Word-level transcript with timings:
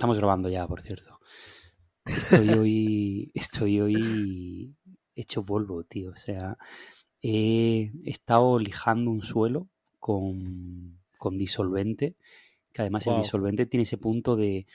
Estamos 0.00 0.16
grabando 0.16 0.48
ya, 0.48 0.66
por 0.66 0.80
cierto. 0.80 1.20
Estoy 2.06 2.54
hoy, 2.56 3.30
estoy 3.34 3.82
hoy 3.82 4.74
hecho 5.14 5.44
polvo, 5.44 5.84
tío. 5.84 6.12
O 6.12 6.16
sea, 6.16 6.56
he 7.20 7.92
estado 8.06 8.58
lijando 8.58 9.10
un 9.10 9.22
suelo 9.22 9.68
con, 9.98 10.98
con 11.18 11.36
disolvente, 11.36 12.16
que 12.72 12.80
además 12.80 13.08
el 13.08 13.16
disolvente 13.16 13.66
tiene 13.66 13.82
ese 13.82 13.98
punto 13.98 14.36
de 14.36 14.66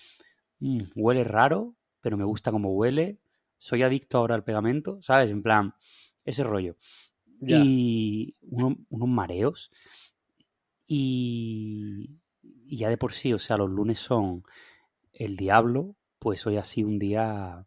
"Mm, 0.59 0.83
huele 0.95 1.23
raro, 1.23 1.75
pero 2.01 2.17
me 2.17 2.25
gusta 2.25 2.51
como 2.51 2.73
huele. 2.75 3.17
Soy 3.57 3.83
adicto 3.83 4.19
ahora 4.19 4.35
al 4.35 4.43
pegamento, 4.43 4.99
¿sabes? 5.01 5.31
En 5.31 5.41
plan, 5.41 5.73
ese 6.23 6.43
rollo. 6.43 6.77
Y 7.41 8.35
uno- 8.43 8.77
unos 8.89 9.09
mareos. 9.09 9.71
Y, 10.87 12.09
y 12.41 12.77
ya 12.77 12.89
de 12.89 12.97
por 12.97 13.13
sí, 13.13 13.33
o 13.33 13.39
sea, 13.39 13.57
los 13.57 13.69
lunes 13.69 13.99
son 13.99 14.43
el 15.15 15.37
diablo, 15.37 15.95
pues 16.19 16.45
hoy 16.47 16.57
ha 16.57 16.63
sido 16.63 16.89
un 16.89 16.99
día, 16.99 17.65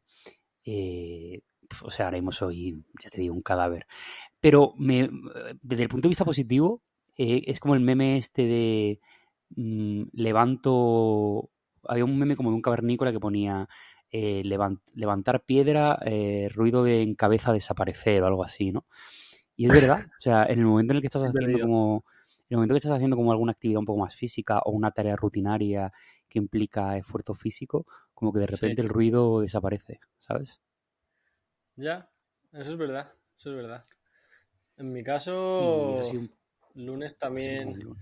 eh, 0.64 1.40
o 1.82 1.90
sea, 1.90 2.10
mismo 2.10 2.32
soy, 2.32 2.84
ya 3.02 3.10
te 3.10 3.20
digo, 3.20 3.34
un 3.34 3.42
cadáver. 3.42 3.86
Pero 4.40 4.74
me, 4.78 5.10
desde 5.62 5.84
el 5.84 5.88
punto 5.88 6.08
de 6.08 6.10
vista 6.10 6.24
positivo, 6.26 6.82
eh, 7.18 7.42
es 7.46 7.60
como 7.60 7.74
el 7.74 7.80
meme 7.82 8.16
este 8.18 8.42
de 8.46 9.00
mm, 9.56 10.04
levanto, 10.14 11.50
había 11.84 12.04
un 12.04 12.18
meme 12.18 12.36
como 12.36 12.50
de 12.50 12.56
un 12.56 12.62
cavernícola 12.62 13.12
que 13.12 13.20
ponía 13.20 13.68
eh, 14.12 14.42
levan- 14.44 14.80
levantar 14.94 15.44
piedra, 15.44 15.98
eh, 16.06 16.48
ruido 16.54 16.84
de 16.84 17.02
en 17.02 17.14
cabeza 17.16 17.52
desaparecer 17.52 18.22
o 18.22 18.26
algo 18.26 18.44
así, 18.44 18.72
¿no? 18.72 18.86
Y 19.56 19.66
es 19.66 19.72
verdad, 19.72 20.00
o 20.06 20.20
sea, 20.20 20.44
en 20.46 20.60
el 20.60 20.66
momento 20.66 20.92
en 20.92 20.96
el 20.96 21.02
que 21.02 21.08
estás 21.08 21.24
haciendo 21.24 21.58
como, 21.60 22.04
en 22.50 22.54
el 22.54 22.56
momento 22.58 22.74
que 22.74 22.78
estás 22.78 22.92
haciendo 22.92 23.16
como 23.16 23.32
alguna 23.32 23.52
actividad 23.52 23.80
un 23.80 23.86
poco 23.86 24.00
más 24.00 24.14
física 24.16 24.60
o 24.60 24.70
una 24.72 24.90
tarea 24.92 25.16
rutinaria 25.16 25.92
que 26.28 26.38
implica 26.38 26.96
esfuerzo 26.96 27.34
físico, 27.34 27.86
como 28.14 28.32
que 28.32 28.40
de 28.40 28.46
Sí. 28.48 28.56
repente 28.56 28.82
el 28.82 28.88
ruido 28.88 29.40
desaparece, 29.40 30.00
¿sabes? 30.18 30.60
Ya, 31.76 32.10
eso 32.52 32.70
es 32.72 32.76
verdad, 32.76 33.12
eso 33.38 33.50
es 33.50 33.56
verdad. 33.56 33.84
En 34.76 34.92
mi 34.92 35.04
caso, 35.04 35.34
un- 36.10 36.30
lunes 36.74 37.18
también, 37.18 37.96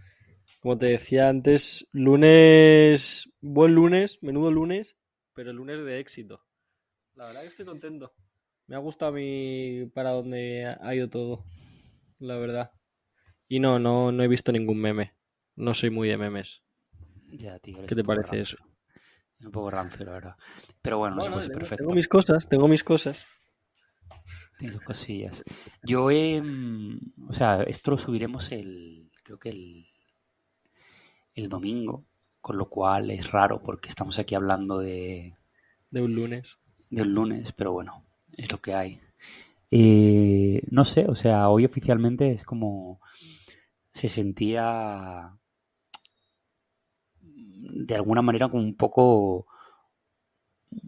como 0.61 0.79
te 0.79 0.87
decía 0.87 1.29
antes, 1.29 1.87
lunes, 1.93 3.31
buen 3.41 3.75
lunes, 3.75 4.19
menudo 4.23 4.51
lunes, 4.51 4.97
pero 5.35 5.53
lunes 5.53 5.85
de 5.85 5.99
éxito. 6.01 6.43
La 7.15 7.27
verdad 7.27 7.43
que 7.43 7.49
estoy 7.49 7.67
contento. 7.67 8.15
Me 8.69 8.77
ha 8.77 8.81
gustado 8.81 9.13
a 9.13 9.15
mí 9.17 9.87
para 9.95 10.13
dónde 10.13 10.77
ha 10.81 10.95
ido 10.95 11.11
todo, 11.11 11.45
la 12.21 12.37
verdad. 12.39 12.73
Y 13.49 13.61
no, 13.61 13.79
no, 13.79 14.13
no 14.13 14.23
he 14.23 14.29
visto 14.29 14.53
ningún 14.53 14.81
meme. 14.81 15.15
No 15.57 15.75
soy 15.75 15.91
muy 15.91 16.09
de 16.09 16.17
memes. 16.19 16.63
Ya, 17.31 17.59
tío, 17.61 17.87
¿Qué 17.87 17.95
un 17.95 17.97
te 17.97 18.05
parece 18.05 18.41
eso? 18.41 18.57
rancio. 18.57 18.77
Es 19.39 19.47
un 19.47 19.53
poco 19.53 19.71
rancio, 19.71 20.05
la 20.07 20.13
verdad. 20.13 20.37
Pero 20.83 20.99
bueno, 20.99 21.17
no, 21.17 21.23
se 21.23 21.29
No, 21.29 21.31
no, 21.31 21.33
puede 21.33 21.43
ser 21.43 21.53
tengo, 21.53 21.59
perfecto. 21.59 21.77
tengo 21.77 21.95
mis 21.95 22.09
cosas, 22.09 22.49
tengo 22.49 22.69
mis 22.69 22.85
cosas. 22.85 23.27
Sus 24.59 24.81
cosillas. 24.83 25.45
Yo 25.83 26.11
he. 26.11 26.41
mm, 26.43 27.29
O 27.29 27.33
sea, 27.33 27.63
esto 27.65 27.91
lo 27.93 27.99
subiremos 27.99 28.53
el. 28.53 29.11
Creo 29.23 29.39
que 29.39 29.51
el. 29.51 29.87
El 31.35 31.49
domingo. 31.49 32.05
Con 32.41 32.59
lo 32.59 32.69
cual 32.69 33.11
es 33.11 33.31
raro 33.31 33.63
porque 33.63 33.89
estamos 33.89 34.19
aquí 34.19 34.35
hablando 34.35 34.79
de. 34.79 35.37
De 35.91 36.01
un 36.03 36.15
lunes. 36.15 36.59
Del 36.91 37.09
lunes, 37.13 37.53
pero 37.53 37.73
bueno, 37.73 38.05
es 38.37 38.51
lo 38.51 38.61
que 38.61 38.75
hay. 38.75 39.01
Eh, 39.71 40.63
no 40.71 40.85
sé, 40.85 41.07
o 41.09 41.15
sea, 41.17 41.49
hoy 41.49 41.65
oficialmente 41.65 42.33
es 42.33 42.45
como. 42.45 43.01
Se 43.97 44.11
sentía. 44.11 45.39
De 47.19 47.95
alguna 47.95 48.21
manera 48.21 48.51
como 48.51 48.63
un 48.63 48.77
poco. 48.77 49.47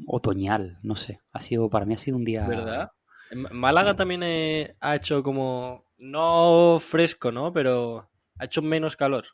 Otoñal, 0.07 0.79
no 0.83 0.95
sé. 0.95 1.23
Ha 1.33 1.41
sido, 1.41 1.71
para 1.71 1.87
mí 1.87 1.95
ha 1.95 1.99
sido 1.99 2.19
un 2.19 2.27
día. 2.27 2.47
¿Verdad? 2.47 2.93
Málaga 3.33 3.97
también 3.97 4.23
eh, 4.25 4.77
ha 4.81 4.95
hecho 4.95 5.23
como. 5.23 5.87
No 5.97 6.77
fresco, 6.81 7.33
¿no? 7.33 7.51
Pero 7.51 8.11
ha 8.39 8.45
hecho 8.45 8.61
menos 8.61 8.95
calor. 8.95 9.25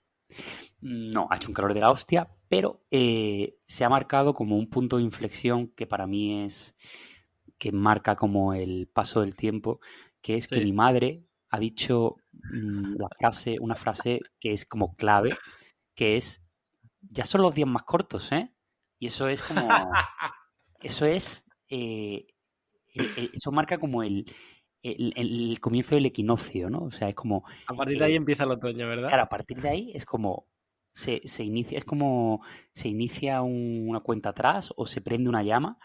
No, 0.80 1.26
ha 1.30 1.36
hecho 1.36 1.48
un 1.48 1.54
calor 1.54 1.74
de 1.74 1.80
la 1.80 1.90
hostia, 1.90 2.28
pero 2.48 2.84
eh, 2.92 3.56
se 3.66 3.84
ha 3.84 3.88
marcado 3.88 4.34
como 4.34 4.56
un 4.56 4.70
punto 4.70 4.98
de 4.98 5.02
inflexión 5.02 5.66
que 5.66 5.88
para 5.88 6.06
mí 6.06 6.44
es 6.44 6.76
que 7.58 7.72
marca 7.72 8.14
como 8.14 8.54
el 8.54 8.86
paso 8.86 9.22
del 9.22 9.34
tiempo, 9.34 9.80
que 10.20 10.36
es 10.36 10.46
que 10.46 10.60
mi 10.60 10.72
madre 10.72 11.24
ha 11.50 11.58
dicho 11.58 12.18
mm, 12.18 12.23
la 12.50 13.08
frase, 13.18 13.56
una 13.60 13.74
frase 13.76 14.20
que 14.40 14.52
es 14.52 14.66
como 14.66 14.94
clave, 14.96 15.30
que 15.94 16.16
es 16.16 16.42
ya 17.10 17.24
son 17.24 17.42
los 17.42 17.54
días 17.54 17.68
más 17.68 17.84
cortos, 17.84 18.32
¿eh? 18.32 18.52
Y 18.98 19.06
eso 19.06 19.28
es 19.28 19.42
como 19.42 19.58
eso 20.80 21.06
es 21.06 21.44
eh, 21.68 22.26
el- 22.94 23.12
el- 23.16 23.30
eso 23.34 23.52
marca 23.52 23.78
como 23.78 24.02
el, 24.02 24.30
el, 24.82 25.12
el 25.16 25.60
comienzo 25.60 25.94
del 25.94 26.06
equinoccio, 26.06 26.70
¿no? 26.70 26.80
O 26.84 26.90
sea, 26.90 27.08
es 27.08 27.14
como 27.14 27.44
A 27.66 27.74
partir 27.74 27.98
de 27.98 28.04
ahí 28.04 28.12
eh, 28.12 28.16
empieza 28.16 28.44
el 28.44 28.50
otoño, 28.52 28.88
¿verdad? 28.88 29.08
Claro, 29.08 29.22
a 29.24 29.28
partir 29.28 29.60
de 29.60 29.68
ahí 29.68 29.92
es 29.94 30.04
como 30.06 30.46
se, 30.92 31.20
se 31.24 31.44
inicia, 31.44 31.78
es 31.78 31.84
como 31.84 32.42
se 32.74 32.88
inicia 32.88 33.42
un- 33.42 33.86
una 33.88 34.00
cuenta 34.00 34.30
atrás 34.30 34.72
o 34.76 34.86
se 34.86 35.00
prende 35.00 35.28
una 35.28 35.42
llama 35.42 35.78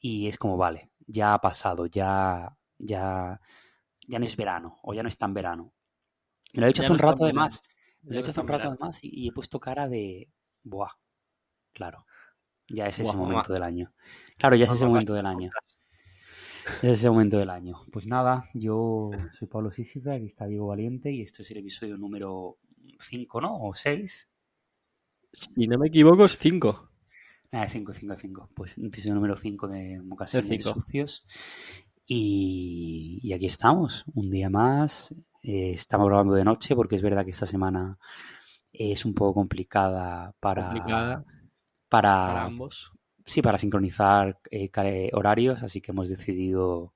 y 0.00 0.28
es 0.28 0.38
como, 0.38 0.56
vale, 0.56 0.90
ya 1.06 1.34
ha 1.34 1.40
pasado, 1.40 1.86
ya, 1.86 2.56
ya, 2.78 3.40
ya 4.06 4.18
no 4.18 4.24
es 4.24 4.36
verano 4.36 4.78
o 4.82 4.94
ya 4.94 5.02
no 5.02 5.08
es 5.08 5.18
tan 5.18 5.34
verano. 5.34 5.72
Me 6.54 6.62
lo 6.62 6.66
he 6.68 6.72
Ya 6.72 6.84
hace 6.84 6.92
un 6.92 6.98
rato 6.98 7.24
además, 7.24 7.62
me 8.02 8.14
lo 8.14 8.20
he 8.20 8.22
es 8.22 8.28
hace 8.28 8.40
un 8.40 8.48
rato 8.48 8.68
además 8.68 9.00
y, 9.02 9.28
he 9.28 9.32
puesto 9.32 9.60
cara 9.60 9.88
de, 9.88 10.30
buah, 10.62 10.92
claro, 11.72 12.06
ya 12.68 12.86
es 12.86 12.98
ese 12.98 13.04
Buah, 13.04 13.14
mamá. 13.14 13.28
momento 13.28 13.52
del 13.52 13.62
año. 13.62 13.92
Claro, 14.38 14.56
ya 14.56 14.64
es 14.64 14.72
ese 14.72 14.86
momento 14.86 15.14
del 15.14 15.24
de 15.24 15.30
año. 15.30 15.50
Es 16.82 16.98
ese 16.98 17.10
momento 17.10 17.38
del 17.38 17.50
año. 17.50 17.82
Pues 17.92 18.06
nada, 18.06 18.50
yo 18.52 19.10
soy 19.38 19.46
Pablo 19.48 19.70
Sísica, 19.70 20.14
aquí 20.14 20.26
está 20.26 20.46
Diego 20.46 20.66
Valiente 20.66 21.12
y 21.12 21.22
este 21.22 21.42
es 21.42 21.50
el 21.52 21.58
episodio 21.58 21.96
número 21.96 22.58
5, 22.98 23.40
¿no? 23.40 23.56
O 23.62 23.74
6. 23.74 24.28
Si 25.32 25.66
no 25.66 25.78
me 25.78 25.88
equivoco, 25.88 26.24
es 26.24 26.36
5. 26.38 26.90
Nada, 27.52 27.68
5, 27.68 27.94
5, 27.94 28.16
5. 28.18 28.50
Pues 28.54 28.78
episodio 28.78 29.14
número 29.14 29.36
5 29.36 29.68
de 29.68 30.00
Mocasines 30.02 30.46
cinco. 30.46 30.74
Sucios. 30.74 31.24
Y, 32.06 33.18
y 33.22 33.32
aquí 33.32 33.46
estamos, 33.46 34.04
un 34.14 34.30
día 34.30 34.48
más. 34.48 35.12
Eh, 35.42 35.70
estamos 35.72 36.08
grabando 36.08 36.34
de 36.34 36.44
noche 36.44 36.74
porque 36.74 36.96
es 36.96 37.02
verdad 37.02 37.24
que 37.24 37.30
esta 37.32 37.46
semana 37.46 37.98
es 38.72 39.04
un 39.04 39.14
poco 39.14 39.34
complicada 39.34 40.32
para, 40.40 40.62
Complicada 40.68 41.24
para, 41.88 42.26
para 42.28 42.44
ambos. 42.44 42.92
sí, 43.24 43.42
para 43.42 43.58
sincronizar 43.58 44.38
eh, 44.50 45.10
horarios, 45.12 45.62
así 45.62 45.80
que 45.80 45.92
hemos 45.92 46.08
decidido 46.08 46.92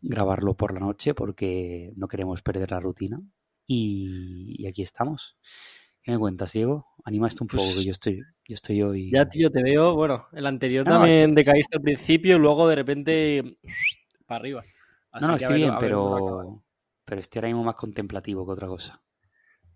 grabarlo 0.00 0.54
por 0.54 0.72
la 0.72 0.80
noche 0.80 1.14
porque 1.14 1.92
no 1.96 2.08
queremos 2.08 2.42
perder 2.42 2.70
la 2.70 2.80
rutina. 2.80 3.20
Y, 3.66 4.54
y 4.58 4.66
aquí 4.66 4.82
estamos. 4.82 5.36
¿Qué 6.02 6.12
me 6.12 6.18
cuentas, 6.18 6.52
Diego? 6.52 6.86
Anima 7.04 7.28
esto 7.28 7.44
un 7.44 7.48
poco, 7.48 7.62
que 7.68 7.74
Pues 7.74 7.84
yo 7.84 7.92
estoy, 7.92 8.16
yo 8.48 8.54
estoy 8.54 8.82
hoy. 8.82 9.10
Ya, 9.10 9.28
tío, 9.28 9.50
te 9.50 9.62
veo. 9.62 9.94
Bueno, 9.94 10.26
el 10.32 10.46
anterior 10.46 10.86
No, 10.86 10.92
también 10.92 11.16
estoy- 11.18 11.34
decaíste 11.34 11.76
al 11.76 11.82
principio 11.82 12.36
y 12.36 12.38
luego 12.38 12.66
de 12.68 12.76
repente 12.76 13.58
para 14.28 14.38
arriba. 14.40 14.64
Así 15.10 15.22
No, 15.22 15.28
no, 15.32 15.36
estoy 15.36 15.54
ver- 15.54 15.62
bien, 15.62 15.74
pero, 15.80 16.62
pero 17.04 17.20
estoy 17.20 17.40
ahora 17.40 17.48
mismo 17.48 17.64
más 17.64 17.74
contemplativo 17.74 18.46
que 18.46 18.52
otra 18.52 18.68
cosa. 18.68 19.02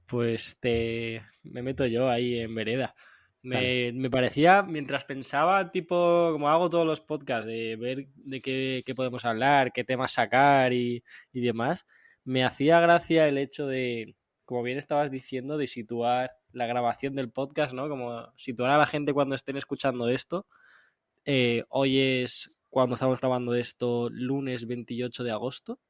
Pues 0.06 0.58
te 0.60 1.22
me 1.42 1.62
meto 1.62 1.86
yo 1.86 2.08
ahí 2.08 2.38
en 2.38 2.54
vereda. 2.54 2.94
Me, 3.44 3.90
me 3.92 4.08
parecía, 4.08 4.62
mientras 4.62 5.04
pensaba, 5.04 5.72
tipo, 5.72 6.28
como 6.32 6.48
hago 6.48 6.70
todos 6.70 6.86
los 6.86 7.00
podcasts, 7.00 7.44
de 7.46 7.74
ver 7.74 8.06
de 8.14 8.40
qué, 8.40 8.84
qué 8.86 8.94
podemos 8.94 9.24
hablar, 9.24 9.72
qué 9.72 9.82
temas 9.82 10.12
sacar 10.12 10.72
y, 10.72 11.02
y 11.32 11.40
demás, 11.40 11.84
me 12.22 12.44
hacía 12.44 12.78
gracia 12.78 13.26
el 13.26 13.38
hecho 13.38 13.66
de, 13.66 14.14
como 14.44 14.62
bien 14.62 14.78
estabas 14.78 15.10
diciendo, 15.10 15.58
de 15.58 15.66
situar 15.66 16.36
la 16.52 16.66
grabación 16.66 17.16
del 17.16 17.32
podcast, 17.32 17.74
¿no? 17.74 17.88
Como 17.88 18.30
situar 18.36 18.70
a 18.70 18.78
la 18.78 18.86
gente 18.86 19.12
cuando 19.12 19.34
estén 19.34 19.56
escuchando 19.56 20.08
esto. 20.08 20.46
Eh, 21.24 21.64
hoy 21.68 21.98
es 21.98 22.52
cuando 22.72 22.96
estamos 22.96 23.20
grabando 23.20 23.54
esto, 23.54 24.08
lunes 24.10 24.66
28 24.66 25.24
de 25.24 25.30
agosto 25.30 25.80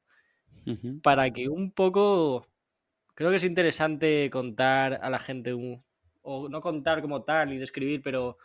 para 1.01 1.31
que 1.31 1.49
un 1.49 1.71
poco 1.71 2.47
creo 3.15 3.29
que 3.31 3.37
es 3.37 3.43
interesante 3.43 4.29
contar 4.31 4.99
a 5.01 5.09
la 5.09 5.19
gente 5.19 5.53
un, 5.53 5.83
o 6.21 6.49
no 6.49 6.61
contar 6.61 7.01
como 7.01 7.23
tal 7.23 7.53
y 7.53 7.57
describir, 7.57 8.01
pero 8.03 8.37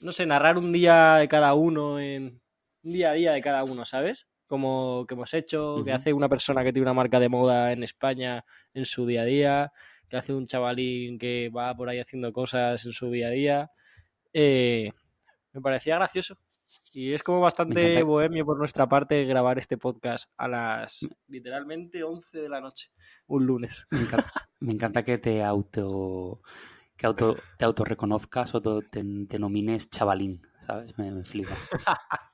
no 0.00 0.12
sé, 0.12 0.26
narrar 0.26 0.58
un 0.58 0.72
día 0.72 1.16
de 1.16 1.28
cada 1.28 1.54
uno 1.54 2.00
en 2.00 2.42
un 2.84 2.92
día 2.92 3.10
a 3.12 3.14
día 3.14 3.32
de 3.32 3.42
cada 3.42 3.64
uno, 3.64 3.84
¿sabes? 3.84 4.28
Como 4.46 5.06
que 5.08 5.14
hemos 5.14 5.34
hecho, 5.34 5.82
que 5.84 5.92
Ujú. 5.92 5.94
hace 5.94 6.12
una 6.14 6.28
persona 6.28 6.64
que 6.64 6.72
tiene 6.72 6.84
una 6.84 6.94
marca 6.94 7.20
de 7.20 7.28
moda 7.30 7.72
en 7.72 7.82
España 7.84 8.44
en 8.74 8.84
su 8.86 9.06
día 9.06 9.22
a 9.22 9.26
día, 9.26 9.72
que 10.08 10.16
hace 10.18 10.34
un 10.34 10.46
chavalín 10.46 11.18
que 11.18 11.50
va 11.50 11.74
por 11.76 11.88
ahí 11.88 12.00
haciendo 12.00 12.32
cosas 12.32 12.84
en 12.86 12.92
su 12.92 13.10
día 13.10 13.28
a 13.28 13.30
día. 13.30 13.70
Eh, 14.32 14.92
me 15.52 15.60
parecía 15.62 15.96
gracioso. 15.96 16.38
Y 16.94 17.12
es 17.12 17.24
como 17.24 17.40
bastante 17.40 18.00
bohemio 18.04 18.46
por 18.46 18.56
nuestra 18.56 18.88
parte 18.88 19.24
grabar 19.24 19.58
este 19.58 19.76
podcast 19.76 20.30
a 20.36 20.46
las 20.46 21.04
literalmente 21.26 22.04
11 22.04 22.42
de 22.42 22.48
la 22.48 22.60
noche, 22.60 22.92
un 23.26 23.44
lunes. 23.44 23.88
Me 23.90 24.02
encanta, 24.02 24.32
me 24.60 24.72
encanta 24.72 25.04
que 25.04 25.18
te 25.18 25.42
auto 25.42 26.40
que 26.96 27.06
auto, 27.06 27.36
te 27.58 27.64
autorreconozcas 27.64 28.54
o 28.54 28.60
te, 28.60 29.02
denomines 29.02 29.90
chavalín, 29.90 30.40
¿sabes? 30.64 30.96
Me, 30.96 31.10
me 31.10 31.24
flipa. 31.24 31.50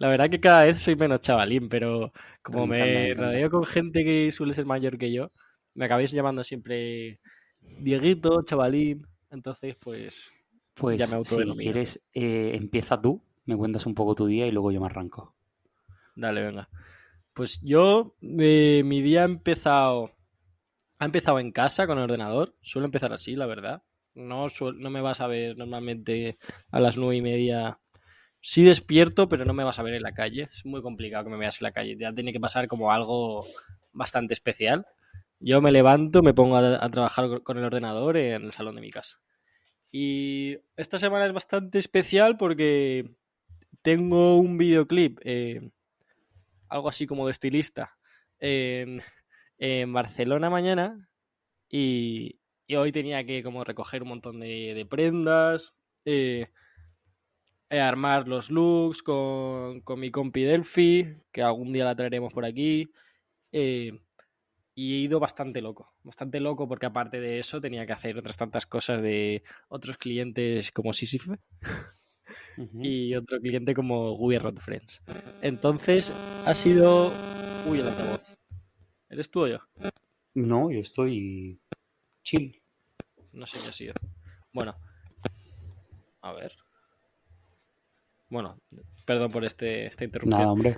La 0.00 0.08
verdad 0.08 0.28
que 0.28 0.40
cada 0.40 0.64
vez 0.64 0.80
soy 0.80 0.96
menos 0.96 1.20
chavalín, 1.20 1.68
pero 1.68 2.12
como 2.42 2.66
me, 2.66 3.14
rodeo 3.14 3.48
con 3.48 3.62
gente 3.62 4.04
que 4.04 4.32
suele 4.32 4.54
ser 4.54 4.66
mayor 4.66 4.98
que 4.98 5.12
yo, 5.12 5.30
me 5.72 5.84
acabáis 5.84 6.10
llamando 6.10 6.42
siempre 6.42 7.20
Dieguito, 7.60 8.42
chavalín. 8.42 9.06
Entonces, 9.30 9.76
pues, 9.76 10.32
pues 10.74 10.98
ya 10.98 11.16
me 11.16 11.24
Si 11.24 11.56
quieres, 11.56 12.02
eh, 12.12 12.56
empieza 12.56 13.00
tú, 13.00 13.22
me 13.44 13.56
cuentas 13.56 13.86
un 13.86 13.94
poco 13.94 14.14
tu 14.14 14.26
día 14.26 14.46
y 14.46 14.50
luego 14.50 14.72
yo 14.72 14.80
me 14.80 14.86
arranco. 14.86 15.34
Dale, 16.16 16.42
venga. 16.42 16.68
Pues 17.32 17.60
yo, 17.62 18.14
eh, 18.22 18.82
mi 18.84 19.02
día 19.02 19.22
ha 19.22 19.24
empezado. 19.24 20.12
Ha 20.98 21.04
empezado 21.04 21.40
en 21.40 21.52
casa 21.52 21.86
con 21.86 21.98
el 21.98 22.04
ordenador. 22.04 22.54
Suelo 22.60 22.86
empezar 22.86 23.12
así, 23.12 23.34
la 23.34 23.46
verdad. 23.46 23.82
No, 24.14 24.46
no 24.76 24.90
me 24.90 25.00
vas 25.00 25.20
a 25.20 25.26
ver 25.26 25.56
normalmente 25.58 26.36
a 26.70 26.78
las 26.78 26.96
nueve 26.96 27.16
y 27.16 27.22
media 27.22 27.80
sí 28.40 28.62
despierto, 28.62 29.28
pero 29.28 29.44
no 29.44 29.54
me 29.54 29.64
vas 29.64 29.78
a 29.78 29.82
ver 29.82 29.94
en 29.94 30.02
la 30.02 30.12
calle. 30.12 30.48
Es 30.52 30.64
muy 30.64 30.82
complicado 30.82 31.24
que 31.24 31.30
me 31.30 31.38
veas 31.38 31.60
en 31.60 31.64
la 31.64 31.72
calle. 31.72 31.96
Ya 31.98 32.12
tiene 32.12 32.32
que 32.32 32.40
pasar 32.40 32.68
como 32.68 32.92
algo 32.92 33.44
bastante 33.92 34.34
especial. 34.34 34.86
Yo 35.40 35.60
me 35.60 35.72
levanto, 35.72 36.22
me 36.22 36.34
pongo 36.34 36.58
a, 36.58 36.88
trabajar 36.90 37.42
con 37.42 37.58
el 37.58 37.64
ordenador 37.64 38.16
en 38.16 38.44
el 38.44 38.52
salón 38.52 38.76
de 38.76 38.82
mi 38.82 38.90
casa. 38.90 39.18
Y 39.90 40.58
esta 40.76 40.98
semana 40.98 41.26
es 41.26 41.32
bastante 41.32 41.78
especial 41.78 42.36
porque 42.36 43.16
tengo 43.84 44.38
un 44.38 44.56
videoclip, 44.56 45.20
eh, 45.24 45.60
algo 46.70 46.88
así 46.88 47.06
como 47.06 47.26
de 47.26 47.32
estilista, 47.32 47.98
en, 48.40 49.02
Barcelona 49.92 50.48
mañana. 50.48 51.10
Y, 51.68 52.40
hoy 52.74 52.92
tenía 52.92 53.24
que 53.26 53.42
como 53.42 53.62
recoger 53.62 54.02
un 54.02 54.08
montón 54.08 54.40
de, 54.40 54.86
prendas. 54.88 55.74
Eh, 56.06 56.48
armar 57.70 58.26
los 58.26 58.50
looks 58.50 59.02
con, 59.02 59.82
mi 59.98 60.10
compi 60.10 60.44
Delphi, 60.44 61.16
que 61.30 61.42
algún 61.42 61.72
día 61.72 61.84
la 61.84 61.94
traeremos 61.94 62.32
por 62.32 62.46
aquí. 62.46 62.90
Eh, 63.52 63.92
y 64.74 64.94
he 64.94 64.98
ido 65.00 65.20
bastante 65.20 65.60
loco, 65.60 65.92
bastante 66.02 66.40
loco 66.40 66.66
porque 66.66 66.86
aparte 66.86 67.20
de 67.20 67.38
eso 67.38 67.60
tenía 67.60 67.86
que 67.86 67.92
hacer 67.92 68.16
otras 68.18 68.36
tantas 68.38 68.66
cosas 68.66 69.02
de 69.02 69.42
otros 69.68 69.98
clientes 69.98 70.72
como 70.72 70.92
Y 72.80 73.14
otro 73.14 73.40
cliente 73.40 73.74
como 73.74 74.14
We 74.14 74.38
Friends. 74.56 75.02
Entonces 75.42 76.12
ha 76.46 76.54
sido... 76.54 77.12
Uy, 77.66 77.80
el 77.80 77.88
altavoz. 77.88 78.38
¿Eres 79.08 79.30
tú 79.30 79.44
o 79.44 79.48
yo? 79.48 79.58
No, 80.34 80.70
yo 80.70 80.80
estoy 80.80 81.60
chill. 82.22 82.60
No 83.32 83.46
sé 83.46 83.58
qué 83.62 83.68
ha 83.68 83.72
sido. 83.72 83.94
Bueno, 84.52 84.76
a 86.20 86.32
ver. 86.32 86.52
Bueno, 88.28 88.58
perdón 89.04 89.30
por 89.30 89.44
este, 89.44 89.86
esta 89.86 90.04
interrupción. 90.04 90.40
Nada, 90.40 90.52
hombre. 90.52 90.76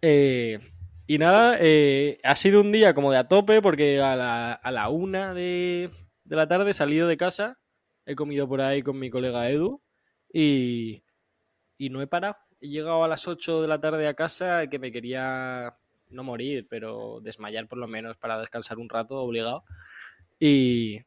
Eh, 0.00 0.58
y 1.06 1.18
nada, 1.18 1.58
eh, 1.60 2.18
ha 2.24 2.34
sido 2.34 2.62
un 2.62 2.72
día 2.72 2.94
como 2.94 3.12
de 3.12 3.18
a 3.18 3.28
tope 3.28 3.60
porque 3.60 4.00
a 4.00 4.16
la, 4.16 4.52
a 4.52 4.70
la 4.70 4.88
una 4.88 5.34
de, 5.34 5.90
la 6.24 6.48
tarde 6.48 6.70
he 6.70 6.74
salido 6.74 7.06
de 7.06 7.18
casa, 7.18 7.58
he 8.06 8.14
comido 8.14 8.48
por 8.48 8.62
ahí 8.62 8.82
con 8.82 8.98
mi 8.98 9.10
colega 9.10 9.50
Edu 9.50 9.82
y, 10.34 11.04
y 11.78 11.90
no 11.90 12.02
he 12.02 12.08
parado. 12.08 12.36
He 12.60 12.68
llegado 12.68 13.04
a 13.04 13.08
las 13.08 13.28
8 13.28 13.62
de 13.62 13.68
la 13.68 13.80
tarde 13.80 14.08
a 14.08 14.14
casa 14.14 14.66
que 14.66 14.80
me 14.80 14.90
quería 14.90 15.76
no 16.10 16.24
morir, 16.24 16.66
pero 16.68 17.20
desmayar 17.22 17.68
por 17.68 17.78
lo 17.78 17.86
menos 17.86 18.16
para 18.16 18.40
descansar 18.40 18.78
un 18.78 18.88
rato 18.88 19.16
obligado. 19.16 19.64
Y, 20.40 21.02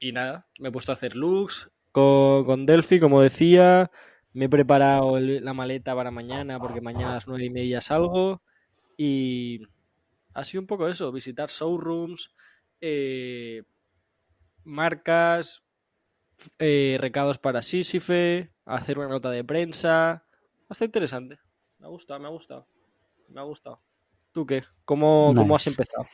y 0.00 0.12
nada, 0.12 0.48
me 0.58 0.68
he 0.68 0.72
puesto 0.72 0.90
a 0.90 0.94
hacer 0.94 1.14
looks 1.14 1.70
con, 1.92 2.44
con 2.44 2.66
Delphi, 2.66 2.98
como 2.98 3.22
decía. 3.22 3.90
Me 4.32 4.46
he 4.46 4.48
preparado 4.48 5.20
la 5.20 5.54
maleta 5.54 5.94
para 5.94 6.10
mañana 6.10 6.58
porque 6.58 6.80
mañana 6.80 7.10
a 7.10 7.14
las 7.14 7.28
nueve 7.28 7.44
y 7.44 7.50
media 7.50 7.80
salgo. 7.80 8.42
Y 8.96 9.62
ha 10.34 10.42
sido 10.42 10.62
un 10.62 10.66
poco 10.66 10.88
eso, 10.88 11.12
visitar 11.12 11.48
showrooms, 11.48 12.34
eh, 12.80 13.62
marcas, 14.64 15.61
eh, 16.58 16.96
recados 17.00 17.38
para 17.38 17.62
Sísife, 17.62 18.52
hacer 18.64 18.98
una 18.98 19.08
nota 19.08 19.30
de 19.30 19.44
prensa. 19.44 20.24
Está 20.68 20.84
interesante. 20.84 21.38
Me 21.78 21.86
ha 21.86 21.90
gustado, 21.90 22.20
me 22.20 22.26
ha 22.26 22.30
gustado. 22.30 22.66
Me 23.28 23.40
ha 23.40 23.44
gustado. 23.44 23.78
¿Tú 24.32 24.46
qué? 24.46 24.62
¿Cómo, 24.84 25.32
¿cómo 25.34 25.56
has 25.56 25.66
empezado? 25.66 26.06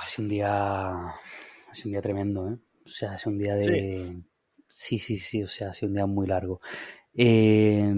ha 0.00 0.04
sido 0.04 0.24
un 0.24 0.28
día. 0.28 0.48
Ha 0.50 1.74
sido 1.74 1.88
un 1.88 1.92
día 1.92 2.02
tremendo, 2.02 2.48
¿eh? 2.48 2.58
O 2.84 2.88
sea, 2.88 3.12
ha 3.12 3.18
sido 3.18 3.32
un 3.32 3.38
día 3.38 3.54
de. 3.54 4.22
Sí, 4.68 4.98
sí, 4.98 5.16
sí, 5.16 5.42
o 5.42 5.48
sea, 5.48 5.70
ha 5.70 5.74
sido 5.74 5.88
un 5.88 5.94
día 5.94 6.06
muy 6.06 6.26
largo. 6.26 6.60
Eh, 7.14 7.92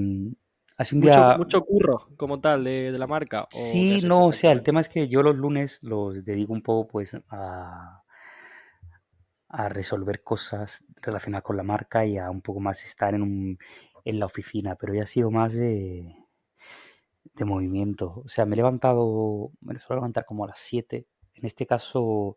ha 0.76 0.84
sido 0.84 1.00
un 1.00 1.06
mucho, 1.06 1.18
día... 1.20 1.36
mucho 1.36 1.64
curro 1.64 2.08
como 2.16 2.40
tal 2.40 2.64
de, 2.64 2.90
la 2.92 3.06
marca. 3.06 3.46
sí, 3.50 4.00
no, 4.02 4.26
o 4.26 4.32
sea, 4.32 4.52
el 4.52 4.62
tema 4.62 4.80
es 4.80 4.88
que 4.88 5.08
yo 5.08 5.22
los 5.22 5.36
lunes 5.36 5.82
los 5.82 6.24
dedico 6.24 6.52
un 6.52 6.62
poco 6.62 6.88
pues 6.88 7.16
a, 7.28 7.99
a 9.50 9.68
resolver 9.68 10.22
cosas 10.22 10.84
relacionadas 11.02 11.44
con 11.44 11.56
la 11.56 11.62
marca 11.62 12.06
y 12.06 12.18
a 12.18 12.30
un 12.30 12.40
poco 12.40 12.60
más 12.60 12.84
estar 12.84 13.14
en, 13.14 13.22
un, 13.22 13.58
en 14.04 14.18
la 14.18 14.26
oficina, 14.26 14.76
pero 14.76 14.94
ya 14.94 15.02
ha 15.02 15.06
sido 15.06 15.30
más 15.30 15.54
de, 15.54 16.16
de 17.34 17.44
movimiento. 17.44 18.22
O 18.24 18.28
sea, 18.28 18.46
me 18.46 18.54
he 18.54 18.56
levantado, 18.56 19.52
me 19.60 19.78
suelo 19.78 20.00
levantar 20.00 20.24
como 20.24 20.44
a 20.44 20.48
las 20.48 20.58
7. 20.58 21.06
En 21.34 21.46
este 21.46 21.66
caso, 21.66 22.36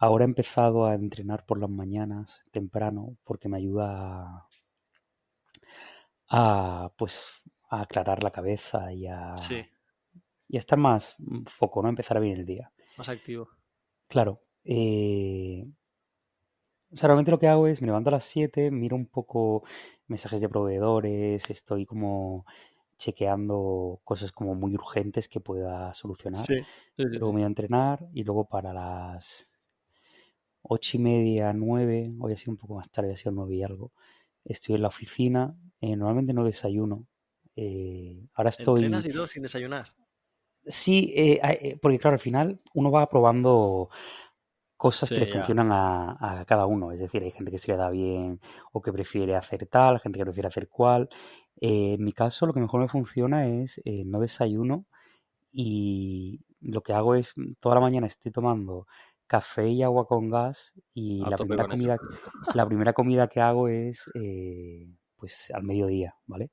Ahora 0.00 0.24
he 0.24 0.28
empezado 0.28 0.86
a 0.86 0.94
entrenar 0.94 1.44
por 1.44 1.58
las 1.58 1.68
mañanas 1.68 2.44
temprano 2.52 3.16
porque 3.24 3.48
me 3.48 3.56
ayuda 3.56 4.46
a, 6.28 6.92
pues 6.96 7.42
a 7.68 7.82
aclarar 7.82 8.22
la 8.22 8.30
cabeza 8.30 8.92
y 8.92 9.08
a, 9.08 9.34
y 10.46 10.56
a 10.56 10.58
estar 10.60 10.78
más 10.78 11.16
foco, 11.46 11.82
¿no? 11.82 11.88
Empezar 11.88 12.20
bien 12.20 12.38
el 12.38 12.46
día. 12.46 12.72
Más 12.96 13.08
activo. 13.08 13.48
Claro. 14.06 14.40
Eh, 14.62 15.66
o 16.90 16.96
sea, 16.96 17.08
realmente 17.08 17.30
lo 17.30 17.38
que 17.38 17.48
hago 17.48 17.66
es 17.66 17.80
me 17.80 17.86
levanto 17.86 18.10
a 18.10 18.12
las 18.12 18.24
7, 18.24 18.70
miro 18.70 18.96
un 18.96 19.06
poco 19.06 19.64
mensajes 20.06 20.40
de 20.40 20.48
proveedores, 20.48 21.50
estoy 21.50 21.84
como 21.84 22.46
chequeando 22.96 24.00
cosas 24.04 24.32
como 24.32 24.54
muy 24.54 24.74
urgentes 24.74 25.28
que 25.28 25.40
pueda 25.40 25.94
solucionar. 25.94 26.44
luego 26.96 27.26
me 27.26 27.32
voy 27.32 27.42
a 27.42 27.46
entrenar 27.46 28.06
y 28.12 28.24
luego 28.24 28.48
para 28.48 28.72
las 28.72 29.48
ocho 30.62 30.96
y 30.96 31.00
media, 31.00 31.52
nueve, 31.52 32.12
hoy 32.18 32.32
ha 32.32 32.36
sido 32.36 32.52
un 32.52 32.58
poco 32.58 32.74
más 32.74 32.90
tarde, 32.90 33.12
ha 33.12 33.16
sido 33.16 33.32
nueve 33.32 33.54
y 33.54 33.62
algo. 33.62 33.92
Estoy 34.44 34.76
en 34.76 34.82
la 34.82 34.88
oficina, 34.88 35.54
eh, 35.80 35.94
normalmente 35.96 36.32
no 36.32 36.44
desayuno. 36.44 37.06
Eh, 37.54 38.26
ahora 38.34 38.50
estoy... 38.50 38.84
¿Entrenas 38.84 39.06
y 39.06 39.10
todo 39.10 39.28
sin 39.28 39.42
desayunar? 39.42 39.94
Sí, 40.66 41.14
eh, 41.16 41.78
porque 41.80 41.98
claro, 41.98 42.14
al 42.14 42.20
final 42.20 42.60
uno 42.74 42.90
va 42.90 43.08
probando 43.08 43.88
cosas 44.78 45.10
que 45.10 45.18
le 45.18 45.26
funcionan 45.26 45.70
a, 45.70 46.44
cada 46.46 46.64
uno. 46.64 46.92
Es 46.92 46.98
decir, 46.98 47.22
hay 47.22 47.30
gente 47.30 47.50
que 47.50 47.58
se 47.58 47.72
le 47.72 47.76
da 47.76 47.90
bien 47.90 48.40
o 48.72 48.80
que 48.80 48.92
prefiere 48.92 49.36
hacer 49.36 49.66
tal, 49.66 50.00
gente 50.00 50.18
que 50.18 50.24
prefiere 50.24 50.48
hacer 50.48 50.68
cual. 50.68 51.10
en 51.60 52.02
mi 52.02 52.12
caso, 52.12 52.46
lo 52.46 52.54
que 52.54 52.60
mejor 52.60 52.80
me 52.80 52.88
funciona 52.88 53.46
es 53.46 53.82
no 54.06 54.20
desayuno 54.20 54.86
y 55.52 56.40
lo 56.60 56.82
que 56.82 56.92
hago 56.92 57.14
es 57.14 57.34
toda 57.60 57.74
la 57.74 57.80
mañana 57.80 58.06
estoy 58.06 58.32
tomando 58.32 58.86
café 59.28 59.68
y 59.68 59.82
agua 59.82 60.06
con 60.06 60.30
gas 60.30 60.72
y 60.94 61.20
la 61.20 61.36
primera, 61.36 61.68
comida, 61.68 61.96
la 62.54 62.66
primera 62.66 62.92
comida 62.94 63.28
que 63.28 63.40
hago 63.40 63.68
es 63.68 64.10
eh, 64.14 64.88
pues 65.16 65.52
al 65.54 65.62
mediodía, 65.62 66.16
¿vale? 66.26 66.50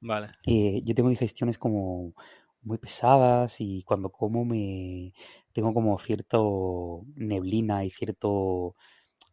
Vale. 0.00 0.28
Eh, 0.46 0.82
yo 0.84 0.94
tengo 0.94 1.08
digestiones 1.08 1.58
como 1.58 2.14
muy 2.62 2.78
pesadas 2.78 3.60
y 3.60 3.82
cuando 3.82 4.10
como 4.10 4.44
me 4.44 5.12
tengo 5.56 5.72
como 5.72 5.98
cierto 5.98 7.02
neblina 7.14 7.84
y 7.84 7.90
cierto 7.90 8.76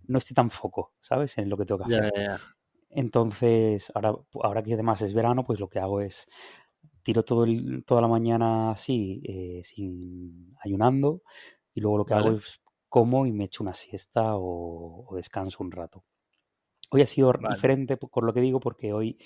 no 0.08 0.18
estoy 0.18 0.34
tan 0.34 0.50
foco, 0.50 0.94
¿sabes? 1.02 1.38
En 1.38 1.50
lo 1.50 1.58
que 1.58 1.66
tengo 1.66 1.80
que 1.80 1.96
hacer. 1.96 2.14
Entonces, 2.90 3.92
ahora, 3.94 4.16
ahora 4.42 4.64
que 4.64 4.74
además 4.74 5.02
es 5.02 5.14
verano, 5.14 5.44
pues 5.44 5.60
lo 5.60 5.68
que 5.68 5.80
hago 5.80 6.00
es 6.00 6.28
tiro 7.04 7.24
todo 7.24 7.44
el, 7.44 7.84
toda 7.86 8.02
la 8.02 8.08
mañana 8.08 8.72
así, 8.72 9.22
eh, 9.26 9.62
sin 9.66 10.56
ayunando, 10.64 11.24
y 11.74 11.82
luego 11.82 11.98
lo 11.98 12.06
que 12.06 12.14
hago 12.14 12.32
es 12.32 12.62
como 12.88 13.26
y 13.26 13.34
me 13.34 13.46
echo 13.46 13.64
una 13.64 13.74
siesta 13.74 14.36
o, 14.36 15.14
descanso 15.16 15.64
un 15.64 15.72
rato. 15.72 16.06
Hoy 16.92 17.02
ha 17.02 17.06
sido 17.08 17.34
diferente 17.50 17.98
por 17.98 18.24
lo 18.24 18.34
que 18.34 18.42
digo 18.42 18.60
porque 18.60 18.94
hoy 18.94 19.18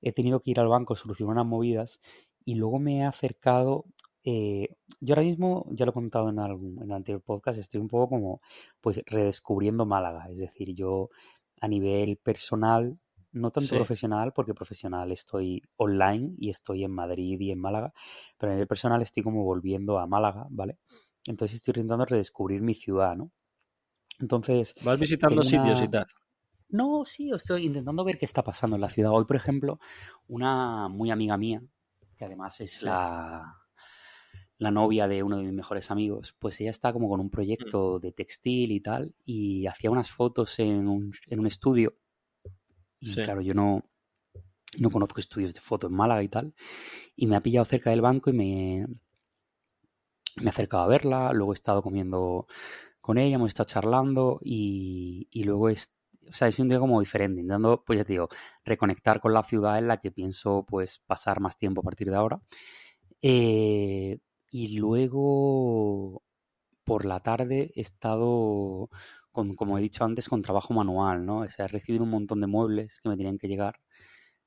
he 0.00 0.12
tenido 0.12 0.40
que 0.40 0.52
ir 0.52 0.60
al 0.60 0.68
banco 0.68 0.96
solucionar 0.96 1.34
unas 1.34 1.46
movidas 1.46 2.00
y 2.44 2.54
luego 2.54 2.78
me 2.78 2.98
he 2.98 3.04
acercado. 3.04 3.84
Eh, 4.24 4.76
yo 5.00 5.14
ahora 5.14 5.22
mismo, 5.22 5.66
ya 5.70 5.84
lo 5.84 5.90
he 5.90 5.94
contado 5.94 6.28
en, 6.28 6.38
algún, 6.38 6.78
en 6.78 6.90
el 6.90 6.92
anterior 6.92 7.22
podcast, 7.22 7.58
estoy 7.58 7.80
un 7.80 7.88
poco 7.88 8.08
como 8.08 8.40
pues 8.80 9.00
redescubriendo 9.06 9.86
Málaga. 9.86 10.28
Es 10.30 10.38
decir, 10.38 10.74
yo 10.74 11.10
a 11.60 11.68
nivel 11.68 12.16
personal, 12.16 12.98
no 13.32 13.50
tanto 13.50 13.74
profesional, 13.76 14.32
porque 14.32 14.54
profesional 14.54 15.12
estoy 15.12 15.62
online 15.76 16.34
y 16.38 16.50
estoy 16.50 16.84
en 16.84 16.92
Madrid 16.92 17.38
y 17.40 17.50
en 17.50 17.60
Málaga, 17.60 17.92
pero 18.36 18.52
a 18.52 18.54
nivel 18.54 18.68
personal 18.68 19.02
estoy 19.02 19.22
como 19.22 19.44
volviendo 19.44 19.98
a 19.98 20.06
Málaga, 20.06 20.46
¿vale? 20.50 20.78
Entonces 21.26 21.56
estoy 21.56 21.72
intentando 21.72 22.06
redescubrir 22.06 22.62
mi 22.62 22.74
ciudad, 22.74 23.16
¿no? 23.16 23.30
Entonces. 24.18 24.74
Vas 24.82 24.98
visitando 24.98 25.42
sitios 25.42 25.82
y 25.82 25.88
tal. 25.88 26.06
No, 26.70 27.04
sí, 27.06 27.30
estoy 27.30 27.66
intentando 27.66 28.04
ver 28.04 28.18
qué 28.18 28.26
está 28.26 28.42
pasando 28.42 28.76
en 28.76 28.82
la 28.82 28.90
ciudad. 28.90 29.12
Hoy, 29.12 29.24
por 29.24 29.36
ejemplo, 29.36 29.78
una 30.26 30.88
muy 30.88 31.10
amiga 31.10 31.36
mía, 31.36 31.62
que 32.16 32.24
además 32.24 32.60
es 32.60 32.82
la, 32.82 33.56
la 34.58 34.70
novia 34.72 35.06
de 35.06 35.22
uno 35.22 35.38
de 35.38 35.44
mis 35.44 35.52
mejores 35.52 35.90
amigos, 35.90 36.34
pues 36.38 36.60
ella 36.60 36.70
está 36.70 36.92
como 36.92 37.08
con 37.08 37.20
un 37.20 37.30
proyecto 37.30 37.98
mm. 37.98 38.00
de 38.00 38.12
textil 38.12 38.72
y 38.72 38.80
tal, 38.80 39.14
y 39.24 39.66
hacía 39.66 39.90
unas 39.90 40.10
fotos 40.10 40.58
en 40.58 40.88
un, 40.88 41.12
en 41.28 41.40
un 41.40 41.46
estudio. 41.46 41.94
Y 43.00 43.14
claro, 43.14 43.40
yo 43.40 43.54
no, 43.54 43.84
no 44.78 44.90
conozco 44.90 45.20
estudios 45.20 45.54
de 45.54 45.60
foto 45.60 45.86
en 45.86 45.94
Málaga 45.94 46.22
y 46.22 46.28
tal, 46.28 46.54
y 47.14 47.26
me 47.26 47.36
ha 47.36 47.40
pillado 47.40 47.64
cerca 47.64 47.90
del 47.90 48.00
banco 48.00 48.30
y 48.30 48.32
me, 48.32 48.86
me 50.36 50.46
he 50.46 50.48
acercado 50.48 50.82
a 50.82 50.88
verla, 50.88 51.32
luego 51.32 51.52
he 51.52 51.54
estado 51.54 51.80
comiendo 51.80 52.48
con 53.00 53.16
ella, 53.16 53.36
hemos 53.36 53.48
estado 53.48 53.68
charlando 53.68 54.40
y, 54.42 55.28
y 55.30 55.44
luego 55.44 55.70
he, 55.70 55.76
o 56.28 56.32
sea, 56.32 56.48
es 56.48 56.58
un 56.58 56.68
día 56.68 56.80
como 56.80 56.98
diferente, 56.98 57.40
intentando, 57.40 57.84
pues 57.84 57.98
ya 57.98 58.04
te 58.04 58.14
digo, 58.14 58.28
reconectar 58.64 59.20
con 59.20 59.32
la 59.32 59.44
ciudad 59.44 59.78
en 59.78 59.86
la 59.86 60.00
que 60.00 60.10
pienso 60.10 60.66
pues 60.68 61.00
pasar 61.06 61.40
más 61.40 61.56
tiempo 61.56 61.80
a 61.80 61.84
partir 61.84 62.10
de 62.10 62.16
ahora. 62.16 62.40
Eh, 63.22 64.18
y 64.50 64.76
luego 64.78 66.22
por 66.84 67.04
la 67.04 67.20
tarde 67.20 67.72
he 67.74 67.80
estado, 67.80 68.88
con, 69.30 69.54
como 69.54 69.78
he 69.78 69.82
dicho 69.82 70.04
antes, 70.04 70.28
con 70.28 70.42
trabajo 70.42 70.72
manual, 70.72 71.26
¿no? 71.26 71.40
O 71.40 71.48
sea, 71.48 71.66
he 71.66 71.68
recibido 71.68 72.04
un 72.04 72.10
montón 72.10 72.40
de 72.40 72.46
muebles 72.46 73.00
que 73.02 73.08
me 73.08 73.16
tenían 73.16 73.38
que 73.38 73.48
llegar. 73.48 73.80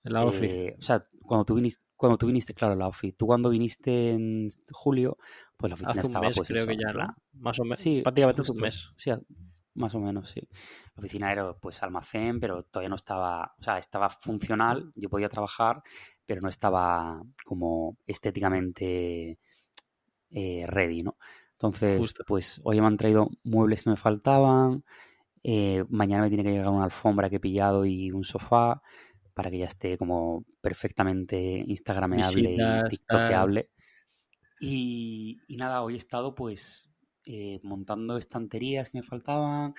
La 0.04 0.26
OFI. 0.26 0.46
Eh, 0.46 0.76
o 0.78 0.82
sea, 0.82 1.06
cuando 1.22 1.46
tú 1.46 1.56
viniste, 1.56 1.84
cuando 1.96 2.18
tú 2.18 2.26
viniste, 2.26 2.56
claro, 2.56 2.76
la 2.76 2.88
OFI. 2.88 3.12
Tú 3.12 3.28
cuando 3.28 3.50
viniste 3.52 4.12
en 4.12 4.50
julio, 4.72 5.18
pues 5.56 5.70
la 5.70 5.76
oficina 5.76 5.92
Hace 5.92 6.00
un 6.00 6.06
estaba 6.08 6.28
mes, 6.28 6.38
pues 6.38 6.50
creo 6.50 6.66
que 6.66 6.78
ya, 6.78 6.94
¿no? 6.94 7.16
Más 7.34 7.60
o 7.60 7.64
menos. 7.64 7.80
Sí, 7.80 8.02
prácticamente 8.02 8.42
hace 8.42 8.52
un 8.52 8.60
mes. 8.60 8.90
Sí, 8.98 9.12
más 9.76 9.96
o 9.96 10.00
menos, 10.00 10.30
sí. 10.30 10.42
La 10.96 11.02
oficina 11.02 11.32
era 11.32 11.54
pues 11.54 11.82
almacén, 11.84 12.40
pero 12.40 12.64
todavía 12.64 12.90
no 12.90 12.96
estaba, 12.96 13.54
o 13.60 13.64
sea, 13.64 13.78
estaba 13.78 14.10
funcional, 14.10 14.92
yo 14.96 15.10
podía 15.10 15.30
trabajar, 15.30 15.84
pero 16.26 16.42
no 16.42 16.50
estaba 16.50 17.22
como 17.46 17.98
estéticamente 18.06 19.40
eh, 20.32 20.66
ready, 20.68 21.04
¿no? 21.04 21.18
Entonces, 21.54 22.16
pues 22.26 22.60
hoy 22.64 22.82
me 22.82 22.88
han 22.88 22.98
traído 22.98 23.30
muebles 23.44 23.84
que 23.84 23.92
me 23.92 23.96
faltaban, 23.96 24.84
eh, 25.44 25.86
mañana 25.90 26.24
me 26.24 26.30
tiene 26.30 26.44
que 26.44 26.52
llegar 26.52 26.70
una 26.70 26.86
alfombra 26.86 27.30
que 27.30 27.38
he 27.38 27.40
pillado 27.40 27.86
y 27.86 28.12
un 28.12 28.24
sofá 28.24 28.82
para 29.34 29.50
que 29.50 29.60
ya 29.60 29.66
esté 29.66 29.98
como 29.98 30.46
perfectamente 30.62 31.64
instagrameable 31.68 32.56
y 32.56 32.84
tiktokeable. 32.90 33.70
Y, 34.60 35.40
y 35.48 35.58
nada, 35.58 35.82
hoy 35.82 35.96
he 35.96 35.98
estado 35.98 36.36
pues 36.36 36.90
eh, 37.26 37.60
montando 37.64 38.18
estanterías 38.18 38.90
que 38.90 39.00
me 39.00 39.04
faltaban, 39.04 39.74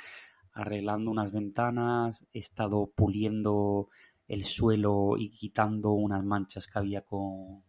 arreglando 0.53 1.11
unas 1.11 1.33
ventanas, 1.33 2.27
he 2.33 2.39
estado 2.39 2.91
puliendo 2.95 3.89
el 4.29 4.45
suelo 4.45 5.15
y 5.19 5.31
quitando 5.31 5.93
unas 5.93 6.25
manchas 6.25 6.67
que 6.67 6.79
había 6.79 7.03
con, 7.03 7.63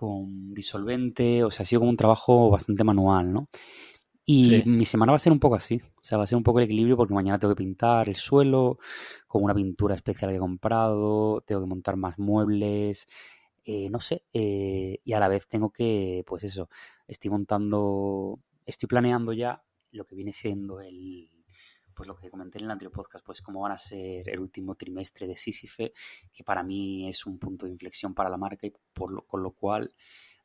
con 0.00 0.54
disolvente, 0.54 1.44
o 1.44 1.50
sea, 1.50 1.64
ha 1.64 1.66
sido 1.66 1.80
como 1.80 1.90
un 1.90 1.96
trabajo 1.98 2.48
bastante 2.48 2.84
manual, 2.84 3.30
¿no? 3.32 3.48
Y 4.24 4.62
mi 4.64 4.84
semana 4.84 5.12
va 5.12 5.16
a 5.16 5.18
ser 5.18 5.32
un 5.32 5.40
poco 5.40 5.56
así, 5.56 5.82
o 5.96 6.04
sea, 6.04 6.16
va 6.16 6.24
a 6.24 6.26
ser 6.26 6.36
un 6.36 6.42
poco 6.44 6.60
el 6.60 6.64
equilibrio 6.64 6.96
porque 6.96 7.12
mañana 7.12 7.38
tengo 7.38 7.54
que 7.54 7.58
pintar 7.58 8.08
el 8.08 8.16
suelo 8.16 8.78
con 9.26 9.42
una 9.42 9.54
pintura 9.54 9.94
especial 9.94 10.30
que 10.30 10.36
he 10.36 10.40
comprado, 10.40 11.42
tengo 11.42 11.60
que 11.60 11.66
montar 11.66 11.96
más 11.96 12.18
muebles, 12.18 13.08
eh, 13.64 13.90
no 13.90 14.00
sé, 14.00 14.24
eh, 14.32 15.00
y 15.04 15.12
a 15.12 15.20
la 15.20 15.28
vez 15.28 15.46
tengo 15.48 15.70
que, 15.70 16.22
pues 16.26 16.44
eso, 16.44 16.70
estoy 17.08 17.30
montando, 17.30 18.38
estoy 18.64 18.86
planeando 18.86 19.32
ya 19.32 19.62
lo 19.90 20.06
que 20.06 20.14
viene 20.14 20.32
siendo 20.32 20.80
el, 20.80 21.28
pues 22.00 22.08
lo 22.08 22.16
que 22.16 22.30
comenté 22.30 22.56
en 22.56 22.64
el 22.64 22.70
anterior 22.70 22.92
podcast, 22.92 23.22
pues 23.26 23.42
cómo 23.42 23.60
van 23.60 23.72
a 23.72 23.76
ser 23.76 24.26
el 24.26 24.40
último 24.40 24.74
trimestre 24.74 25.26
de 25.26 25.36
Sísife, 25.36 25.92
que 26.32 26.42
para 26.42 26.62
mí 26.62 27.06
es 27.06 27.26
un 27.26 27.38
punto 27.38 27.66
de 27.66 27.72
inflexión 27.72 28.14
para 28.14 28.30
la 28.30 28.38
marca 28.38 28.66
y 28.66 28.72
por 28.94 29.12
lo, 29.12 29.26
con 29.26 29.42
lo 29.42 29.50
cual, 29.50 29.92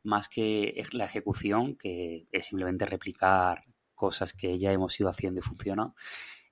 más 0.04 0.28
que 0.28 0.84
la 0.92 1.06
ejecución, 1.06 1.78
que 1.78 2.28
es 2.30 2.48
simplemente 2.48 2.86
replicar 2.86 3.64
cosas 3.94 4.34
que 4.34 4.60
ya 4.60 4.74
hemos 4.74 5.00
ido 5.00 5.08
haciendo 5.08 5.40
y 5.40 5.44
funcionan, 5.44 5.94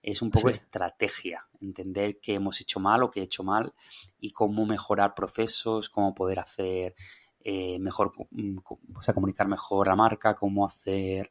es 0.01 0.21
un 0.21 0.31
poco 0.31 0.47
estrategia, 0.47 1.49
entender 1.59 2.21
qué 2.21 2.35
hemos 2.35 2.61
hecho 2.61 2.79
mal 2.79 3.03
o 3.03 3.09
qué 3.09 3.19
he 3.19 3.23
hecho 3.23 3.43
mal 3.43 3.73
y 4.21 4.31
cómo 4.31 4.65
mejorar 4.65 5.15
procesos, 5.15 5.89
cómo 5.89 6.15
poder 6.15 6.39
hacer 6.39 6.95
eh, 7.41 7.77
mejor, 7.77 8.13
mm, 8.31 8.59
o 8.95 9.01
sea, 9.01 9.13
comunicar 9.13 9.49
mejor 9.49 9.89
la 9.89 9.97
marca, 9.97 10.35
cómo 10.35 10.65
hacer, 10.65 11.29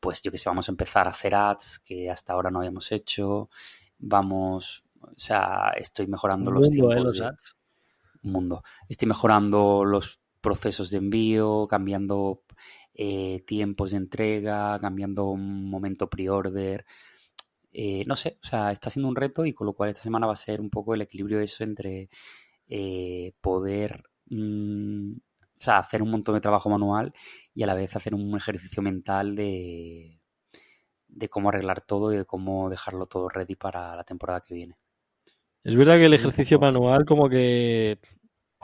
pues 0.00 0.22
yo 0.22 0.32
que 0.32 0.38
sé, 0.38 0.48
vamos 0.48 0.68
a 0.68 0.72
empezar 0.72 1.06
a 1.06 1.10
hacer 1.10 1.34
ads 1.34 1.78
que 1.78 2.10
hasta 2.10 2.32
ahora 2.32 2.50
no 2.50 2.58
habíamos 2.58 2.90
hecho, 2.92 3.50
vamos, 3.98 4.82
o 5.00 5.18
sea, 5.18 5.72
estoy 5.76 6.06
mejorando 6.06 6.50
los 6.50 6.70
tiempos. 6.70 6.96
¿eh? 6.96 7.00
los 7.00 7.20
ads. 7.20 7.56
Mundo. 8.22 8.62
Estoy 8.88 9.08
mejorando 9.08 9.84
los 9.84 10.20
procesos 10.40 10.90
de 10.90 10.98
envío, 10.98 11.66
cambiando 11.68 12.42
eh, 12.94 13.42
tiempos 13.46 13.92
de 13.92 13.98
entrega, 13.98 14.78
cambiando 14.78 15.26
un 15.30 15.70
momento 15.70 16.08
pre-order. 16.10 16.84
Eh, 17.72 18.04
no 18.06 18.16
sé, 18.16 18.38
o 18.42 18.46
sea, 18.46 18.72
está 18.72 18.90
siendo 18.90 19.08
un 19.08 19.16
reto 19.16 19.46
y 19.46 19.52
con 19.52 19.66
lo 19.66 19.74
cual 19.74 19.90
esta 19.90 20.02
semana 20.02 20.26
va 20.26 20.32
a 20.32 20.36
ser 20.36 20.60
un 20.60 20.70
poco 20.70 20.94
el 20.94 21.02
equilibrio 21.02 21.38
de 21.38 21.44
eso 21.44 21.62
entre 21.62 22.10
eh, 22.68 23.32
poder 23.40 24.04
mm, 24.26 25.12
o 25.60 25.62
sea, 25.62 25.78
hacer 25.78 26.02
un 26.02 26.10
montón 26.10 26.34
de 26.34 26.40
trabajo 26.40 26.70
manual 26.70 27.12
y 27.54 27.62
a 27.62 27.66
la 27.66 27.74
vez 27.74 27.94
hacer 27.94 28.14
un 28.14 28.34
ejercicio 28.36 28.82
mental 28.82 29.36
de, 29.36 30.20
de 31.08 31.28
cómo 31.28 31.50
arreglar 31.50 31.82
todo 31.82 32.12
y 32.12 32.18
de 32.18 32.24
cómo 32.24 32.70
dejarlo 32.70 33.06
todo 33.06 33.28
ready 33.28 33.56
para 33.56 33.94
la 33.94 34.04
temporada 34.04 34.40
que 34.40 34.54
viene. 34.54 34.74
Es 35.62 35.76
verdad 35.76 35.98
que 35.98 36.06
el 36.06 36.14
ejercicio 36.14 36.58
manual 36.58 37.04
como 37.04 37.28
que 37.28 37.98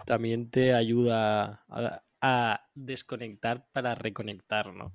también 0.07 0.51
te 0.51 0.73
ayuda 0.73 1.65
a, 1.69 2.03
a 2.23 2.61
desconectar 2.75 3.67
para 3.73 3.95
reconectar, 3.95 4.73
¿no? 4.73 4.95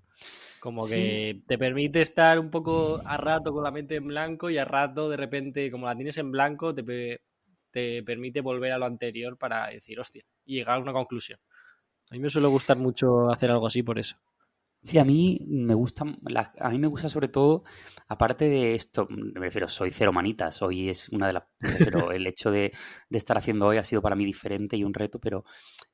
Como 0.60 0.88
que 0.88 1.44
te 1.48 1.58
permite 1.58 2.02
estar 2.02 2.40
un 2.40 2.50
poco 2.50 3.02
a 3.06 3.18
rato 3.18 3.52
con 3.52 3.64
la 3.64 3.72
mente 3.72 3.96
en 3.96 4.08
blanco 4.08 4.50
y 4.50 4.58
a 4.58 4.66
rato 4.66 5.10
de 5.10 5.18
repente, 5.18 5.72
como 5.72 5.88
la 5.88 5.96
tienes 5.96 6.18
en 6.18 6.32
blanco, 6.32 6.74
te, 6.74 7.22
te 7.72 8.04
permite 8.04 8.42
volver 8.42 8.72
a 8.72 8.78
lo 8.78 8.86
anterior 8.86 9.38
para 9.38 9.68
decir, 9.68 10.00
hostia, 10.00 10.24
y 10.46 10.56
llegar 10.56 10.78
a 10.78 10.82
una 10.82 10.94
conclusión. 10.94 11.40
A 12.12 12.16
mí 12.16 12.20
me 12.20 12.30
suele 12.30 12.50
gustar 12.50 12.78
mucho 12.78 13.32
hacer 13.32 13.50
algo 13.52 13.66
así 13.66 13.84
por 13.84 13.98
eso. 13.98 14.18
Sí, 14.84 14.98
a 14.98 15.06
mí 15.06 15.40
me 15.48 15.74
gusta, 15.76 16.04
a 16.60 16.70
mí 16.70 16.78
me 16.78 16.88
gusta 16.88 17.08
sobre 17.08 17.30
todo, 17.30 17.64
aparte 18.10 18.50
de 18.50 18.76
esto, 18.76 19.08
me 19.10 19.40
refiero, 19.40 19.70
soy 19.70 19.92
cero 19.92 20.12
manitas, 20.12 20.62
hoy 20.62 20.90
es 20.90 21.08
una 21.10 21.28
de 21.28 21.34
las, 21.34 21.44
pero 21.60 22.12
el 22.12 22.28
hecho 22.28 22.52
de, 22.52 22.74
de, 23.10 23.18
estar 23.18 23.38
haciendo 23.38 23.68
hoy 23.68 23.78
ha 23.78 23.84
sido 23.84 24.02
para 24.02 24.16
mí 24.16 24.26
diferente 24.26 24.76
y 24.76 24.84
un 24.84 24.94
reto, 24.94 25.20
pero 25.20 25.46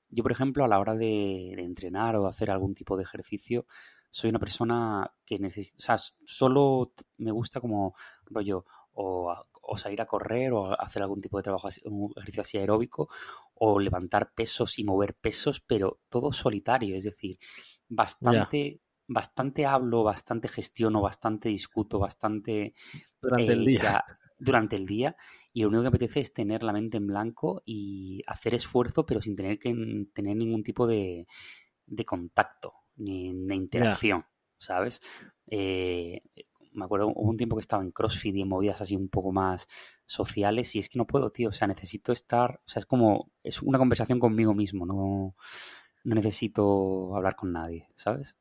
yo, 0.10 0.24
por 0.24 0.32
ejemplo, 0.32 0.64
a 0.64 0.68
la 0.68 0.80
hora 0.80 0.96
de, 0.96 1.54
de 1.56 1.64
entrenar 1.64 2.16
o 2.16 2.28
hacer 2.28 2.50
algún 2.50 2.74
tipo 2.74 2.98
de 2.98 3.04
ejercicio, 3.04 3.68
soy 4.10 4.32
una 4.32 4.40
persona 4.40 5.12
que 5.24 5.38
necesita, 5.38 5.78
o 5.78 5.82
sea, 5.82 5.98
solo 6.26 6.94
me 7.18 7.32
gusta 7.32 7.62
como 7.62 7.94
rollo 8.26 8.66
o, 8.94 9.32
o, 9.68 9.78
salir 9.78 10.02
a 10.02 10.06
correr 10.06 10.54
o 10.54 10.80
hacer 10.80 11.04
algún 11.04 11.22
tipo 11.22 11.38
de 11.38 11.44
trabajo, 11.44 11.70
un 11.86 12.12
ejercicio 12.16 12.42
así 12.42 12.58
aeróbico 12.58 13.10
o 13.56 13.80
levantar 13.80 14.34
pesos 14.34 14.80
y 14.80 14.84
mover 14.84 15.16
pesos, 15.16 15.62
pero 15.62 16.00
todo 16.10 16.32
solitario, 16.32 16.96
es 16.96 17.04
decir, 17.04 17.38
bastante, 17.88 18.82
bastante 19.08 19.66
hablo, 19.66 20.04
bastante 20.04 20.48
gestiono, 20.48 21.02
bastante 21.02 21.50
discuto, 21.50 22.00
bastante... 22.00 22.74
Durante 23.22 23.54
el 23.54 23.66
día. 23.66 23.82
Ya, 23.82 24.06
durante 24.40 24.76
el 24.76 24.86
día 24.86 25.16
y 25.52 25.64
lo 25.64 25.70
único 25.70 25.82
que 25.82 25.88
apetece 25.88 26.20
es 26.20 26.32
tener 26.32 26.62
la 26.62 26.72
mente 26.72 26.98
en 26.98 27.08
blanco 27.08 27.64
y 27.66 28.22
hacer 28.28 28.54
esfuerzo 28.54 29.04
pero 29.04 29.20
sin 29.20 29.36
tener 29.36 29.58
que 29.58 29.74
tener 30.14 30.38
ningún 30.38 30.62
tipo 30.62 30.86
de, 30.86 31.26
de 31.88 32.06
contacto 32.06 32.74
ni 32.98 33.32
de 33.34 33.56
interacción, 33.56 34.26
¿sabes? 34.58 35.02
Eh, 35.48 36.22
me 36.78 36.86
acuerdo, 36.86 37.08
hubo 37.08 37.30
un 37.30 37.38
tiempo 37.38 37.56
que 37.56 37.62
estaba 37.62 37.84
en 37.84 37.92
CrossFit 37.92 38.36
y 38.36 38.42
en 38.42 38.50
movidas 38.50 38.82
así 38.82 38.96
un 38.96 39.10
poco 39.10 39.32
más 39.32 39.68
sociales 40.06 40.76
y 40.76 40.80
es 40.80 40.90
que 40.90 40.98
no 40.98 41.08
puedo, 41.08 41.32
tío, 41.32 41.50
o 41.50 41.54
sea, 41.54 41.68
necesito 41.68 42.12
estar, 42.12 42.62
o 42.66 42.70
sea, 42.70 42.82
es 42.82 42.86
como, 42.86 43.32
es 43.44 43.62
una 43.62 43.78
conversación 43.78 44.20
conmigo 44.20 44.54
mismo, 44.54 44.86
no, 44.86 45.36
no 46.04 46.16
necesito 46.16 47.16
hablar 47.16 47.36
con 47.36 47.52
nadie, 47.52 47.90
¿sabes? 47.96 48.36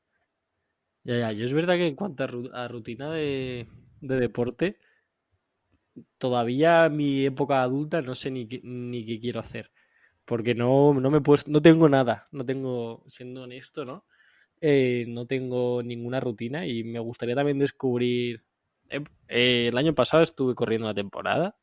Ya, 1.04 1.18
ya, 1.18 1.32
yo 1.32 1.44
es 1.44 1.52
verdad 1.52 1.76
que 1.76 1.86
en 1.86 1.96
cuanto 1.96 2.24
a 2.52 2.68
rutina 2.68 3.10
de, 3.12 3.68
de 4.00 4.16
deporte, 4.16 4.78
todavía 6.18 6.88
mi 6.88 7.26
época 7.26 7.62
adulta 7.62 8.02
no 8.02 8.14
sé 8.14 8.30
ni, 8.30 8.46
ni 8.62 9.04
qué 9.04 9.20
quiero 9.20 9.40
hacer. 9.40 9.70
Porque 10.24 10.54
no, 10.54 10.94
no 10.94 11.10
me 11.10 11.20
puesto, 11.20 11.50
no 11.50 11.62
tengo 11.62 11.88
nada, 11.88 12.28
no 12.32 12.44
tengo, 12.44 13.04
siendo 13.06 13.44
honesto, 13.44 13.84
¿no? 13.84 14.04
Eh, 14.60 15.04
no 15.08 15.26
tengo 15.26 15.82
ninguna 15.82 16.20
rutina 16.20 16.66
y 16.66 16.84
me 16.84 16.98
gustaría 16.98 17.34
también 17.34 17.58
descubrir. 17.58 18.44
Eh, 18.88 19.02
eh, 19.28 19.68
el 19.68 19.76
año 19.76 19.94
pasado 19.94 20.22
estuve 20.22 20.54
corriendo 20.54 20.86
una 20.86 20.94
temporada 20.94 21.56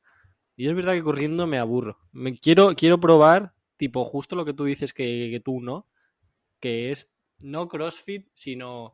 y 0.55 0.67
es 0.67 0.75
verdad 0.75 0.93
que 0.93 1.03
corriendo 1.03 1.47
me 1.47 1.59
aburro. 1.59 1.99
Me 2.11 2.37
quiero, 2.37 2.75
quiero 2.75 2.99
probar, 2.99 3.53
tipo, 3.77 4.05
justo 4.05 4.35
lo 4.35 4.45
que 4.45 4.53
tú 4.53 4.65
dices 4.65 4.93
que, 4.93 5.29
que 5.31 5.39
tú 5.39 5.61
no, 5.61 5.87
que 6.59 6.91
es 6.91 7.13
no 7.39 7.67
CrossFit, 7.67 8.27
sino 8.33 8.93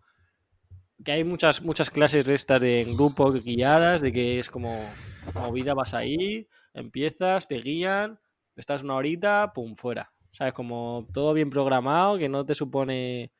que 1.03 1.11
hay 1.11 1.23
muchas, 1.23 1.61
muchas 1.63 1.89
clases 1.89 2.25
de 2.25 2.35
estas 2.35 2.61
de 2.61 2.81
en 2.81 2.95
grupo 2.95 3.31
guiadas, 3.31 4.01
de 4.01 4.11
que 4.11 4.39
es 4.39 4.49
como 4.49 4.89
movida, 5.33 5.73
vas 5.73 5.93
ahí, 5.93 6.47
empiezas, 6.73 7.47
te 7.47 7.57
guían, 7.59 8.19
estás 8.55 8.83
una 8.83 8.95
horita, 8.95 9.51
pum, 9.53 9.75
fuera. 9.75 10.11
¿Sabes? 10.31 10.53
Como 10.53 11.07
todo 11.13 11.33
bien 11.33 11.49
programado, 11.49 12.17
que 12.17 12.29
no 12.29 12.45
te 12.45 12.53
supone 12.53 13.31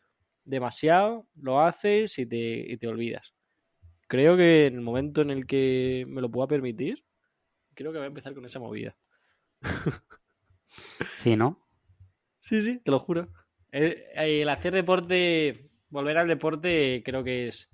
demasiado, 0.50 1.28
lo 1.36 1.62
haces 1.62 2.18
y 2.20 2.26
te, 2.26 2.38
y 2.38 2.78
te 2.78 2.88
olvidas. 2.88 3.34
Creo 4.08 4.36
que 4.36 4.66
en 4.66 4.76
el 4.76 4.82
momento 4.82 5.22
en 5.22 5.30
el 5.30 5.46
que 5.46 6.06
me 6.08 6.22
lo 6.22 6.30
pueda 6.30 6.48
permitir, 6.48 7.06
creo 7.76 7.92
que 7.92 8.00
voy 8.00 8.06
a 8.06 8.08
empezar 8.08 8.34
con 8.34 8.46
esa 8.46 8.60
movida. 8.60 8.98
Sí, 11.16 11.36
¿no? 11.36 11.60
Sí, 12.42 12.62
sí, 12.62 12.80
te 12.80 12.92
lo 12.92 13.00
juro. 13.00 13.30
El, 13.72 14.04
el 14.16 14.50
hacer 14.50 14.74
deporte, 14.74 15.70
volver 15.90 16.18
al 16.18 16.28
deporte, 16.28 17.02
creo 17.06 17.24
que 17.24 17.48
es 17.48 17.72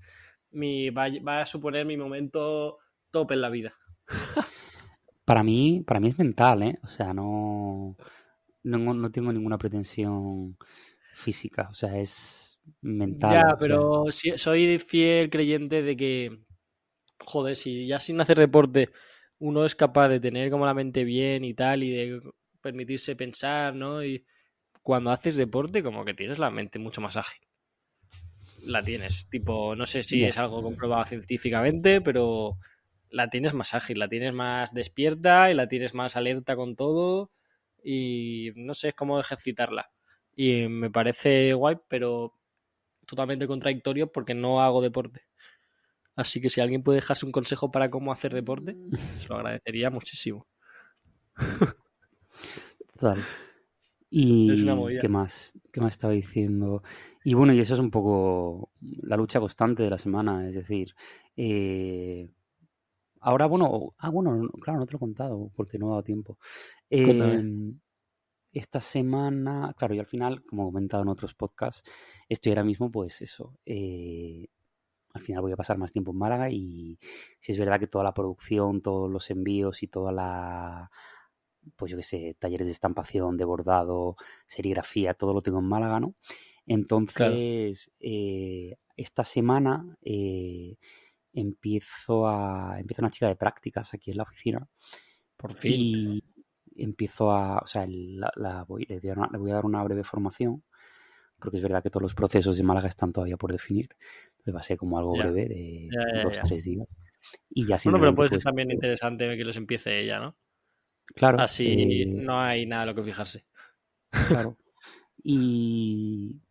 mi 0.51 0.89
va, 0.89 1.07
va 1.25 1.41
a 1.41 1.45
suponer 1.45 1.85
mi 1.85 1.97
momento 1.97 2.79
top 3.11 3.31
en 3.31 3.41
la 3.41 3.49
vida. 3.49 3.73
Para 5.25 5.43
mí, 5.43 5.83
para 5.85 5.99
mí 5.99 6.09
es 6.09 6.17
mental, 6.19 6.63
¿eh? 6.63 6.79
O 6.83 6.87
sea, 6.87 7.13
no, 7.13 7.97
no, 8.63 8.93
no 8.93 9.11
tengo 9.11 9.33
ninguna 9.33 9.57
pretensión 9.57 10.57
física. 11.13 11.67
O 11.71 11.73
sea, 11.73 11.97
es 11.97 12.44
mental. 12.81 13.31
Ya, 13.31 13.57
pero 13.59 14.05
soy 14.09 14.79
fiel 14.79 15.29
creyente 15.29 15.81
de 15.81 15.97
que, 15.97 16.39
joder, 17.19 17.55
si 17.55 17.87
ya 17.87 17.99
sin 17.99 18.19
hacer 18.21 18.37
deporte 18.37 18.89
uno 19.39 19.65
es 19.65 19.75
capaz 19.75 20.09
de 20.09 20.19
tener 20.19 20.49
como 20.49 20.65
la 20.65 20.73
mente 20.73 21.03
bien 21.03 21.43
y 21.43 21.53
tal 21.53 21.83
y 21.83 21.91
de 21.91 22.21
permitirse 22.61 23.15
pensar, 23.15 23.75
¿no? 23.75 24.03
Y 24.03 24.25
cuando 24.81 25.11
haces 25.11 25.35
deporte 25.35 25.83
como 25.83 26.05
que 26.05 26.13
tienes 26.13 26.39
la 26.39 26.49
mente 26.49 26.79
mucho 26.79 27.01
más 27.01 27.17
ágil. 27.17 27.41
La 28.61 28.81
tienes, 28.81 29.29
tipo, 29.29 29.75
no 29.75 29.85
sé 29.85 30.03
si 30.03 30.23
es 30.23 30.37
algo 30.37 30.63
comprobado 30.63 31.03
científicamente, 31.03 32.01
pero 32.01 32.57
la 33.09 33.29
tienes 33.29 33.53
más 33.53 33.73
ágil, 33.73 33.99
la 33.99 34.07
tienes 34.07 34.33
más 34.33 34.73
despierta 34.73 35.51
y 35.51 35.53
la 35.53 35.67
tienes 35.67 35.93
más 35.93 36.15
alerta 36.15 36.55
con 36.55 36.75
todo 36.75 37.31
y 37.83 38.51
no 38.55 38.73
sé, 38.73 38.89
es 38.89 38.95
como 38.95 39.19
ejercitarla. 39.19 39.91
Y 40.35 40.67
me 40.67 40.89
parece 40.89 41.53
guay, 41.53 41.77
pero 41.87 42.33
totalmente 43.05 43.47
contradictorio 43.47 44.11
porque 44.11 44.33
no 44.33 44.61
hago 44.61 44.81
deporte. 44.81 45.23
Así 46.15 46.41
que 46.41 46.49
si 46.49 46.61
alguien 46.61 46.83
puede 46.83 46.97
dejarse 46.97 47.25
un 47.25 47.31
consejo 47.31 47.71
para 47.71 47.89
cómo 47.89 48.11
hacer 48.11 48.33
deporte, 48.33 48.77
se 49.13 49.27
lo 49.29 49.37
agradecería 49.37 49.89
muchísimo. 49.91 50.47
Total. 52.93 53.17
¿Y 54.09 54.95
qué 54.97 55.09
más? 55.09 55.53
¿Qué 55.73 55.81
más 55.81 55.93
estaba 55.93 56.13
diciendo? 56.13 56.83
Y 57.23 57.33
bueno, 57.35 57.53
y 57.53 57.59
eso 57.59 57.73
es 57.75 57.79
un 57.79 57.91
poco 57.91 58.71
la 58.81 59.17
lucha 59.17 59.39
constante 59.39 59.83
de 59.83 59.89
la 59.89 59.97
semana, 59.97 60.47
es 60.47 60.55
decir, 60.55 60.95
eh, 61.37 62.29
ahora, 63.21 63.47
bueno, 63.47 63.95
ah, 63.99 64.09
bueno, 64.11 64.35
no- 64.35 64.49
claro, 64.61 64.79
no 64.79 64.85
te 64.87 64.93
lo 64.93 64.97
he 64.97 64.99
contado 64.99 65.51
porque 65.55 65.79
no 65.79 65.87
he 65.87 65.89
dado 65.91 66.03
tiempo. 66.03 66.39
Cuéntame. 67.01 67.47
Esta 68.55 68.79
semana, 68.79 69.75
claro, 69.77 69.95
y 69.95 69.99
al 69.99 70.05
final, 70.05 70.41
como 70.45 70.63
he 70.63 70.65
comentado 70.67 71.03
en 71.03 71.09
otros 71.09 71.33
podcasts, 71.33 71.83
estoy 72.29 72.53
ahora 72.53 72.63
mismo, 72.63 72.89
pues 72.89 73.21
eso, 73.21 73.59
eh, 73.65 74.47
al 75.13 75.21
final 75.21 75.41
voy 75.41 75.51
a 75.51 75.57
pasar 75.57 75.77
más 75.77 75.91
tiempo 75.91 76.11
en 76.11 76.17
Málaga 76.17 76.49
y 76.49 76.97
si 77.41 77.51
es 77.51 77.59
verdad 77.59 77.81
que 77.81 77.87
toda 77.87 78.05
la 78.05 78.13
producción, 78.13 78.81
todos 78.81 79.11
los 79.11 79.29
envíos 79.29 79.83
y 79.83 79.87
toda 79.87 80.13
la, 80.13 80.89
pues 81.75 81.91
yo 81.91 81.97
qué 81.97 82.03
sé, 82.03 82.37
talleres 82.39 82.67
de 82.67 82.71
estampación, 82.71 83.35
de 83.35 83.43
bordado, 83.43 84.15
serigrafía, 84.47 85.15
todo 85.15 85.33
lo 85.33 85.41
tengo 85.41 85.59
en 85.59 85.65
Málaga, 85.65 85.99
¿no? 85.99 86.15
Claro. 87.13 87.35
Entonces, 87.35 87.91
eh, 87.99 88.77
esta 88.95 89.25
semana 89.25 89.97
eh, 90.01 90.77
empiezo 91.33 92.25
a, 92.25 92.79
empieza 92.79 93.01
una 93.01 93.11
chica 93.11 93.27
de 93.27 93.35
prácticas 93.35 93.93
aquí 93.93 94.11
en 94.11 94.17
la 94.17 94.23
oficina 94.23 94.69
Por 95.35 95.51
fin. 95.51 95.73
y 95.75 96.34
empiezo 96.75 97.31
a, 97.31 97.59
o 97.59 97.67
sea, 97.67 97.85
la, 97.89 98.31
la 98.35 98.63
voy, 98.65 98.85
le, 98.85 98.99
voy 98.99 99.09
a 99.09 99.13
dar 99.15 99.19
una, 99.19 99.29
le 99.31 99.37
voy 99.39 99.51
a 99.51 99.55
dar 99.55 99.65
una 99.65 99.83
breve 99.83 100.03
formación, 100.03 100.63
porque 101.39 101.57
es 101.57 101.63
verdad 101.63 101.83
que 101.83 101.89
todos 101.91 102.03
los 102.03 102.15
procesos 102.15 102.57
de 102.57 102.63
Málaga 102.63 102.89
están 102.89 103.13
todavía 103.13 103.37
por 103.37 103.51
definir, 103.53 103.89
entonces 104.31 104.55
va 104.55 104.59
a 104.61 104.63
ser 104.63 104.77
como 104.77 104.99
algo 104.99 105.17
Ya, 105.17 105.17
breve 105.17 105.47
de 105.47 105.95
ya, 105.95 106.01
ya, 106.13 106.21
dos, 106.21 106.41
tres 106.41 106.63
días. 106.65 106.95
Y 107.49 107.67
ya 107.67 107.79
Bueno, 107.83 107.99
pero 107.99 108.13
puede 108.15 108.29
ser 108.29 108.39
pues, 108.39 108.43
también 108.43 108.71
interesante 108.71 109.37
que 109.37 109.45
los 109.45 109.55
empiece 109.57 109.99
ella, 110.01 110.19
¿no? 110.19 110.35
claro, 111.15 111.45
Así 111.45 111.63
eh, 111.63 112.07
no 112.07 112.41
hay 112.41 112.65
nada 112.65 112.83
a 112.83 112.85
lo 112.87 112.95
que 112.95 113.03
fijarse. 113.03 113.45
claro. 114.23 114.57
Y, 115.23 116.41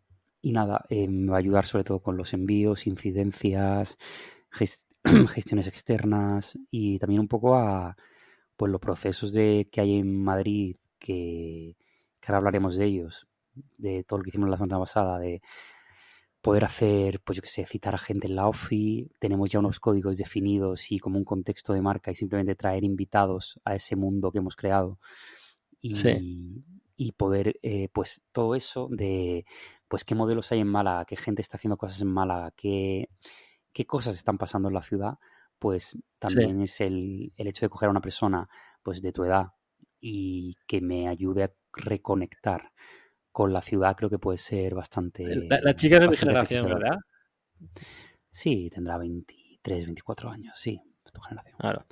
y 0.42 0.52
nada, 0.52 0.84
eh, 0.90 1.08
me 1.08 1.30
va 1.32 1.36
a 1.38 1.40
ayudar 1.40 1.66
sobre 1.66 1.84
todo 1.84 2.02
con 2.02 2.16
los 2.16 2.32
envíos, 2.34 2.86
incidencias, 2.86 3.98
ges- 4.52 4.86
gestiones 5.30 5.66
externas 5.68 6.58
y 6.70 6.98
también 7.00 7.20
un 7.22 7.28
poco 7.28 7.56
a 7.56 7.96
pues 8.56 8.70
los 8.70 8.80
procesos 8.80 9.32
de, 9.32 9.68
que 9.70 9.80
hay 9.80 9.98
en 9.98 10.22
Madrid, 10.22 10.76
que, 10.98 11.76
que 12.20 12.26
ahora 12.28 12.38
hablaremos 12.38 12.76
de 12.76 12.86
ellos, 12.86 13.26
de 13.78 14.04
todo 14.04 14.18
lo 14.18 14.24
que 14.24 14.30
hicimos 14.30 14.48
la 14.48 14.56
semana 14.56 14.78
pasada, 14.78 15.18
de 15.18 15.42
poder 16.40 16.64
hacer, 16.64 17.20
pues 17.20 17.36
yo 17.36 17.42
qué 17.42 17.48
sé, 17.48 17.64
citar 17.64 17.94
a 17.94 17.98
gente 17.98 18.26
en 18.26 18.36
la 18.36 18.48
OFI, 18.48 19.10
tenemos 19.18 19.48
ya 19.48 19.60
unos 19.60 19.80
códigos 19.80 20.18
definidos 20.18 20.92
y 20.92 20.98
como 20.98 21.16
un 21.18 21.24
contexto 21.24 21.72
de 21.72 21.80
marca 21.80 22.10
y 22.10 22.14
simplemente 22.14 22.54
traer 22.54 22.84
invitados 22.84 23.58
a 23.64 23.74
ese 23.74 23.96
mundo 23.96 24.30
que 24.30 24.38
hemos 24.38 24.54
creado 24.56 24.98
Sí. 25.92 26.08
y, 26.18 26.64
y 26.96 27.12
poder, 27.12 27.58
eh, 27.62 27.88
pues 27.92 28.22
todo 28.32 28.54
eso 28.54 28.88
de, 28.90 29.44
pues 29.88 30.04
qué 30.04 30.14
modelos 30.14 30.50
hay 30.52 30.60
en 30.60 30.68
Málaga, 30.68 31.04
qué 31.04 31.16
gente 31.16 31.42
está 31.42 31.56
haciendo 31.56 31.76
cosas 31.76 32.00
en 32.00 32.08
Málaga, 32.08 32.52
qué, 32.56 33.08
qué 33.72 33.86
cosas 33.86 34.14
están 34.14 34.38
pasando 34.38 34.68
en 34.68 34.74
la 34.74 34.82
ciudad, 34.82 35.18
pues 35.64 35.84
Sí. 35.92 36.00
también 36.18 36.60
es 36.60 36.78
el, 36.82 37.32
el 37.38 37.46
hecho 37.46 37.64
de 37.64 37.70
coger 37.70 37.86
a 37.86 37.90
una 37.90 38.02
persona 38.02 38.46
pues 38.82 39.00
de 39.00 39.12
tu 39.12 39.24
edad 39.24 39.46
y 39.98 40.54
que 40.66 40.82
me 40.82 41.08
ayude 41.08 41.44
a 41.44 41.52
reconectar 41.72 42.70
con 43.32 43.50
la 43.50 43.62
ciudad, 43.62 43.96
creo 43.96 44.10
que 44.10 44.18
puede 44.18 44.36
ser 44.36 44.72
La, 44.72 44.76
bastante, 44.76 45.24
la 45.24 45.74
chica 45.74 45.96
es 45.96 46.02
de 46.02 46.08
mi 46.10 46.16
generación. 46.16 46.66
¿verdad? 46.66 46.98
Sí, 48.30 48.68
tendrá 48.68 48.98
23, 48.98 49.86
24 49.86 50.28
años, 50.28 50.54
sí, 50.58 50.78
es 51.02 51.12
tu 51.12 51.22
generación. 51.22 51.56
Claro. 51.58 51.86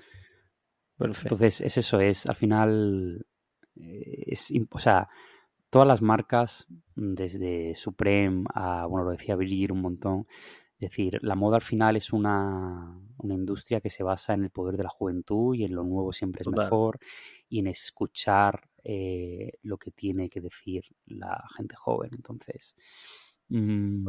Perfecto. 0.98 1.34
Entonces, 1.34 1.62
es 1.62 1.78
eso, 1.78 1.98
es 2.00 2.26
al 2.26 2.36
final, 2.36 3.26
eh, 3.76 4.24
es, 4.26 4.52
o 4.70 4.78
sea, 4.78 5.08
todas 5.70 5.88
las 5.88 6.02
marcas, 6.02 6.66
desde 6.94 7.74
Supreme 7.74 8.44
a, 8.52 8.84
bueno, 8.84 9.06
lo 9.06 9.12
decía 9.12 9.34
Brillir 9.34 9.72
un 9.72 9.80
montón, 9.80 10.26
es 10.82 10.90
decir, 10.90 11.20
la 11.22 11.36
moda 11.36 11.54
al 11.58 11.62
final 11.62 11.94
es 11.94 12.12
una, 12.12 12.98
una 13.18 13.34
industria 13.34 13.80
que 13.80 13.88
se 13.88 14.02
basa 14.02 14.34
en 14.34 14.42
el 14.42 14.50
poder 14.50 14.76
de 14.76 14.82
la 14.82 14.88
juventud 14.88 15.54
y 15.54 15.62
en 15.62 15.76
lo 15.76 15.84
nuevo 15.84 16.12
siempre 16.12 16.40
es 16.40 16.46
Total. 16.46 16.64
mejor 16.64 16.98
y 17.48 17.60
en 17.60 17.68
escuchar 17.68 18.68
eh, 18.82 19.52
lo 19.62 19.78
que 19.78 19.92
tiene 19.92 20.28
que 20.28 20.40
decir 20.40 20.82
la 21.06 21.40
gente 21.56 21.76
joven. 21.76 22.10
Entonces, 22.16 22.74
mm, 23.48 24.08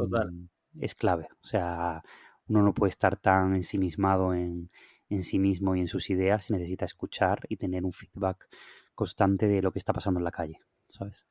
es 0.80 0.96
clave. 0.96 1.28
O 1.44 1.46
sea, 1.46 2.02
uno 2.48 2.62
no 2.64 2.74
puede 2.74 2.90
estar 2.90 3.16
tan 3.18 3.54
ensimismado 3.54 4.34
en, 4.34 4.68
en 5.08 5.22
sí 5.22 5.38
mismo 5.38 5.76
y 5.76 5.80
en 5.80 5.86
sus 5.86 6.10
ideas 6.10 6.50
y 6.50 6.54
necesita 6.54 6.86
escuchar 6.86 7.46
y 7.48 7.56
tener 7.56 7.84
un 7.84 7.92
feedback 7.92 8.48
constante 8.96 9.46
de 9.46 9.62
lo 9.62 9.70
que 9.70 9.78
está 9.78 9.92
pasando 9.92 10.18
en 10.18 10.24
la 10.24 10.32
calle, 10.32 10.58
¿sabes? 10.88 11.24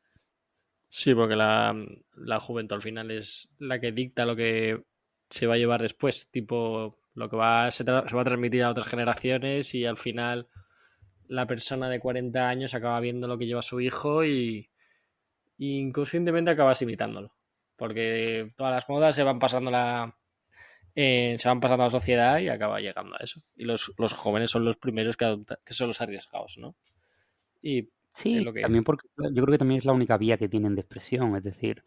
Sí, 0.87 1.13
porque 1.13 1.35
la, 1.35 1.75
la 2.15 2.39
juventud 2.39 2.75
al 2.75 2.81
final 2.81 3.11
es 3.11 3.53
la 3.57 3.81
que 3.81 3.91
dicta 3.91 4.25
lo 4.25 4.37
que 4.37 4.85
se 5.33 5.47
va 5.47 5.55
a 5.55 5.57
llevar 5.57 5.81
después. 5.81 6.29
Tipo, 6.31 6.97
lo 7.15 7.29
que 7.29 7.35
va, 7.35 7.71
se, 7.71 7.83
se 7.83 7.91
va 7.91 8.21
a 8.21 8.23
transmitir 8.25 8.63
a 8.63 8.69
otras 8.71 8.87
generaciones 8.87 9.73
y 9.75 9.85
al 9.85 9.97
final 9.97 10.47
la 11.27 11.47
persona 11.47 11.89
de 11.89 11.99
40 11.99 12.47
años 12.49 12.73
acaba 12.75 12.99
viendo 12.99 13.27
lo 13.27 13.37
que 13.37 13.45
lleva 13.47 13.61
su 13.61 13.81
hijo 13.81 14.23
y, 14.25 14.69
y 15.57 15.79
inconscientemente 15.79 16.51
acabas 16.51 16.81
imitándolo. 16.81 17.33
Porque 17.75 18.51
todas 18.55 18.73
las 18.73 18.89
modas 18.89 19.15
se 19.15 19.23
van 19.23 19.39
pasando 19.39 19.71
la, 19.71 20.15
eh, 20.95 21.35
se 21.39 21.47
van 21.47 21.59
pasando 21.59 21.83
a 21.83 21.87
la 21.87 21.91
sociedad 21.91 22.39
y 22.39 22.49
acaba 22.49 22.79
llegando 22.79 23.15
a 23.15 23.23
eso. 23.23 23.41
Y 23.55 23.65
los, 23.65 23.93
los 23.97 24.13
jóvenes 24.13 24.51
son 24.51 24.65
los 24.65 24.77
primeros 24.77 25.17
que, 25.17 25.25
adoptan- 25.25 25.59
que 25.65 25.73
son 25.73 25.87
los 25.87 26.01
arriesgados, 26.01 26.57
¿no? 26.59 26.75
Y 27.61 27.89
Sí, 28.13 28.41
lo 28.41 28.53
que 28.53 28.59
es. 28.59 28.63
también 28.65 28.83
porque 28.83 29.07
yo 29.17 29.43
creo 29.43 29.53
que 29.53 29.57
también 29.57 29.79
es 29.79 29.85
la 29.85 29.93
única 29.93 30.17
vía 30.17 30.37
que 30.37 30.47
tienen 30.47 30.75
de 30.75 30.81
expresión, 30.81 31.35
es 31.35 31.43
decir, 31.43 31.83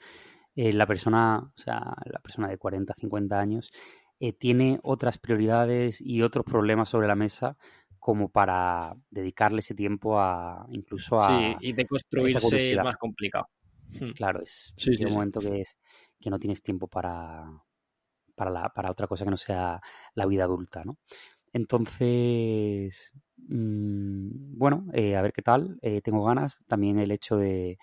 eh, 0.57 0.73
la 0.73 0.87
persona, 0.87 1.39
o 1.55 1.59
sea, 1.59 1.81
la 2.07 2.21
persona 2.21 2.49
de 2.49 2.59
40, 2.59 2.95
50 2.99 3.41
años 3.41 3.73
eh, 4.21 4.33
tiene 4.33 4.81
otras 4.83 5.19
prioridades 5.19 6.01
y 6.01 6.23
otros 6.23 6.47
problemas 6.47 6.89
sobre 6.91 7.09
la 7.09 7.17
mesa 7.17 7.59
como 8.01 8.31
para 8.31 8.97
dedicarle 9.11 9.61
ese 9.61 9.75
tiempo 9.75 10.19
a 10.21 10.67
incluso 10.71 11.21
Sí, 11.21 11.23
a, 11.23 11.61
y 11.61 11.73
de 11.73 11.87
construirse 11.87 12.73
es 12.75 12.81
más 12.81 12.97
complicado. 12.97 13.47
Hmm. 14.01 14.13
Claro, 14.15 14.43
es 14.43 14.75
Sí, 14.77 14.95
sí, 14.97 15.05
un 15.05 15.11
sí. 15.11 15.17
momento 15.17 15.43
que 15.43 15.61
es 15.61 15.77
que 16.21 16.31
no 16.31 16.39
tienes 16.39 16.63
tiempo 16.63 16.89
para, 16.89 17.45
para, 18.37 18.51
la, 18.51 18.71
para 18.71 18.91
otra 18.91 19.07
cosa 19.09 19.25
que 19.25 19.31
no 19.31 19.37
sea 19.37 19.81
la 20.15 20.27
vida 20.27 20.45
adulta, 20.45 20.85
¿no? 20.85 20.99
Entonces, 21.53 23.13
mm, 23.39 24.59
bueno, 24.59 24.87
eh, 24.95 25.17
a 25.17 25.23
ver 25.23 25.33
qué 25.33 25.43
tal. 25.43 25.79
eh, 25.83 26.03
tengo 26.03 26.25
ganas. 26.25 26.57
También 26.69 26.99
el 27.01 27.11
hecho 27.13 27.37
de, 27.39 27.79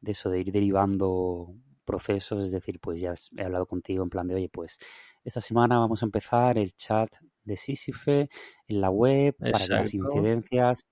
de 0.00 0.12
eso, 0.12 0.30
de 0.30 0.40
ir 0.40 0.52
derivando 0.52 1.54
procesos, 1.86 2.44
es 2.44 2.50
decir, 2.50 2.78
pues 2.80 3.00
ya 3.00 3.14
he 3.38 3.44
hablado 3.44 3.66
contigo 3.66 4.04
en 4.04 4.10
plan 4.10 4.28
de, 4.28 4.34
oye, 4.34 4.50
pues 4.50 4.78
esta 5.24 5.40
semana 5.40 5.78
vamos 5.78 6.02
a 6.02 6.06
empezar 6.06 6.58
el 6.58 6.74
chat 6.74 7.10
de 7.44 7.56
Sísife 7.56 8.28
en 8.66 8.80
la 8.80 8.90
web 8.90 9.34
para 9.38 9.58
que 9.58 9.68
las 9.68 9.94
incidencias 9.94 10.88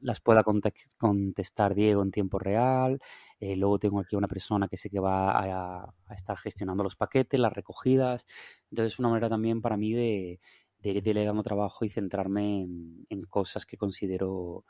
las 0.00 0.20
pueda 0.20 0.42
contestar 0.42 1.74
Diego 1.74 2.02
en 2.02 2.10
tiempo 2.10 2.38
real. 2.38 2.98
Eh, 3.40 3.56
luego 3.56 3.78
tengo 3.78 4.00
aquí 4.00 4.16
una 4.16 4.28
persona 4.28 4.68
que 4.68 4.76
sé 4.76 4.90
que 4.90 5.00
va 5.00 5.82
a, 5.82 5.94
estar 6.14 6.36
gestionando 6.38 6.82
los 6.82 6.96
paquetes, 6.96 7.38
las 7.38 7.52
recogidas. 7.52 8.26
Entonces 8.70 8.94
es 8.94 8.98
una 8.98 9.08
manera 9.08 9.28
también 9.28 9.60
para 9.60 9.76
mí 9.76 9.92
de, 9.92 10.40
ir 10.82 11.02
delegando 11.02 11.42
trabajo 11.42 11.84
y 11.84 11.90
centrarme 11.90 12.62
en, 13.08 13.22
cosas 13.28 13.66
que 13.66 13.76
considero 13.76 14.64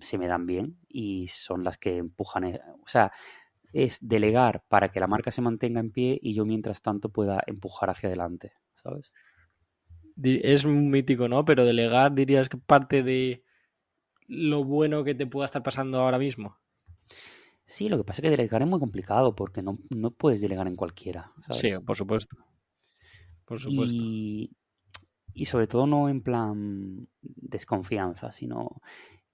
se 0.00 0.18
me 0.18 0.26
dan 0.26 0.46
bien 0.46 0.80
y 0.88 1.28
son 1.28 1.62
las 1.62 1.78
que 1.78 1.96
empujan. 1.98 2.44
Eh, 2.44 2.60
o 2.82 2.88
sea, 2.88 3.12
es 3.76 3.98
delegar 4.00 4.64
para 4.68 4.90
que 4.90 5.00
la 5.00 5.06
marca 5.06 5.30
se 5.30 5.42
mantenga 5.42 5.80
en 5.80 5.90
pie 5.90 6.18
y 6.22 6.32
yo 6.32 6.46
mientras 6.46 6.80
tanto 6.80 7.10
pueda 7.10 7.42
empujar 7.46 7.90
hacia 7.90 8.08
adelante, 8.08 8.54
¿sabes? 8.72 9.12
Es 10.22 10.64
mítico, 10.64 11.28
¿no? 11.28 11.44
Pero 11.44 11.66
delegar 11.66 12.14
dirías 12.14 12.48
que 12.48 12.56
parte 12.56 13.02
de 13.02 13.44
lo 14.28 14.64
bueno 14.64 15.04
que 15.04 15.14
te 15.14 15.26
pueda 15.26 15.44
estar 15.44 15.62
pasando 15.62 16.00
ahora 16.00 16.18
mismo. 16.18 16.56
Sí, 17.66 17.90
lo 17.90 17.98
que 17.98 18.04
pasa 18.04 18.20
es 18.20 18.22
que 18.22 18.30
delegar 18.30 18.62
es 18.62 18.68
muy 18.68 18.80
complicado 18.80 19.34
porque 19.34 19.60
no, 19.60 19.76
puedes 20.16 20.40
delegar 20.40 20.68
en 20.68 20.76
cualquiera. 20.76 21.32
Sí, 21.50 21.68
por 21.84 21.98
supuesto. 21.98 22.34
Por 23.44 23.60
supuesto. 23.60 24.02
Y, 24.02 24.54
sobre 25.44 25.66
todo 25.66 25.86
no 25.86 26.08
en 26.08 26.22
plan 26.22 27.08
desconfianza, 27.22 28.32
sino 28.32 28.80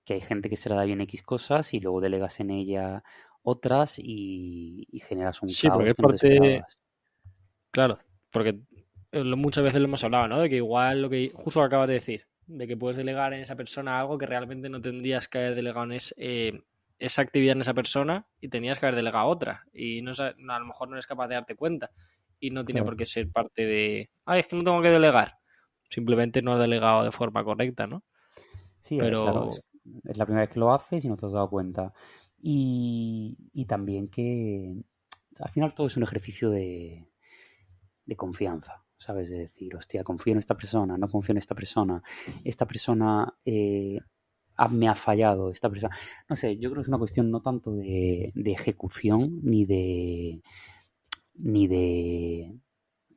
que 0.05 0.15
hay 0.15 0.21
gente 0.21 0.49
que 0.49 0.57
se 0.57 0.69
le 0.69 0.75
da 0.75 0.83
bien 0.83 1.01
X 1.03 1.23
cosas 1.23 1.75
y 1.75 1.79
luego 1.79 2.01
delegas 2.01 2.41
en 2.41 2.51
ella 2.51 3.05
otras 3.43 3.99
y, 3.99 4.87
generas 5.07 5.43
un 5.43 5.49
sí, 5.49 5.69
porque 5.69 5.95
parte... 5.95 6.65
Claro, 7.71 7.99
porque 8.31 8.61
eh, 9.13 9.25
muchas 9.25 9.65
veces 9.65 9.81
lo 9.81 9.89
hemos 9.89 10.05
hablado, 10.05 10.29
¿no? 10.29 10.41
De 10.41 10.49
que 10.49 10.57
igual 10.57 11.03
lo 11.03 11.11
que 11.11 11.33
justo 11.35 11.61
lo 11.61 11.67
acabas 11.67 11.89
de 11.89 11.95
decir, 11.95 12.27
de 12.47 12.67
que 12.67 12.77
puedes 12.77 12.97
delegar 12.97 13.33
en 13.33 13.41
esa 13.41 13.57
persona 13.57 14.01
algo 14.01 14.19
que 14.19 14.27
realmente 14.27 14.69
no 14.69 14.81
tendrías 14.81 15.29
que 15.29 15.39
haber 15.39 15.55
delegado 15.55 15.91
en 15.91 15.99
eh, 16.17 16.63
esa 16.99 17.23
actividad 17.23 17.57
en 17.57 17.63
esa 17.63 17.75
persona 17.75 18.27
y 18.41 18.49
tenías 18.49 18.79
que 18.79 18.87
haber 18.87 18.97
delegado 18.97 19.27
otra. 19.27 19.67
Y 19.73 20.03
no, 20.03 20.13
a 20.13 20.59
lo 20.59 20.67
mejor 20.67 20.89
no 20.89 20.95
eres 20.95 21.07
capaz 21.07 21.29
de 21.29 21.35
darte 21.35 21.57
cuenta. 21.57 21.91
Y 22.39 22.51
no 22.51 22.65
tiene 22.65 22.83
por 22.83 22.97
qué 22.97 23.07
ser 23.07 23.31
parte 23.31 23.65
de, 23.65 24.11
ay, 24.25 24.41
es 24.41 24.47
que 24.47 24.57
no 24.57 24.65
tengo 24.65 24.83
que 24.83 24.91
delegar. 24.91 25.39
Simplemente 25.89 26.43
no 26.43 26.55
has 26.55 26.61
delegado 26.61 27.05
de 27.05 27.13
forma 27.13 27.45
correcta, 27.45 27.87
¿no? 27.87 28.03
Sí, 28.81 28.99
pero 28.99 29.51
es, 30.05 30.17
la 30.17 30.25
primera 30.25 30.47
vez 30.47 30.51
que 30.51 30.61
lo 30.61 30.73
haces 30.73 31.05
y 31.05 31.09
no 31.09 31.17
te 31.17 31.27
has 31.27 31.33
dado 31.33 31.49
cuenta. 31.49 31.93
Y, 32.43 33.65
también 33.69 34.09
que 34.09 34.75
al 35.39 35.51
final 35.51 35.75
todo 35.75 35.87
es 35.87 35.97
un 35.97 36.03
ejercicio 36.03 36.51
de, 36.51 37.07
de 38.05 38.17
confianza. 38.17 38.83
¿sabes? 39.03 39.31
De 39.31 39.39
decir, 39.39 39.75
hostia, 39.75 40.05
confío 40.05 40.33
en 40.33 40.39
esta 40.39 40.57
persona, 40.57 40.97
no 40.97 41.09
confío 41.09 41.33
en 41.33 41.39
esta 41.39 41.57
persona, 41.57 42.03
esta 42.45 42.67
persona 42.67 43.35
eh, 43.45 43.99
me 44.71 44.89
ha 44.89 44.95
fallado, 44.95 45.51
esta 45.51 45.69
persona... 45.69 45.95
No 46.29 46.37
sé, 46.37 46.57
yo 46.59 46.71
creo 46.71 46.83
que 46.83 46.87
es 46.87 46.89
una 46.89 46.99
cuestión 46.99 47.31
no 47.31 47.41
tanto 47.41 47.73
de, 47.73 48.33
ejecución 48.35 49.41
ni 49.43 49.65
de... 49.65 50.43
ni 51.35 51.67
de... 51.67 52.55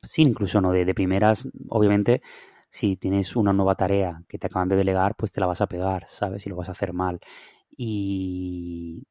Sí, 0.01 0.21
incluso 0.23 0.61
no 0.61 0.71
de 0.71 0.93
primeras, 0.93 1.47
obviamente, 1.69 2.21
si 2.69 2.95
tienes 2.95 3.35
una 3.35 3.53
nueva 3.53 3.75
tarea 3.75 4.23
que 4.27 4.37
te 4.37 4.47
acaban 4.47 4.69
de 4.69 4.75
delegar, 4.75 5.15
pues 5.15 5.31
te 5.31 5.39
la 5.39 5.47
vas 5.47 5.61
a 5.61 5.67
pegar, 5.67 6.05
¿sabes? 6.07 6.45
Y 6.45 6.49
lo 6.49 6.55
vas 6.55 6.69
a 6.69 6.73
hacer 6.73 6.93
mal. 6.93 7.19
Y... 7.77 9.03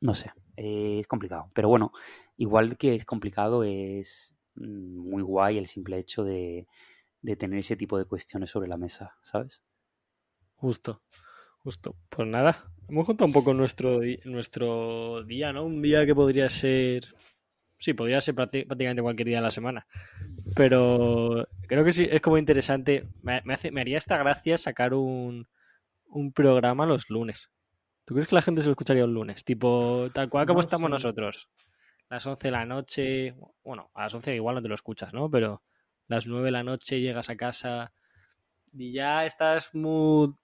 No 0.00 0.14
sé, 0.14 0.32
es 0.56 1.06
complicado. 1.06 1.50
Pero 1.54 1.68
bueno, 1.68 1.92
igual 2.36 2.76
que 2.76 2.94
es 2.94 3.04
complicado 3.04 3.64
es 3.64 4.34
muy 4.54 5.22
guay 5.22 5.58
el 5.58 5.66
simple 5.66 5.98
hecho 5.98 6.24
de, 6.24 6.66
tener 7.38 7.58
ese 7.58 7.76
tipo 7.76 7.98
de 7.98 8.04
cuestiones 8.04 8.50
sobre 8.50 8.68
la 8.68 8.76
mesa, 8.76 9.14
¿sabes? 9.22 9.62
Justo, 10.56 11.02
justo. 11.58 11.96
Pues 12.08 12.28
nada, 12.28 12.70
hemos 12.88 13.06
contado 13.06 13.26
un 13.26 13.32
poco 13.32 13.54
nuestro, 13.54 14.00
nuestro 14.24 15.22
día, 15.24 15.52
¿no? 15.52 15.64
Un 15.64 15.82
día 15.82 16.04
que 16.06 16.14
podría 16.14 16.48
ser... 16.48 17.14
Sí, 17.78 17.94
podría 17.94 18.20
ser 18.20 18.34
prácticamente 18.34 19.00
cualquier 19.00 19.28
día 19.28 19.38
de 19.38 19.42
la 19.42 19.50
semana. 19.50 19.86
Pero 20.54 21.46
creo 21.66 21.82
que 21.82 21.92
sí, 21.92 22.06
es 22.10 22.20
como 22.20 22.36
interesante. 22.36 23.08
Me, 23.22 23.40
hace, 23.50 23.70
me 23.70 23.80
haría 23.80 23.96
esta 23.96 24.18
gracia 24.18 24.58
sacar 24.58 24.92
un, 24.92 25.48
un 26.10 26.32
programa 26.32 26.84
los 26.84 27.08
lunes. 27.08 27.48
¿Tú 28.10 28.14
crees 28.14 28.28
que 28.28 28.34
la 28.34 28.42
gente 28.42 28.60
se 28.60 28.66
lo 28.66 28.72
escucharía 28.72 29.04
un 29.04 29.14
lunes? 29.14 29.44
Tipo, 29.44 30.08
tal 30.12 30.28
cual 30.28 30.44
como 30.44 30.58
estamos 30.58 30.90
nosotros 30.90 31.48
las 32.08 32.26
11 32.26 32.48
de 32.48 32.50
la 32.50 32.66
noche, 32.66 33.36
bueno, 33.62 33.88
a 33.94 34.02
las 34.02 34.12
11 34.12 34.34
igual 34.34 34.56
no 34.56 34.62
te 34.62 34.66
lo 34.66 34.74
escuchas, 34.74 35.14
¿no? 35.14 35.30
Pero 35.30 35.62
las 36.08 36.26
9 36.26 36.46
de 36.46 36.50
la 36.50 36.64
noche 36.64 37.00
llegas 37.00 37.30
a 37.30 37.36
casa 37.36 37.92
y 38.72 38.90
ya 38.90 39.24
estás 39.24 39.72
muy... 39.76 40.34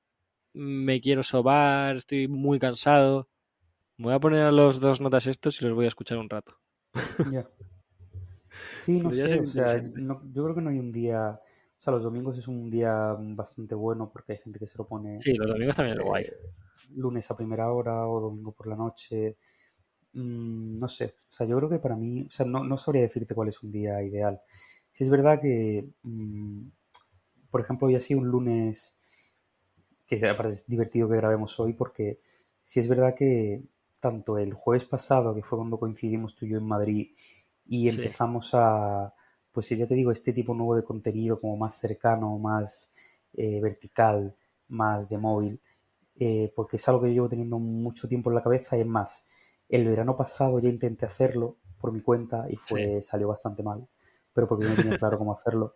me 0.52 1.00
quiero 1.00 1.24
sobar, 1.24 1.96
estoy 1.96 2.28
muy 2.28 2.60
cansado. 2.60 3.28
Me 3.96 4.04
voy 4.04 4.14
a 4.14 4.20
poner 4.20 4.42
a 4.42 4.52
los 4.52 4.78
dos 4.78 5.00
notas 5.00 5.26
estos 5.26 5.60
y 5.60 5.64
los 5.64 5.74
voy 5.74 5.86
a 5.86 5.88
escuchar 5.88 6.18
un 6.18 6.30
rato. 6.30 6.56
Ya. 7.32 7.48
Sí, 8.84 9.00
no 9.00 9.10
sé, 9.10 9.40
o 9.40 9.46
sea, 9.48 9.82
yo 9.82 10.44
creo 10.44 10.54
que 10.54 10.60
no 10.60 10.70
hay 10.70 10.78
un 10.78 10.92
día... 10.92 11.30
O 11.30 11.82
sea, 11.82 11.92
los 11.92 12.04
domingos 12.04 12.38
es 12.38 12.46
un 12.46 12.70
día 12.70 13.16
bastante 13.18 13.74
bueno 13.74 14.08
porque 14.08 14.34
hay 14.34 14.38
gente 14.38 14.60
que 14.60 14.68
se 14.68 14.78
lo 14.78 14.86
pone... 14.86 15.20
Sí, 15.20 15.34
los 15.34 15.50
domingos 15.50 15.74
también 15.74 15.98
es 15.98 16.04
guay. 16.04 16.24
Eh, 16.26 16.36
lunes 16.94 17.30
a 17.30 17.36
primera 17.36 17.70
hora 17.72 18.06
o 18.08 18.20
domingo 18.20 18.52
por 18.52 18.66
la 18.66 18.76
noche. 18.76 19.36
Mm, 20.12 20.78
no 20.78 20.88
sé, 20.88 21.14
o 21.28 21.32
sea, 21.32 21.46
yo 21.46 21.56
creo 21.58 21.68
que 21.68 21.78
para 21.78 21.96
mí, 21.96 22.22
o 22.22 22.30
sea, 22.30 22.46
no, 22.46 22.64
no 22.64 22.78
sabría 22.78 23.02
decirte 23.02 23.34
cuál 23.34 23.48
es 23.48 23.62
un 23.62 23.72
día 23.72 24.02
ideal. 24.02 24.40
Si 24.92 25.04
es 25.04 25.10
verdad 25.10 25.40
que, 25.40 25.90
mm, 26.02 26.68
por 27.50 27.60
ejemplo, 27.60 27.86
hoy 27.88 27.96
ha 27.96 28.00
sido 28.00 28.20
un 28.20 28.28
lunes, 28.28 28.96
que 30.06 30.16
es 30.16 30.66
divertido 30.66 31.08
que 31.08 31.16
grabemos 31.16 31.58
hoy, 31.60 31.74
porque 31.74 32.20
si 32.62 32.80
es 32.80 32.88
verdad 32.88 33.14
que 33.14 33.62
tanto 34.00 34.38
el 34.38 34.54
jueves 34.54 34.84
pasado, 34.84 35.34
que 35.34 35.42
fue 35.42 35.58
cuando 35.58 35.78
coincidimos 35.78 36.34
tú 36.34 36.46
y 36.46 36.50
yo 36.50 36.58
en 36.58 36.66
Madrid, 36.66 37.08
y 37.66 37.88
empezamos 37.88 38.50
a, 38.54 39.12
pues 39.52 39.68
ya 39.70 39.86
te 39.86 39.94
digo, 39.94 40.12
este 40.12 40.32
tipo 40.32 40.54
nuevo 40.54 40.76
de 40.76 40.84
contenido 40.84 41.40
como 41.40 41.56
más 41.56 41.78
cercano, 41.78 42.38
más 42.38 42.94
eh, 43.34 43.60
vertical, 43.60 44.34
más 44.68 45.08
de 45.08 45.18
móvil, 45.18 45.60
eh, 46.18 46.52
porque 46.54 46.76
es 46.76 46.88
algo 46.88 47.02
que 47.02 47.08
yo 47.08 47.14
llevo 47.14 47.28
teniendo 47.28 47.58
mucho 47.58 48.08
tiempo 48.08 48.30
en 48.30 48.36
la 48.36 48.42
cabeza 48.42 48.76
y 48.76 48.80
es 48.80 48.86
más, 48.86 49.26
el 49.68 49.86
verano 49.88 50.16
pasado 50.16 50.58
ya 50.60 50.68
intenté 50.68 51.06
hacerlo 51.06 51.56
por 51.78 51.92
mi 51.92 52.00
cuenta 52.00 52.46
y 52.48 52.56
fue 52.56 53.02
salió 53.02 53.28
bastante 53.28 53.62
mal, 53.62 53.86
pero 54.32 54.48
porque 54.48 54.66
no 54.66 54.74
tenía 54.74 54.98
claro 54.98 55.18
cómo 55.18 55.32
hacerlo. 55.32 55.74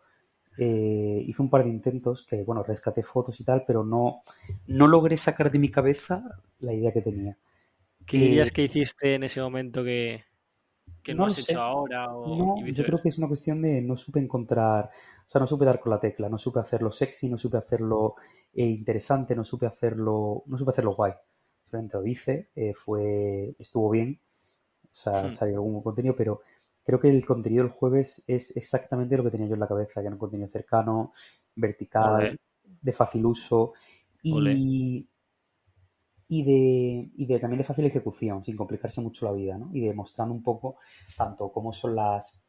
Eh, 0.59 1.23
hice 1.27 1.43
un 1.43 1.51
par 1.51 1.65
de 1.65 1.71
intentos 1.71 2.27
que, 2.27 2.43
bueno, 2.43 2.63
rescaté 2.63 3.03
fotos 3.03 3.39
y 3.41 3.45
tal, 3.45 3.65
pero 3.67 3.85
no, 3.85 4.23
no 4.67 4.89
logré 4.89 5.17
sacar 5.17 5.51
de 5.51 5.59
mi 5.59 5.71
cabeza 5.71 6.23
la 6.59 6.75
idea 6.75 6.93
que 6.93 7.03
tenía. 7.03 7.39
¿Qué 8.07 8.19
dirías 8.19 8.51
que 8.51 8.63
hiciste 8.63 9.15
en 9.15 9.23
ese 9.23 9.41
momento 9.41 9.85
que, 9.85 10.25
no, 11.15 11.27
has 11.27 11.39
hecho 11.39 11.61
ahora? 11.61 12.07
no, 12.07 12.67
yo 12.67 12.85
creo 12.85 13.01
que 13.01 13.09
es 13.09 13.19
una 13.19 13.29
cuestión 13.29 13.63
de 13.63 13.81
no 13.83 13.97
supe 13.97 14.21
encontrar, 14.21 14.91
o 15.27 15.31
sea, 15.31 15.41
no 15.41 15.47
supe 15.47 15.65
dar 15.65 15.81
con 15.81 15.91
la 15.91 16.01
tecla, 16.01 16.29
no 16.29 16.39
supe 16.39 16.61
hacerlo 16.61 16.91
sexy, 16.91 17.29
no 17.29 17.37
supe 17.37 17.59
hacerlo 17.59 18.15
eh, 18.53 18.67
interesante, 18.67 19.35
no 19.35 19.45
supe 19.45 19.67
hacerlo, 19.67 20.45
no 20.47 20.59
supe 20.59 20.71
hacerlo 20.71 20.95
guay 20.95 21.13
lo 21.73 22.07
hice, 22.07 22.51
eh, 22.57 22.73
fue, 22.75 23.55
estuvo 23.59 23.91
bien, 23.91 24.21
o 24.85 24.89
sea, 24.91 25.27
hmm. 25.27 25.33
salió 25.33 25.57
algún 25.57 25.83
contenido, 25.83 26.15
pero 26.17 26.41
creo 26.85 26.99
que 26.99 27.09
el 27.09 27.25
contenido 27.25 27.63
del 27.63 27.73
jueves 27.73 28.25
es 28.27 28.57
exactamente 28.57 29.17
lo 29.17 29.25
que 29.25 29.31
tenía 29.31 29.47
yo 29.47 29.55
en 29.55 29.61
la 29.61 29.69
cabeza, 29.69 30.01
que 30.01 30.07
era 30.07 30.15
un 30.15 30.19
contenido 30.19 30.49
cercano, 30.49 31.13
vertical, 31.55 32.39
de 32.83 32.93
fácil 32.93 33.27
uso 33.27 33.73
y, 34.23 35.07
y, 36.33 36.45
de, 36.45 37.11
y 37.17 37.27
de 37.27 37.41
también 37.41 37.59
de 37.59 37.65
fácil 37.65 37.85
ejecución, 37.87 38.45
sin 38.45 38.57
complicarse 38.57 39.01
mucho 39.01 39.27
la 39.27 39.33
vida, 39.33 39.59
¿no? 39.59 39.69
Y 39.73 39.81
demostrando 39.81 40.33
un 40.33 40.45
poco 40.45 40.77
tanto 41.17 41.51
cómo 41.51 41.73
son 41.73 41.97
las 41.97 42.41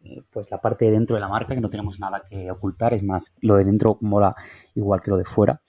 eh, 0.00 0.24
pues 0.28 0.50
la 0.50 0.60
parte 0.60 0.86
de 0.86 0.90
dentro 0.90 1.14
de 1.14 1.20
la 1.20 1.28
marca, 1.28 1.54
que 1.54 1.60
no 1.60 1.68
tenemos 1.68 2.00
nada 2.00 2.24
que 2.28 2.50
ocultar, 2.50 2.94
es 2.94 3.04
más, 3.04 3.36
lo 3.40 3.54
de 3.54 3.64
dentro 3.64 3.96
mola 4.00 4.34
igual 4.74 5.00
que 5.00 5.10
lo 5.12 5.16
de 5.16 5.24
fuera. 5.24 5.62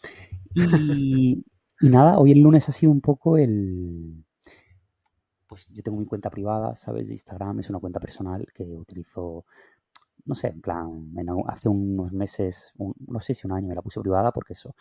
Y, 0.55 1.45
y 1.79 1.89
nada, 1.89 2.17
hoy 2.17 2.31
el 2.31 2.39
lunes 2.39 2.67
ha 2.67 2.71
sido 2.71 2.91
un 2.91 3.01
poco 3.01 3.37
el... 3.37 4.25
Pues 5.45 5.67
yo 5.69 5.83
tengo 5.83 5.99
mi 5.99 6.05
cuenta 6.07 6.31
privada, 6.31 6.75
¿sabes? 6.75 7.07
De 7.07 7.13
Instagram, 7.13 7.59
es 7.59 7.69
una 7.69 7.77
cuenta 7.77 7.99
personal 7.99 8.47
que 8.51 8.63
utilizo, 8.63 9.45
no 10.25 10.33
sé, 10.33 10.47
en 10.47 10.61
plan, 10.61 11.13
hace 11.45 11.69
unos 11.69 12.11
meses, 12.13 12.73
no 12.77 13.19
sé 13.19 13.35
si 13.35 13.45
un 13.45 13.53
año 13.53 13.67
me 13.67 13.75
la 13.75 13.83
puse 13.83 13.99
privada 13.99 14.31
porque 14.31 14.53
eso, 14.53 14.73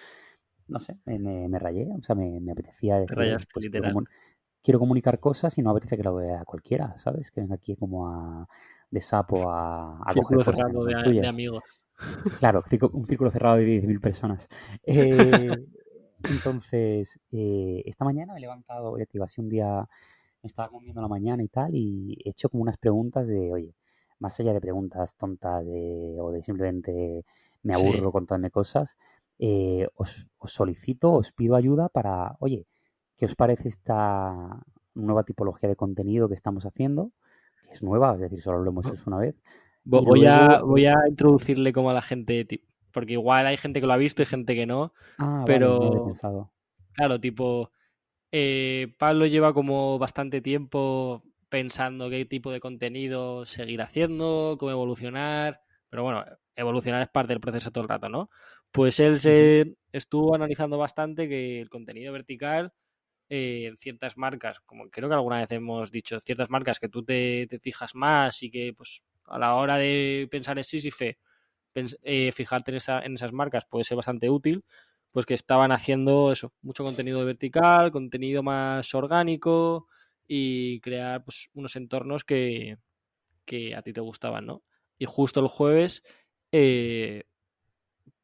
no 0.69 0.79
sé, 0.81 0.99
me, 1.07 1.59
rayé, 1.59 1.89
o 1.99 2.03
sea, 2.03 2.15
me, 2.15 2.39
apetecía 2.51 2.99
decir, 2.99 3.17
pues, 3.53 3.69
quiero, 4.63 4.79
comunicar 4.79 5.19
cosas 5.19 5.57
y 5.59 5.63
no 5.63 5.71
apetece 5.71 5.97
que 5.97 6.03
lo 6.03 6.15
vea 6.17 6.45
cualquiera, 6.45 6.97
¿sabes? 6.99 7.31
Que 7.31 7.41
venga 7.41 7.55
aquí 7.55 7.75
como 7.77 8.09
a, 8.09 8.47
de 8.91 9.01
sapo 9.01 9.51
a, 9.51 10.01
a 10.05 10.13
círculo 10.13 10.45
cerrado 10.45 10.85
de, 10.85 11.27
amigos. 11.27 11.65
Claro, 12.39 12.63
un 12.93 13.07
círculo 13.07 13.31
cerrado 13.31 13.57
de 13.57 13.83
10.000 13.83 14.01
personas. 14.01 14.49
Eh, 14.85 15.51
entonces, 16.25 17.21
eh, 17.31 17.83
esta 17.87 18.05
mañana 18.05 18.33
me 18.33 18.39
he 18.39 18.43
levantado, 18.43 18.99
ya 18.99 19.07
te 19.07 19.21
un 19.41 19.49
día 19.49 19.89
me 20.43 20.47
estaba 20.47 20.69
comiendo 20.69 21.01
la 21.01 21.09
mañana 21.09 21.43
y 21.43 21.49
tal, 21.49 21.75
y 21.75 22.19
he 22.25 22.31
hecho 22.31 22.49
como 22.49 22.63
unas 22.63 22.77
preguntas 22.77 23.29
de, 23.29 23.53
oye, 23.53 23.75
más 24.19 24.39
allá 24.41 24.53
de 24.53 24.61
preguntas 24.61 25.17
tontas 25.17 25.65
o 25.65 26.33
de 26.33 26.43
simplemente 26.43 27.25
me 27.63 27.75
aburro 27.75 28.11
contándome 28.13 28.51
cosas, 28.51 28.97
eh, 29.39 29.89
os, 29.95 30.27
solicito, 30.45 31.13
os 31.13 31.33
pido 31.33 31.57
ayuda 31.57 31.89
para, 31.89 32.37
oye, 32.41 32.67
¿qué 33.17 33.27
os 33.27 33.35
parece 33.35 33.69
esta 33.69 34.63
nueva 34.95 35.25
tipología 35.25 35.69
de 35.69 35.77
contenido 35.77 36.29
que 36.29 36.35
estamos 36.35 36.65
haciendo? 36.67 37.13
Que 37.65 37.73
es 37.73 37.83
nueva, 37.83 38.15
es 38.15 38.21
decir, 38.21 38.41
solo 38.41 38.63
lo 38.63 38.71
hemos 38.71 38.87
hecho 38.87 39.05
una 39.07 39.19
vez. 39.19 39.37
Voy, 39.85 40.27
a, 40.27 40.61
voy 40.61 40.87
a 40.87 40.97
introducirle 41.09 41.73
como 41.73 41.91
a 41.91 41.95
la 41.95 42.03
gente, 42.03 42.47
porque 42.93 43.13
igual 43.15 43.47
hay 43.47 43.57
gente 43.57 43.81
que 43.81 43.87
lo 43.87 43.93
ha 43.93 43.97
visto 43.97 44.23
y 44.23 44.27
gente 44.27 44.55
que 44.55 44.67
no, 44.67 44.93
ah, 45.19 45.45
pero... 45.47 46.05
pensado. 46.05 46.53
Claro, 46.93 47.21
tipo, 47.21 47.71
eh, 48.33 48.95
Pablo 48.99 49.27
lleva 49.27 49.55
como 49.55 49.99
bastante 49.99 50.41
tiempo 50.41 51.23
pensando 51.49 52.11
qué 52.11 52.25
tipo 52.25 52.51
de 52.51 52.61
contenido 52.61 53.47
seguir 53.47 53.81
haciendo, 53.81 54.57
cómo 54.59 54.73
evolucionar, 54.73 55.63
pero 55.89 56.03
bueno, 56.03 56.25
evolucionar 56.55 57.03
es 57.03 57.09
parte 57.09 57.33
del 57.33 57.41
proceso 57.41 57.71
todo 57.71 57.83
el 57.83 57.89
rato, 57.89 58.09
¿no? 58.09 58.31
Pues 58.73 59.01
él 59.01 59.19
se 59.19 59.77
estuvo 59.93 60.35
analizando 60.35 60.79
bastante 60.79 61.29
que 61.29 61.61
el 61.61 61.71
contenido 61.71 62.13
vertical 62.13 62.73
eh, 63.31 63.67
en 63.69 63.77
ciertas 63.77 64.17
marcas, 64.17 64.61
como 64.61 64.89
creo 64.91 65.09
que 65.09 65.15
alguna 65.15 65.39
vez 65.39 65.51
hemos 65.53 65.91
dicho, 65.91 66.21
ciertas 66.21 66.51
marcas 66.51 66.79
que 66.79 66.89
tú 66.89 67.05
te, 67.05 67.47
fijas 67.61 67.95
más 67.95 68.43
y 68.43 68.51
que 68.51 68.73
pues 68.77 69.03
a 69.27 69.39
la 69.39 69.55
hora 69.55 69.77
de 69.79 70.29
pensar 70.31 70.59
en 70.59 70.65
Sísife, 70.65 71.19
eh, 71.75 72.33
fijarte 72.33 72.73
en, 72.73 72.79
en 73.05 73.15
esas 73.15 73.33
marcas 73.33 73.67
puede 73.67 73.85
ser 73.85 73.97
bastante 73.97 74.31
útil, 74.31 74.65
pues 75.13 75.27
que 75.27 75.35
estaban 75.35 75.73
haciendo 75.73 76.33
eso, 76.33 76.53
mucho 76.63 76.85
contenido 76.85 77.25
vertical, 77.25 77.93
contenido 77.93 78.43
más 78.43 78.95
orgánico 78.95 79.89
y 80.27 80.81
crear 80.81 81.25
pues, 81.25 81.51
unos 81.55 81.77
entornos 81.77 82.25
que, 82.25 82.79
que 83.45 83.75
a 83.75 83.83
ti 83.83 83.93
te 83.93 84.01
gustaban, 84.01 84.47
¿no? 84.47 84.63
Y 84.99 85.07
justo 85.07 85.41
el 85.41 85.49
jueves 85.49 86.03
eh, 86.53 87.25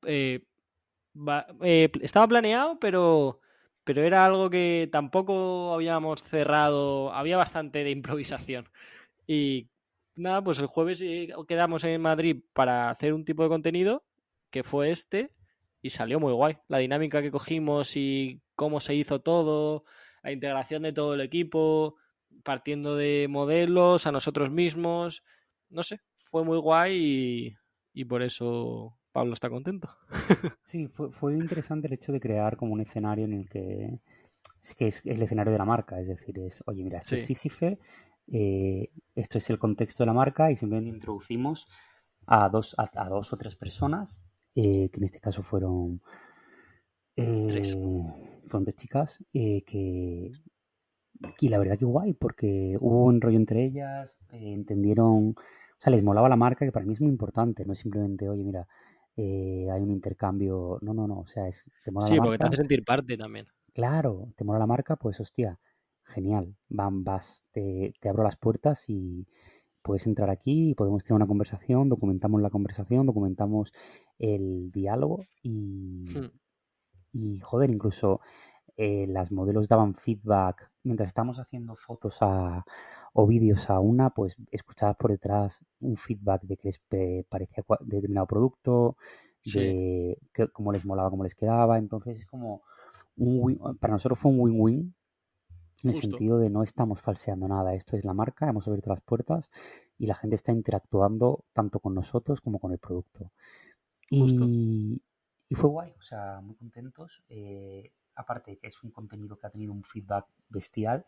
eh, 0.06 0.44
eh, 1.62 1.90
estaba 2.02 2.28
planeado, 2.28 2.78
pero, 2.78 3.40
pero 3.84 4.02
era 4.02 4.24
algo 4.24 4.50
que 4.50 4.88
tampoco 4.90 5.74
habíamos 5.74 6.22
cerrado, 6.22 7.12
había 7.12 7.36
bastante 7.36 7.84
de 7.84 7.90
improvisación. 7.90 8.68
Y 9.26 9.68
nada, 10.16 10.42
pues 10.42 10.58
el 10.58 10.66
jueves 10.66 11.02
quedamos 11.48 11.84
en 11.84 12.00
Madrid 12.00 12.42
para 12.52 12.90
hacer 12.90 13.14
un 13.14 13.24
tipo 13.24 13.42
de 13.42 13.48
contenido, 13.48 14.04
que 14.50 14.62
fue 14.62 14.90
este, 14.90 15.30
y 15.82 15.90
salió 15.90 16.20
muy 16.20 16.32
guay. 16.32 16.56
La 16.68 16.78
dinámica 16.78 17.22
que 17.22 17.30
cogimos 17.30 17.96
y 17.96 18.40
cómo 18.54 18.80
se 18.80 18.94
hizo 18.94 19.20
todo, 19.20 19.84
la 20.22 20.32
integración 20.32 20.82
de 20.82 20.92
todo 20.92 21.14
el 21.14 21.20
equipo, 21.20 21.96
partiendo 22.42 22.96
de 22.96 23.26
modelos 23.28 24.06
a 24.06 24.12
nosotros 24.12 24.50
mismos, 24.50 25.22
no 25.68 25.82
sé, 25.82 26.00
fue 26.16 26.44
muy 26.44 26.58
guay 26.58 27.56
y, 27.92 28.04
por 28.04 28.22
eso 28.22 28.96
Pablo 29.14 29.32
está 29.32 29.48
contento. 29.48 29.88
Sí, 30.64 30.88
fue, 30.88 31.34
interesante 31.34 31.86
el 31.86 31.92
hecho 31.92 32.10
de 32.12 32.18
crear 32.18 32.56
como 32.56 32.72
un 32.72 32.80
escenario 32.80 33.26
en 33.26 33.32
el 33.32 33.48
que 33.48 34.00
es 34.60 34.74
que 34.74 34.88
es 34.88 35.06
el 35.06 35.22
escenario 35.22 35.52
de 35.52 35.58
la 35.58 35.64
marca, 35.64 36.00
es 36.00 36.08
decir, 36.08 36.36
es, 36.40 36.64
oye, 36.66 36.82
mira, 36.82 36.98
esto 36.98 37.14
es 37.14 37.24
Sísife, 37.24 37.78
eh, 38.32 38.90
esto 39.14 39.38
es 39.38 39.48
el 39.50 39.58
contexto 39.60 40.02
de 40.02 40.06
la 40.06 40.14
marca 40.14 40.50
y 40.50 40.56
simplemente 40.56 40.90
introducimos 40.90 41.68
a 42.26 42.48
dos, 42.48 42.74
a, 42.76 43.08
dos 43.08 43.32
o 43.32 43.36
tres 43.36 43.54
personas, 43.54 44.20
eh, 44.56 44.88
que 44.90 44.98
en 44.98 45.04
este 45.04 45.20
caso 45.20 45.44
fueron 45.44 46.00
tres. 47.14 47.74
Eh, 47.74 47.80
fueron 48.48 48.64
tres 48.64 48.76
chicas, 48.76 49.24
que 49.32 50.32
y 51.38 51.48
la 51.48 51.58
verdad 51.58 51.78
que 51.78 51.84
guay, 51.84 52.14
porque 52.14 52.76
hubo 52.80 53.04
un 53.04 53.20
rollo 53.20 53.36
entre 53.36 53.64
ellas, 53.64 54.18
entendieron 54.32 55.36
o 55.78 55.80
sea, 55.84 55.90
les 55.90 56.02
molaba 56.02 56.28
la 56.28 56.36
marca, 56.36 56.64
que 56.64 56.72
para 56.72 56.86
mí 56.86 56.94
es 56.94 57.00
muy 57.00 57.10
importante, 57.10 57.64
no 57.64 57.74
es 57.74 57.78
simplemente, 57.78 58.28
oye, 58.28 58.42
mira, 58.42 58.66
eh, 59.16 59.68
hay 59.70 59.82
un 59.82 59.90
intercambio. 59.90 60.78
No, 60.82 60.94
no, 60.94 61.06
no, 61.06 61.20
o 61.20 61.26
sea, 61.26 61.48
es, 61.48 61.64
te 61.84 61.90
mola 61.90 62.06
sí, 62.08 62.16
porque 62.18 62.38
te 62.38 62.46
hace 62.46 62.56
sentir 62.56 62.84
parte 62.84 63.16
también. 63.16 63.46
Claro, 63.72 64.28
te 64.36 64.44
mola 64.44 64.58
la 64.58 64.66
marca, 64.66 64.96
pues 64.96 65.20
hostia, 65.20 65.58
genial, 66.04 66.54
van, 66.68 67.04
vas, 67.04 67.44
te, 67.52 67.92
te 68.00 68.08
abro 68.08 68.22
las 68.22 68.36
puertas 68.36 68.88
y 68.88 69.26
puedes 69.82 70.06
entrar 70.06 70.30
aquí 70.30 70.70
y 70.70 70.74
podemos 70.74 71.04
tener 71.04 71.16
una 71.16 71.26
conversación, 71.26 71.88
documentamos 71.88 72.40
la 72.40 72.50
conversación, 72.50 73.06
documentamos 73.06 73.72
el 74.18 74.70
diálogo 74.70 75.26
y, 75.42 76.06
hmm. 76.08 76.30
y 77.12 77.40
joder, 77.40 77.70
incluso 77.70 78.20
eh, 78.76 79.06
las 79.08 79.30
modelos 79.30 79.68
daban 79.68 79.94
feedback 79.94 80.70
mientras 80.82 81.08
estamos 81.08 81.38
haciendo 81.38 81.76
fotos 81.76 82.16
a, 82.20 82.64
o 83.16 83.26
vídeos 83.26 83.70
a 83.70 83.78
una, 83.78 84.10
pues 84.10 84.36
escuchabas 84.50 84.96
por 84.96 85.12
detrás 85.12 85.64
un 85.80 85.96
feedback 85.96 86.42
de 86.42 86.56
que 86.56 86.68
les 86.68 86.80
parecía 87.28 87.64
de 87.80 87.96
determinado 87.96 88.26
producto, 88.26 88.96
de 89.44 90.18
cómo 90.52 90.72
les 90.72 90.84
molaba, 90.84 91.10
cómo 91.10 91.22
les 91.22 91.36
quedaba. 91.36 91.78
Entonces 91.78 92.18
es 92.18 92.26
como 92.26 92.62
un 93.16 93.78
para 93.78 93.92
nosotros 93.92 94.18
fue 94.18 94.32
un 94.32 94.40
win-win 94.40 94.94
en 95.84 95.90
el 95.90 96.00
sentido 96.00 96.38
de 96.38 96.50
no 96.50 96.64
estamos 96.64 97.00
falseando 97.00 97.46
nada. 97.46 97.74
Esto 97.74 97.96
es 97.96 98.04
la 98.04 98.14
marca, 98.14 98.48
hemos 98.48 98.66
abierto 98.66 98.90
las 98.90 99.00
puertas 99.00 99.48
y 99.96 100.06
la 100.06 100.16
gente 100.16 100.34
está 100.34 100.50
interactuando 100.50 101.44
tanto 101.52 101.78
con 101.78 101.94
nosotros 101.94 102.40
como 102.40 102.58
con 102.58 102.72
el 102.72 102.78
producto. 102.78 103.30
Y, 104.10 105.00
y, 105.48 105.54
fue 105.54 105.70
guay, 105.70 105.92
o 105.96 106.02
sea, 106.02 106.40
muy 106.40 106.56
contentos. 106.56 107.22
Eh, 107.28 107.92
aparte 108.16 108.58
que 108.58 108.66
es 108.66 108.82
un 108.82 108.90
contenido 108.90 109.38
que 109.38 109.46
ha 109.46 109.50
tenido 109.50 109.72
un 109.72 109.84
feedback 109.84 110.26
bestial 110.48 111.04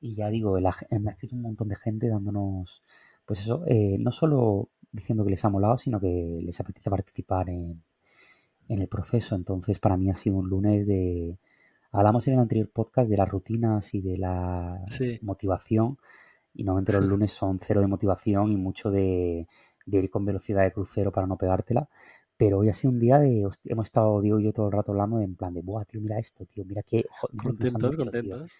y 0.00 0.14
ya 0.14 0.28
digo, 0.28 0.58
me 0.58 0.68
ha 0.68 1.12
escrito 1.12 1.34
un 1.34 1.42
montón 1.42 1.68
de 1.68 1.76
gente 1.76 2.08
dándonos, 2.08 2.82
pues 3.24 3.40
eso, 3.40 3.64
eh, 3.66 3.96
no 3.98 4.12
solo 4.12 4.68
diciendo 4.92 5.24
que 5.24 5.30
les 5.30 5.44
ha 5.44 5.48
molado, 5.48 5.78
sino 5.78 6.00
que 6.00 6.40
les 6.42 6.58
apetece 6.60 6.90
participar 6.90 7.50
en, 7.50 7.82
en 8.68 8.80
el 8.80 8.88
proceso. 8.88 9.34
Entonces, 9.34 9.78
para 9.78 9.96
mí 9.96 10.10
ha 10.10 10.14
sido 10.14 10.36
un 10.36 10.48
lunes 10.48 10.86
de... 10.86 11.38
Hablamos 11.92 12.26
en 12.28 12.34
el 12.34 12.40
anterior 12.40 12.68
podcast 12.68 13.08
de 13.08 13.16
las 13.16 13.28
rutinas 13.28 13.94
y 13.94 14.00
de 14.00 14.18
la 14.18 14.82
motivación. 15.22 15.98
Y 16.54 16.64
normalmente 16.64 16.92
los 16.92 17.04
lunes 17.08 17.32
son 17.32 17.58
cero 17.62 17.80
de 17.80 17.86
motivación 17.86 18.52
y 18.52 18.56
mucho 18.56 18.90
de, 18.90 19.46
de, 19.86 19.98
ir 19.98 20.10
con 20.10 20.24
velocidad 20.24 20.62
de 20.62 20.72
crucero 20.72 21.12
para 21.12 21.26
no 21.26 21.36
pegártela. 21.36 21.88
Pero 22.36 22.58
hoy 22.58 22.68
ha 22.68 22.74
sido 22.74 22.92
un 22.92 23.00
día 23.00 23.18
de. 23.18 23.48
hemos 23.64 23.86
estado, 23.86 24.20
digo 24.20 24.38
yo, 24.38 24.52
todo 24.52 24.66
el 24.66 24.72
rato 24.72 24.92
hablando 24.92 25.18
de, 25.18 25.24
en 25.24 25.36
plan 25.36 25.54
de, 25.54 25.62
buah, 25.62 25.86
tío, 25.86 26.02
mira 26.02 26.18
esto, 26.18 26.44
tío, 26.44 26.66
mira 26.66 26.82
qué. 26.82 27.06
contentos, 27.42 27.96
contentos. 27.96 28.52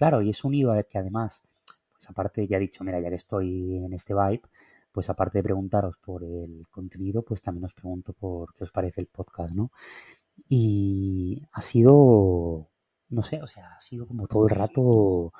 Claro, 0.00 0.22
y 0.22 0.30
es 0.30 0.44
un 0.44 0.54
IVA 0.54 0.82
que 0.84 0.96
además, 0.96 1.42
pues 1.92 2.08
aparte 2.08 2.46
ya 2.46 2.56
he 2.56 2.60
dicho, 2.60 2.82
mira, 2.84 2.98
ya 3.00 3.10
que 3.10 3.16
estoy 3.16 3.76
en 3.76 3.92
este 3.92 4.14
vibe, 4.14 4.40
pues 4.90 5.10
aparte 5.10 5.36
de 5.36 5.42
preguntaros 5.42 5.98
por 5.98 6.24
el 6.24 6.66
contenido, 6.70 7.20
pues 7.20 7.42
también 7.42 7.66
os 7.66 7.74
pregunto 7.74 8.14
por 8.14 8.54
qué 8.54 8.64
os 8.64 8.70
parece 8.70 9.02
el 9.02 9.08
podcast, 9.08 9.52
¿no? 9.52 9.70
Y 10.48 11.42
ha 11.52 11.60
sido, 11.60 12.70
no 13.10 13.22
sé, 13.22 13.42
o 13.42 13.46
sea, 13.46 13.74
ha 13.74 13.80
sido 13.82 14.06
como 14.06 14.26
todo 14.26 14.44
el 14.44 14.54
rato... 14.54 15.34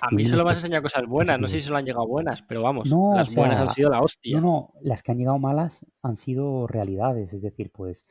A 0.00 0.14
mí 0.14 0.26
solo 0.26 0.44
me 0.44 0.52
has 0.52 0.58
enseñado 0.58 0.84
cosas 0.84 1.04
buenas, 1.04 1.40
no 1.40 1.48
sé 1.48 1.58
si 1.58 1.66
solo 1.66 1.78
han 1.78 1.84
llegado 1.84 2.06
buenas, 2.06 2.40
pero 2.40 2.62
vamos, 2.62 2.88
las 2.88 3.34
buenas 3.34 3.60
han 3.60 3.70
sido 3.70 3.90
la 3.90 4.00
hostia. 4.00 4.40
No, 4.40 4.46
no, 4.46 4.74
las 4.80 5.02
que 5.02 5.10
han 5.10 5.18
llegado 5.18 5.40
malas 5.40 5.84
han 6.02 6.14
sido 6.16 6.68
realidades, 6.68 7.32
es 7.32 7.42
decir, 7.42 7.72
pues 7.72 8.06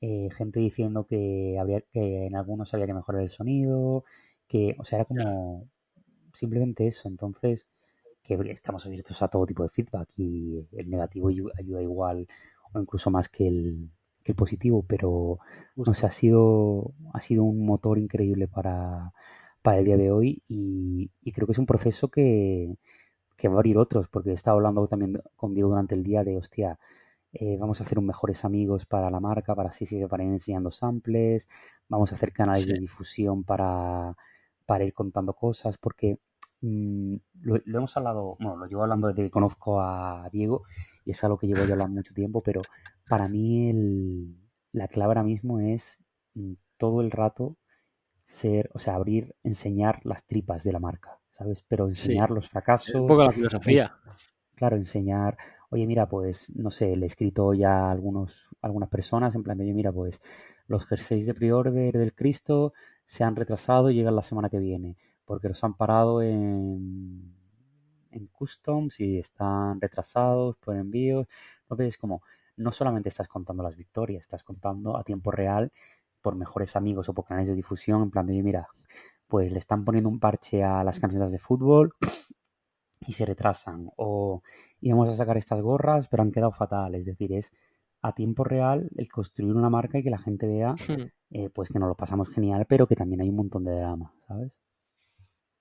eh, 0.00 0.28
gente 0.30 0.60
diciendo 0.60 1.08
que 1.08 1.58
habría 1.58 1.80
que 1.80 2.26
en 2.26 2.36
algunos 2.36 2.72
había 2.72 2.86
que 2.86 2.94
mejorar 2.94 3.22
el 3.22 3.30
sonido, 3.30 4.04
que, 4.48 4.74
o 4.78 4.84
sea, 4.84 4.98
era 4.98 5.04
como 5.04 5.68
simplemente 6.32 6.86
eso. 6.86 7.08
Entonces, 7.08 7.66
que 8.22 8.34
estamos 8.50 8.84
abiertos 8.86 9.22
a 9.22 9.28
todo 9.28 9.46
tipo 9.46 9.62
de 9.62 9.70
feedback 9.70 10.08
y 10.16 10.66
el 10.72 10.90
negativo 10.90 11.28
ayuda 11.28 11.82
igual 11.82 12.28
o 12.72 12.80
incluso 12.80 13.10
más 13.10 13.28
que 13.28 13.48
el, 13.48 13.90
que 14.22 14.32
el 14.32 14.36
positivo, 14.36 14.84
pero 14.86 15.38
no 15.76 15.94
sé, 15.94 16.06
ha 16.06 16.10
sido, 16.10 16.92
ha 17.14 17.20
sido 17.20 17.44
un 17.44 17.64
motor 17.64 17.98
increíble 17.98 18.46
para, 18.48 19.12
para 19.62 19.78
el 19.78 19.86
día 19.86 19.96
de 19.96 20.10
hoy 20.10 20.42
y, 20.48 21.10
creo 21.32 21.46
que 21.46 21.52
es 21.52 21.58
un 21.58 21.66
proceso 21.66 22.08
que, 22.08 22.76
que 23.36 23.48
va 23.48 23.54
a 23.54 23.58
abrir 23.58 23.78
otros, 23.78 24.08
porque 24.08 24.30
he 24.30 24.34
estado 24.34 24.56
hablando 24.56 24.86
también 24.88 25.22
con 25.36 25.54
Diego 25.54 25.70
durante 25.70 25.94
el 25.94 26.02
día 26.04 26.24
de, 26.24 26.36
hostia, 26.36 26.78
eh, 27.32 27.56
vamos 27.58 27.80
a 27.80 27.84
hacer 27.84 27.98
un 27.98 28.06
mejores 28.06 28.44
amigos 28.44 28.86
para 28.86 29.10
la 29.10 29.20
marca, 29.20 29.54
para 29.54 29.70
así 29.70 29.86
para 30.06 30.24
ir 30.24 30.30
enseñando 30.30 30.70
samples, 30.70 31.48
vamos 31.88 32.12
a 32.12 32.16
hacer 32.16 32.32
canales 32.32 32.66
de 32.66 32.78
difusión 32.78 33.44
para 33.44 34.16
para 34.68 34.84
ir 34.84 34.92
contando 34.92 35.32
cosas, 35.32 35.78
porque 35.78 36.18
mm, 36.60 37.14
lo, 37.40 37.56
hemos 37.64 37.96
hablado, 37.96 38.36
bueno, 38.38 38.58
lo 38.58 38.66
llevo 38.66 38.82
hablando 38.82 39.08
desde 39.08 39.22
que 39.22 39.30
conozco 39.30 39.80
a 39.80 40.28
Diego 40.30 40.64
y 41.06 41.12
es 41.12 41.24
algo 41.24 41.38
que 41.38 41.46
llevo 41.46 41.64
yo 41.64 41.72
hablando 41.72 41.96
mucho 41.96 42.12
tiempo, 42.12 42.42
pero 42.42 42.60
para 43.08 43.28
mí 43.28 43.70
el, 43.70 44.36
la 44.72 44.86
clave 44.88 45.12
ahora 45.12 45.22
mismo 45.22 45.58
es 45.58 45.98
mm, 46.34 46.52
todo 46.76 47.00
el 47.00 47.10
rato 47.10 47.56
ser, 48.24 48.68
o 48.74 48.78
sea, 48.78 48.96
abrir, 48.96 49.34
enseñar 49.42 50.04
las 50.04 50.26
tripas 50.26 50.64
de 50.64 50.72
la 50.72 50.80
marca, 50.80 51.18
¿sabes? 51.30 51.64
Pero 51.66 51.88
enseñar 51.88 52.30
los 52.30 52.50
fracasos. 52.50 52.94
Un 52.94 53.06
poco 53.06 53.24
la 53.24 53.32
filosofía. 53.32 53.96
Claro, 54.54 54.76
enseñar, 54.76 55.38
oye, 55.70 55.86
mira, 55.86 56.10
pues, 56.10 56.50
no 56.54 56.70
sé, 56.70 56.94
le 56.94 57.06
he 57.06 57.08
escrito 57.08 57.54
ya 57.54 57.86
a 57.86 57.90
algunos, 57.90 58.48
algunas 58.60 58.90
personas 58.90 59.34
en 59.34 59.44
plan 59.44 59.56
de, 59.56 59.64
oye, 59.64 59.72
mira, 59.72 59.92
pues, 59.92 60.20
los 60.66 60.84
jerseys 60.84 61.24
de 61.24 61.32
pre-order 61.32 61.96
del 61.96 62.14
Cristo 62.14 62.74
se 63.08 63.24
han 63.24 63.34
retrasado 63.36 63.90
y 63.90 63.94
llegan 63.96 64.14
la 64.16 64.22
semana 64.22 64.50
que 64.50 64.60
viene. 64.60 64.96
porque 65.24 65.48
los 65.48 65.62
han 65.64 65.74
parado 65.74 66.22
en, 66.22 67.34
en 68.12 68.26
customs 68.28 69.00
y 69.00 69.18
están 69.18 69.80
retrasados 69.80 70.56
por 70.58 70.76
envíos. 70.76 71.26
Entonces 71.62 71.88
es 71.88 71.98
como, 71.98 72.22
no 72.56 72.72
solamente 72.72 73.08
estás 73.10 73.28
contando 73.28 73.62
las 73.62 73.76
victorias, 73.76 74.22
estás 74.22 74.42
contando 74.44 74.96
a 74.96 75.04
tiempo 75.04 75.30
real 75.30 75.72
por 76.22 76.34
mejores 76.36 76.76
amigos 76.76 77.08
o 77.08 77.14
por 77.14 77.24
canales 77.26 77.48
de 77.48 77.54
difusión, 77.56 78.02
en 78.02 78.10
plan 78.10 78.26
de, 78.26 78.42
mira, 78.42 78.68
pues 79.28 79.52
le 79.52 79.58
están 79.58 79.84
poniendo 79.84 80.08
un 80.10 80.20
parche 80.20 80.64
a 80.64 80.84
las 80.84 81.00
camisetas 81.00 81.32
de 81.32 81.38
fútbol 81.38 81.94
y 83.06 83.12
se 83.12 83.26
retrasan. 83.26 83.90
O 83.96 84.42
íbamos 84.80 85.08
a 85.08 85.14
sacar 85.14 85.36
estas 85.36 85.60
gorras, 85.60 86.08
pero 86.08 86.22
han 86.22 86.32
quedado 86.32 86.52
fatal. 86.52 86.94
Es 86.94 87.06
decir, 87.06 87.32
es 87.32 87.52
a 88.02 88.12
tiempo 88.14 88.44
real 88.44 88.88
el 88.96 89.08
construir 89.08 89.54
una 89.54 89.70
marca 89.70 89.98
y 89.98 90.02
que 90.02 90.10
la 90.10 90.18
gente 90.18 90.46
vea 90.46 90.72
hmm. 90.72 91.10
eh, 91.30 91.50
pues 91.50 91.68
que 91.68 91.78
nos 91.78 91.88
lo 91.88 91.94
pasamos 91.94 92.28
genial, 92.30 92.66
pero 92.68 92.86
que 92.86 92.96
también 92.96 93.20
hay 93.20 93.28
un 93.28 93.36
montón 93.36 93.64
de 93.64 93.72
drama, 93.72 94.12
¿sabes? 94.26 94.52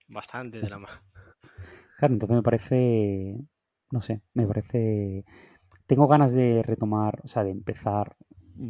Bastante 0.07 0.61
drama. 0.61 0.87
Claro, 1.97 2.13
entonces 2.13 2.35
me 2.35 2.43
parece, 2.43 3.35
no 3.89 4.01
sé, 4.01 4.21
me 4.35 4.45
parece... 4.45 5.25
Tengo 5.87 6.07
ganas 6.07 6.31
de 6.31 6.61
retomar, 6.61 7.21
o 7.23 7.27
sea, 7.27 7.43
de 7.43 7.49
empezar 7.49 8.15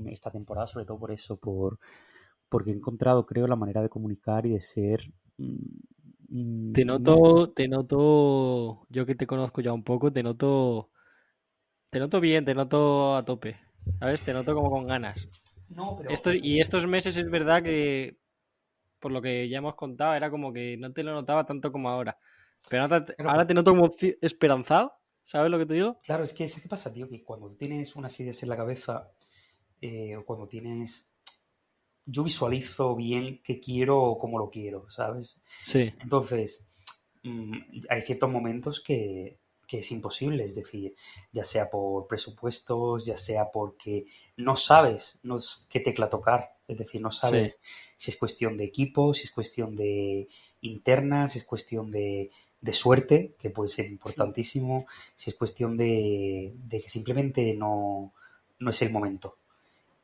esta 0.06 0.32
temporada, 0.32 0.68
sobre 0.68 0.86
todo 0.86 0.98
por 0.98 1.12
eso, 1.12 1.38
por 1.38 1.80
porque 2.48 2.72
he 2.72 2.74
encontrado, 2.74 3.26
creo, 3.26 3.46
la 3.46 3.58
manera 3.58 3.82
de 3.82 3.90
comunicar 3.90 4.46
y 4.46 4.52
de 4.52 4.62
ser 4.62 5.12
mm, 5.38 5.58
Mm, 6.30 6.74
te 6.74 6.84
noto, 6.84 7.52
te 7.54 7.68
noto, 7.68 8.86
yo 8.90 9.06
que 9.06 9.16
te 9.16 9.28
conozco 9.28 9.62
ya 9.62 9.72
un 9.72 9.84
poco, 9.84 10.12
te 10.12 10.24
noto, 10.24 10.90
te 11.90 12.00
noto 12.00 12.20
bien, 12.20 12.46
te 12.46 12.56
noto 12.56 13.16
a 13.16 13.26
tope, 13.26 13.60
¿sabes? 14.00 14.22
Te 14.22 14.34
noto 14.34 14.54
como 14.54 14.70
con 14.70 14.88
ganas. 14.88 15.30
No, 15.70 15.98
pero... 15.98 16.34
y 16.34 16.60
estos 16.60 16.88
meses 16.88 17.18
es 17.18 17.30
verdad 17.30 17.62
que, 17.62 18.18
por 19.00 19.12
lo 19.12 19.22
que 19.22 19.50
ya 19.50 19.58
hemos 19.58 19.76
contado, 19.76 20.14
era 20.14 20.30
como 20.30 20.54
que 20.54 20.78
no 20.78 20.94
te 20.94 21.04
lo 21.04 21.14
notaba 21.14 21.46
tanto 21.46 21.72
como 21.72 21.90
ahora. 21.90 22.18
Pero 22.70 22.84
ahora 22.84 23.48
te, 23.48 23.54
noto 23.54 23.72
como 23.72 23.92
esperanzado, 24.22 24.94
¿sabes 25.24 25.52
lo 25.52 25.58
que 25.58 25.66
te 25.66 25.76
digo? 25.76 26.00
Claro, 26.04 26.24
es 26.24 26.34
que, 26.34 26.46
¿qué 26.46 26.68
pasa, 26.68 26.94
tío? 26.94 27.08
Que 27.08 27.24
cuando 27.24 27.52
tienes 27.56 27.96
unas 27.96 28.20
ideas 28.20 28.42
en 28.44 28.50
la 28.50 28.58
cabeza, 28.58 29.12
eh, 29.82 30.16
o 30.16 30.26
cuando 30.26 30.48
tienes 30.48 31.10
yo 32.08 32.24
visualizo 32.24 32.96
bien 32.96 33.42
qué 33.44 33.60
quiero 33.60 34.02
o 34.02 34.18
cómo 34.18 34.40
lo 34.40 34.50
quiero, 34.50 34.90
¿sabes? 34.90 35.42
Sí. 35.62 35.94
Entonces, 36.00 36.68
mm, 37.24 37.54
hay 37.90 38.02
ciertos 38.02 38.32
momentos 38.32 38.82
que, 38.82 39.40
es 39.70 39.92
imposible, 39.92 40.46
es 40.46 40.56
decir, 40.56 40.96
ya 41.32 41.44
sea 41.44 41.70
por 41.70 42.08
presupuestos, 42.08 43.06
ya 43.06 43.18
sea 43.18 43.52
porque 43.52 44.06
no 44.38 44.56
sabes 44.56 45.20
no, 45.24 45.38
qué 45.70 45.80
tecla 45.80 46.10
tocar, 46.10 46.56
es 46.68 46.78
decir, 46.78 47.02
no 47.02 47.12
sabes 47.12 47.60
si 47.96 48.12
es 48.12 48.18
cuestión 48.18 48.58
de 48.58 48.66
equipo, 48.66 49.14
si 49.14 49.24
es 49.24 49.32
cuestión 49.32 49.76
de 49.76 50.28
interna, 50.62 51.28
si 51.28 51.40
es 51.40 51.44
cuestión 51.44 51.92
de, 51.92 52.32
suerte, 52.72 53.36
que 53.40 53.50
puede 53.50 53.70
ser 53.70 53.86
importantísimo, 53.86 54.86
si 55.16 55.30
es 55.30 55.36
cuestión 55.36 55.78
de, 55.78 56.54
de 56.56 56.82
que 56.82 56.90
simplemente 56.90 57.54
no, 57.54 58.14
no 58.60 58.72
es 58.72 58.82
el 58.82 58.92
momento. 58.92 59.38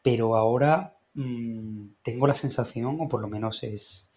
Pero 0.01 0.35
ahora 0.35 0.97
Mm, 1.15 1.89
tengo 2.01 2.27
la 2.27 2.33
sensación, 2.33 2.97
o 2.99 3.07
por 3.07 3.21
lo 3.21 3.27
menos 3.27 3.63
es 3.63 4.09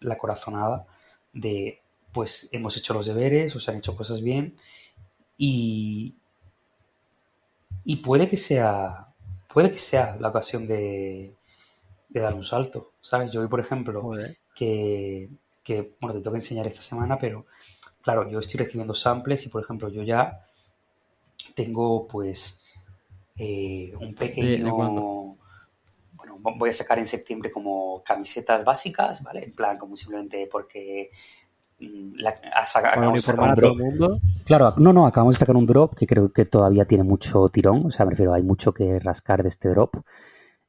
la 0.00 0.16
corazonada, 0.16 0.86
de 1.32 1.80
pues 2.12 2.48
hemos 2.52 2.76
hecho 2.76 2.94
los 2.94 3.06
deberes, 3.06 3.54
o 3.54 3.60
se 3.60 3.70
han 3.70 3.78
hecho 3.78 3.96
cosas 3.96 4.22
bien 4.22 4.56
y, 5.36 6.16
y 7.84 7.96
puede 7.96 8.28
que 8.28 8.36
sea 8.36 9.10
puede 9.52 9.70
que 9.70 9.78
sea 9.78 10.16
la 10.20 10.28
ocasión 10.28 10.66
de, 10.66 11.34
dar 12.08 12.34
un 12.34 12.42
salto, 12.42 12.92
¿sabes? 13.00 13.32
Yo 13.32 13.40
hoy, 13.40 13.48
por 13.48 13.60
ejemplo, 13.60 14.12
que, 14.54 15.28
que, 15.62 15.94
bueno, 16.00 16.14
te 16.14 16.20
tengo 16.20 16.32
que 16.32 16.38
enseñar 16.38 16.66
esta 16.66 16.82
semana, 16.82 17.18
pero 17.18 17.46
claro, 18.02 18.28
yo 18.30 18.38
estoy 18.38 18.60
recibiendo 18.60 18.94
samples 18.94 19.46
y, 19.46 19.48
por 19.48 19.62
ejemplo, 19.62 19.88
yo 19.88 20.02
ya 20.02 20.46
tengo 21.54 22.06
pues 22.06 22.62
eh, 23.38 23.92
un 24.00 24.14
pequeño... 24.14 24.74
bueno, 24.74 26.38
voy 26.38 26.70
a 26.70 26.72
sacar 26.72 26.98
en 26.98 27.06
septiembre 27.06 27.50
como 27.50 28.02
camisetas 28.04 28.64
básicas, 28.64 29.22
¿vale? 29.22 29.44
En 29.44 29.52
plan, 29.52 29.78
como 29.78 29.96
simplemente 29.96 30.48
porque 30.50 31.10
acabamos 32.74 33.14
de 33.14 33.22
sacar 33.22 33.64
un 33.64 33.98
drop. 33.98 34.20
Claro, 34.44 34.74
no, 34.76 34.92
no, 34.92 35.06
acabamos 35.06 35.36
de 35.36 35.40
sacar 35.40 35.56
un 35.56 35.66
drop 35.66 35.94
que 35.94 36.06
creo 36.06 36.32
que 36.32 36.44
todavía 36.44 36.84
tiene 36.84 37.04
mucho 37.04 37.48
tirón, 37.48 37.86
o 37.86 37.90
sea, 37.90 38.04
me 38.06 38.10
refiero, 38.10 38.34
hay 38.34 38.42
mucho 38.42 38.72
que 38.72 38.98
rascar 38.98 39.42
de 39.42 39.48
este 39.48 39.68
drop. 39.68 39.96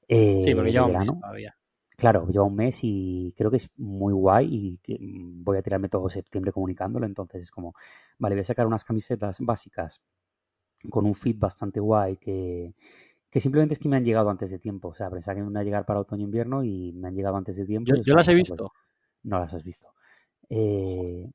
Eh, 0.08 0.42
sí, 0.44 0.56
porque 0.56 0.72
lleva 0.72 0.88
un 0.88 0.98
mes 0.98 1.08
todavía. 1.08 1.56
Claro, 1.98 2.28
lleva 2.28 2.46
un 2.46 2.56
mes 2.56 2.80
y 2.82 3.34
creo 3.38 3.52
que 3.52 3.58
es 3.58 3.70
muy 3.78 4.14
guay 4.14 4.48
y 4.50 4.78
que 4.78 4.98
mm, 5.00 5.44
voy 5.44 5.58
a 5.58 5.62
tirarme 5.62 5.88
todo 5.88 6.10
septiembre 6.10 6.52
comunicándolo, 6.52 7.06
entonces 7.06 7.44
es 7.44 7.52
como, 7.52 7.76
vale, 8.18 8.36
voy 8.36 8.42
a 8.42 8.46
sacar 8.46 8.66
unas 8.66 8.84
camisetas 8.84 9.38
básicas 9.40 10.02
con 10.90 11.06
un 11.06 11.14
feed 11.14 11.38
bastante 11.38 11.80
guay 11.80 12.18
que, 12.18 12.74
simplemente 13.36 13.74
es 13.74 13.80
que 13.80 13.88
me 13.88 13.98
han 13.98 14.04
llegado 14.04 14.30
antes 14.30 14.50
de 14.50 14.58
tiempo. 14.58 14.90
O 14.90 14.96
sea, 14.96 15.10
pensaba 15.10 15.36
que 15.36 15.42
me 15.42 15.48
iban 15.50 15.58
a 15.58 15.64
llegar 15.64 15.86
para 15.86 16.00
otoño-invierno 16.00 16.64
y 16.64 16.92
me 16.94 17.08
han 17.08 17.16
llegado 17.16 17.38
antes 17.38 17.56
de 17.56 17.66
tiempo. 17.66 17.94
Yo, 18.04 18.16
las 18.16 18.28
he 18.28 18.34
visto. 18.34 18.72
no 19.24 19.40
las 19.40 19.54
has 19.54 19.64
visto. 19.64 19.94
Eh, 20.54 21.32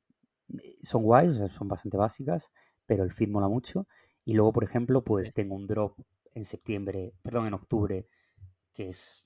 son 0.83 1.03
guays, 1.03 1.31
o 1.31 1.35
sea, 1.35 1.49
son 1.49 1.67
bastante 1.67 1.97
básicas, 1.97 2.51
pero 2.85 3.03
el 3.03 3.11
feed 3.11 3.29
mola 3.29 3.47
mucho. 3.47 3.87
Y 4.23 4.33
luego, 4.33 4.53
por 4.53 4.63
ejemplo, 4.63 5.03
pues 5.03 5.33
tengo 5.33 5.55
un 5.55 5.67
drop 5.67 5.97
en 6.33 6.45
septiembre, 6.45 7.13
perdón, 7.23 7.47
en 7.47 7.55
octubre, 7.55 8.07
que 8.73 8.89
es 8.89 9.25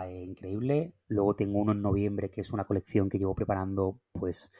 eh, 0.00 0.24
increíble. 0.26 0.94
Luego 1.08 1.36
tengo 1.36 1.58
uno 1.58 1.72
en 1.72 1.82
noviembre, 1.82 2.30
que 2.30 2.40
es 2.40 2.52
una 2.52 2.64
colección 2.64 3.10
que 3.10 3.18
llevo 3.18 3.34
preparando 3.34 4.00
pues 4.12 4.50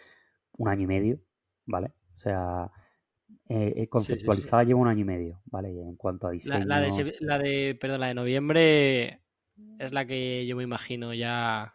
un 0.58 0.68
año 0.68 0.82
y 0.82 0.86
medio, 0.86 1.20
¿vale? 1.64 1.92
O 2.14 2.18
sea, 2.18 2.70
eh, 3.48 3.72
eh, 3.76 3.88
conceptualizada 3.88 4.64
lleva 4.64 4.80
un 4.80 4.88
año 4.88 5.00
y 5.00 5.04
medio, 5.04 5.40
¿vale? 5.46 5.70
En 5.70 5.96
cuanto 5.96 6.26
a 6.26 6.32
diseño. 6.32 6.66
La, 6.66 6.80
de, 6.80 7.16
la 7.20 7.38
de, 7.38 7.78
perdón, 7.80 8.00
la 8.00 8.08
de 8.08 8.14
noviembre 8.14 9.22
es 9.78 9.92
la 9.92 10.06
que 10.06 10.46
yo 10.46 10.56
me 10.56 10.64
imagino 10.64 11.14
ya. 11.14 11.74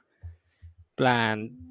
plan. 0.96 1.71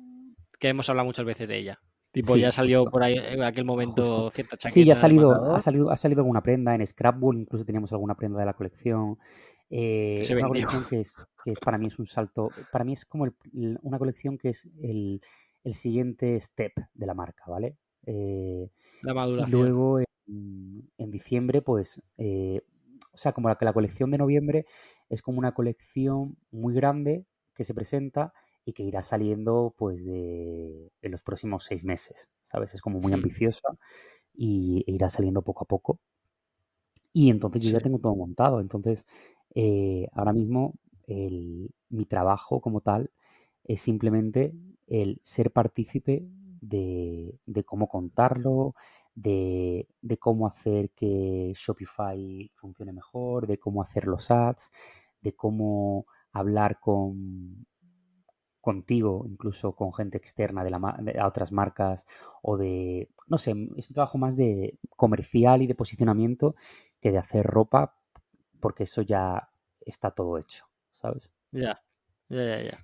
Que 0.60 0.68
hemos 0.68 0.88
hablado 0.88 1.06
muchas 1.06 1.24
veces 1.24 1.48
de 1.48 1.58
ella. 1.58 1.80
Tipo, 2.12 2.36
ya 2.36 2.50
salió 2.50 2.84
por 2.86 3.02
ahí 3.02 3.16
en 3.16 3.42
aquel 3.42 3.64
momento 3.64 4.30
cierta 4.30 4.56
chaqueta. 4.56 4.74
Sí, 4.74 4.84
ya 4.84 4.94
ha 4.94 4.96
salido, 4.96 5.54
ha 5.54 5.60
salido, 5.60 5.90
ha 5.90 5.96
salido 5.96 6.20
alguna 6.20 6.42
prenda 6.42 6.74
en 6.74 6.84
Scrapbook, 6.84 7.34
incluso 7.34 7.64
teníamos 7.64 7.92
alguna 7.92 8.16
prenda 8.16 8.40
de 8.40 8.46
la 8.46 8.52
colección. 8.52 9.18
Eh, 9.70 10.18
es 10.20 10.30
una 10.30 10.48
colección 10.48 10.84
que 10.88 11.00
es, 11.00 11.14
que 11.44 11.52
es, 11.52 11.60
para 11.60 11.78
mí 11.78 11.86
es 11.86 11.98
un 11.98 12.06
salto. 12.06 12.50
Para 12.72 12.84
mí 12.84 12.92
es 12.94 13.04
como 13.04 13.26
una 13.52 13.98
colección 13.98 14.38
que 14.38 14.50
es 14.50 14.68
el, 14.82 15.20
el 15.62 15.74
siguiente 15.74 16.38
step 16.40 16.72
de 16.92 17.06
la 17.06 17.14
marca, 17.14 17.44
¿vale? 17.46 17.76
Eh, 18.06 18.68
la 19.02 19.14
maduración. 19.14 19.68
Luego 19.68 20.00
en, 20.00 21.10
diciembre, 21.10 21.62
pues, 21.62 22.02
eh, 22.18 22.60
o 23.12 23.16
sea, 23.16 23.32
como 23.32 23.48
la, 23.48 23.56
que 23.56 23.64
la 23.64 23.72
colección 23.72 24.10
de 24.10 24.18
noviembre 24.18 24.66
es 25.08 25.22
como 25.22 25.38
una 25.38 25.52
colección 25.52 26.36
muy 26.50 26.74
grande 26.74 27.24
que 27.54 27.62
se 27.62 27.74
presenta 27.74 28.32
y 28.64 28.72
que 28.72 28.82
irá 28.82 29.02
saliendo 29.02 29.74
pues 29.76 30.04
de, 30.04 30.90
en 31.02 31.12
los 31.12 31.22
próximos 31.22 31.64
seis 31.64 31.84
meses, 31.84 32.28
¿sabes? 32.44 32.74
Es 32.74 32.80
como 32.80 33.00
muy 33.00 33.12
ambiciosa 33.12 33.68
y 34.34 34.84
e 34.86 34.92
irá 34.92 35.10
saliendo 35.10 35.42
poco 35.42 35.64
a 35.64 35.68
poco. 35.68 35.98
Y 37.12 37.30
entonces 37.30 37.62
yo 37.62 37.70
ya 37.70 37.80
tengo 37.80 37.98
todo 37.98 38.14
montado. 38.14 38.60
Entonces, 38.60 39.04
eh, 39.54 40.08
ahora 40.12 40.32
mismo 40.32 40.74
mi 41.88 42.04
trabajo 42.06 42.60
como 42.60 42.80
tal 42.80 43.10
es 43.64 43.80
simplemente 43.80 44.52
el 44.86 45.20
ser 45.24 45.50
partícipe 45.50 46.24
de, 46.60 47.38
cómo 47.64 47.88
contarlo, 47.88 48.74
de, 49.14 49.86
cómo 50.18 50.46
hacer 50.46 50.90
que 50.90 51.52
Shopify 51.56 52.50
funcione 52.54 52.92
mejor, 52.92 53.46
de 53.46 53.58
cómo 53.58 53.82
hacer 53.82 54.06
los 54.06 54.30
ads, 54.30 54.70
de 55.20 55.34
cómo 55.34 56.06
hablar 56.32 56.78
con 56.80 57.66
contigo, 58.70 59.26
incluso 59.26 59.72
con 59.72 59.92
gente 59.92 60.16
externa 60.16 60.62
de, 60.62 60.70
la, 60.70 61.26
otras 61.26 61.50
marcas 61.50 62.06
o 62.42 62.56
de, 62.56 63.08
no 63.26 63.36
sé, 63.36 63.50
es 63.76 63.90
un 63.90 63.94
trabajo 63.94 64.16
más 64.16 64.36
de 64.36 64.78
comercial 64.96 65.62
y 65.62 65.66
de 65.66 65.74
posicionamiento 65.74 66.54
que 67.00 67.10
de 67.10 67.18
hacer 67.18 67.44
ropa 67.44 67.96
porque 68.60 68.84
eso 68.84 69.02
ya 69.02 69.48
está 69.80 70.12
todo 70.12 70.38
hecho, 70.38 70.66
¿sabes? 70.94 71.30
Ya, 71.50 71.82
ya, 72.28 72.44
ya, 72.44 72.62
ya. 72.62 72.78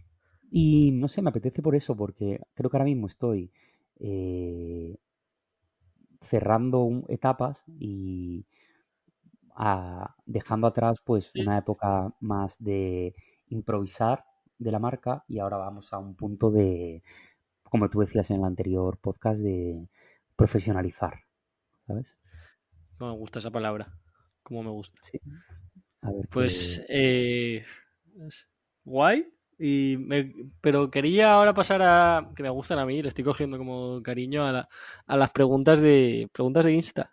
Y 0.50 0.90
no 0.92 1.06
sé, 1.06 1.22
me 1.22 1.30
apetece 1.30 1.62
por 1.62 1.76
eso, 1.76 1.96
porque 1.96 2.40
creo 2.54 2.68
que 2.68 2.76
ahora 2.76 2.90
mismo 2.90 3.06
estoy 3.06 3.52
eh, 4.00 4.96
cerrando 6.20 7.04
etapas 7.08 7.62
y 7.78 8.44
dejando 10.26 10.66
atrás 10.66 10.98
pues 11.04 11.32
una 11.34 11.58
época 11.58 12.12
más 12.20 12.62
de 12.62 13.14
improvisar 13.48 14.24
de 14.58 14.70
la 14.70 14.78
marca 14.78 15.24
y 15.28 15.38
ahora 15.38 15.56
vamos 15.56 15.92
a 15.92 15.98
un 15.98 16.14
punto 16.14 16.50
de, 16.50 17.02
como 17.64 17.88
tú 17.88 18.00
decías 18.00 18.30
en 18.30 18.38
el 18.38 18.44
anterior 18.44 18.98
podcast, 18.98 19.42
de 19.42 19.88
profesionalizar, 20.36 21.20
¿sabes? 21.86 22.16
No 22.98 23.08
me 23.08 23.18
gusta 23.18 23.38
esa 23.38 23.50
palabra, 23.50 23.92
como 24.42 24.62
me 24.62 24.70
gusta. 24.70 24.98
Sí. 25.02 25.20
pues, 26.30 26.84
eh, 26.88 27.64
guay, 28.84 29.28
Y 29.58 29.98
pero 30.60 30.90
quería 30.90 31.32
ahora 31.32 31.54
pasar 31.54 31.82
a. 31.82 32.30
que 32.34 32.42
me 32.42 32.50
gustan 32.50 32.78
a 32.78 32.86
mí, 32.86 33.02
le 33.02 33.08
estoy 33.08 33.24
cogiendo 33.24 33.58
como 33.58 34.02
cariño 34.02 34.44
a, 34.46 34.68
a 35.06 35.16
las 35.16 35.30
preguntas 35.32 35.80
de. 35.80 36.28
preguntas 36.32 36.64
de 36.64 36.72
Insta. 36.72 37.12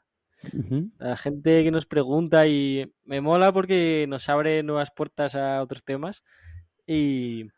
La 0.97 1.15
gente 1.15 1.63
que 1.63 1.71
nos 1.71 1.85
pregunta 1.85 2.47
y 2.47 2.93
me 3.05 3.21
mola 3.21 3.53
porque 3.53 4.05
nos 4.09 4.27
abre 4.27 4.61
nuevas 4.63 4.91
puertas 4.91 5.35
a 5.35 5.61
otros 5.61 5.83
temas. 5.85 6.23
Y 6.85 7.49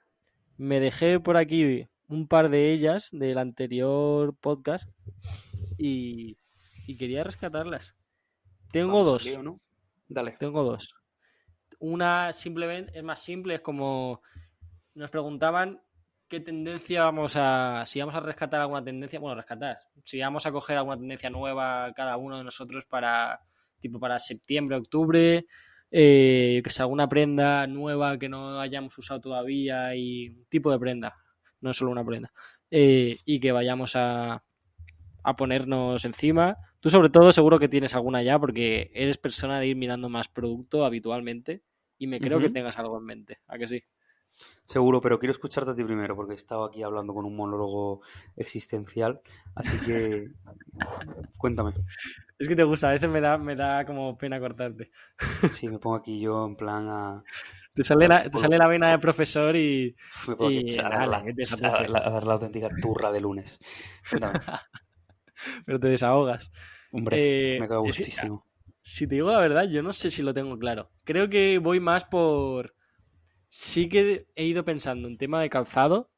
me 0.58 0.80
dejé 0.80 1.20
por 1.20 1.38
aquí 1.38 1.88
un 2.08 2.28
par 2.28 2.50
de 2.50 2.72
ellas 2.72 3.10
del 3.12 3.38
anterior 3.38 4.36
podcast 4.36 4.90
y, 5.78 6.38
quería 6.98 7.24
rescatarlas. 7.24 7.96
Tengo 8.72 9.04
dos. 9.04 9.28
Dale. 10.08 10.32
Tengo 10.40 10.64
dos. 10.64 10.96
Una 11.80 12.32
simplemente 12.32 12.98
es 12.98 13.04
más 13.04 13.20
simple, 13.20 13.56
es 13.56 13.62
como 13.62 14.22
nos 14.94 15.10
preguntaban 15.10 15.82
qué 16.28 16.40
tendencia 16.40 17.04
vamos 17.04 17.36
a. 17.36 17.84
Si 17.86 18.00
vamos 18.00 18.16
a 18.16 18.20
rescatar 18.20 18.62
alguna 18.62 18.84
tendencia. 18.84 19.20
Bueno, 19.20 19.36
rescatar. 19.36 19.80
Si 20.04 20.20
vamos 20.20 20.46
a 20.46 20.52
coger 20.52 20.78
alguna 20.78 20.98
tendencia 20.98 21.30
nueva 21.30 21.92
cada 21.94 22.18
uno 22.18 22.38
de 22.38 22.44
nosotros 22.44 22.86
para. 22.86 23.42
Tipo 23.80 24.00
para 24.00 24.18
septiembre, 24.20 24.78
octubre. 24.78 25.46
Eh, 25.92 26.62
que 26.64 26.70
sea 26.70 26.84
alguna 26.84 27.08
prenda 27.08 27.68
nueva 27.68 28.18
que 28.18 28.28
no 28.28 28.60
hayamos 28.60 28.98
usado 28.98 29.22
todavía 29.22 29.96
y 29.96 30.30
un 30.30 30.46
tipo 30.46 30.72
de 30.72 30.80
prenda, 30.80 31.16
no 31.62 31.74
solo 31.74 31.92
una 31.92 32.06
prenda. 32.06 32.34
Eh, 32.72 33.20
y 33.24 33.40
que 33.40 33.52
vayamos 33.52 33.96
a, 33.96 34.44
a 35.24 35.36
ponernos 35.36 36.04
encima. 36.06 36.58
Tú 36.80 36.90
sobre 36.90 37.10
todo 37.10 37.32
seguro 37.32 37.60
que 37.60 37.70
tienes 37.70 37.96
alguna 37.96 38.22
ya 38.22 38.38
porque 38.38 38.92
eres 38.94 39.18
persona 39.18 39.60
de 39.60 39.68
ir 39.68 39.76
mirando 39.76 40.10
más 40.10 40.28
producto 40.28 40.86
habitualmente 40.86 41.64
y 41.98 42.08
me 42.08 42.20
creo 42.20 42.40
que 42.40 42.50
tengas 42.50 42.78
algo 42.78 42.98
en 42.98 43.06
mente. 43.06 43.40
¿A 43.48 43.58
que 43.58 43.68
sí? 43.68 43.84
Seguro, 44.66 45.00
pero 45.02 45.20
quiero 45.20 45.32
escucharte 45.32 45.72
a 45.72 45.76
ti 45.76 45.84
primero 45.84 46.16
porque 46.16 46.34
he 46.34 46.36
estado 46.36 46.66
aquí 46.66 46.84
hablando 46.84 47.14
con 47.14 47.26
un 47.26 47.36
monólogo 47.36 48.02
existencial, 48.36 49.22
así 49.56 49.80
que 49.86 50.30
cuéntame. 51.38 51.74
Es 52.38 52.48
que 52.48 52.56
te 52.56 52.64
gusta, 52.64 52.90
a 52.90 52.94
veces 52.94 53.10
me 53.10 53.22
da, 53.22 53.38
me 53.38 53.56
da 53.56 53.86
como 53.86 54.18
pena 54.18 54.40
cortarte. 54.40 54.92
Sí, 55.54 55.70
me 55.70 55.80
pongo 55.80 55.96
aquí 55.96 56.20
yo 56.20 56.46
en 56.46 56.56
plan 56.56 56.88
a... 56.90 57.24
Te 57.74 57.84
sale, 57.84 58.08
la, 58.08 58.30
te 58.30 58.38
sale 58.38 58.58
la 58.58 58.68
vena 58.68 58.92
de 58.92 59.00
profesor 59.00 59.56
y... 59.56 59.96
y 60.50 60.80
a, 60.80 60.84
dar 60.84 61.08
la, 61.08 61.18
a, 61.18 62.10
dar 62.10 62.26
la, 62.26 62.34
auténtica 62.34 62.70
turra 62.82 63.12
de 63.12 63.20
lunes. 63.20 63.60
Cuéntame. 64.10 64.40
pero 65.66 65.80
te 65.80 65.90
desahogas. 65.90 66.52
Hombre, 66.92 67.56
eh, 67.56 67.60
me 67.60 67.68
cago 67.68 67.84
gustísimo. 67.84 68.46
Si 68.82 69.08
te 69.08 69.16
digo 69.16 69.32
la 69.32 69.40
verdad, 69.40 69.68
yo 69.68 69.82
no 69.82 69.94
sé 69.94 70.12
si 70.12 70.22
lo 70.22 70.34
tengo 70.34 70.58
claro. 70.58 70.92
Creo 71.04 71.30
que 71.30 71.60
voy 71.60 71.80
más 71.80 72.06
por 72.06 72.76
sí 73.48 73.90
que 73.90 74.28
he 74.36 74.46
ido 74.46 74.64
pensando 74.64 75.08
en 75.08 75.18
tema 75.18 75.42
de 75.42 75.50
calzado, 75.50 76.12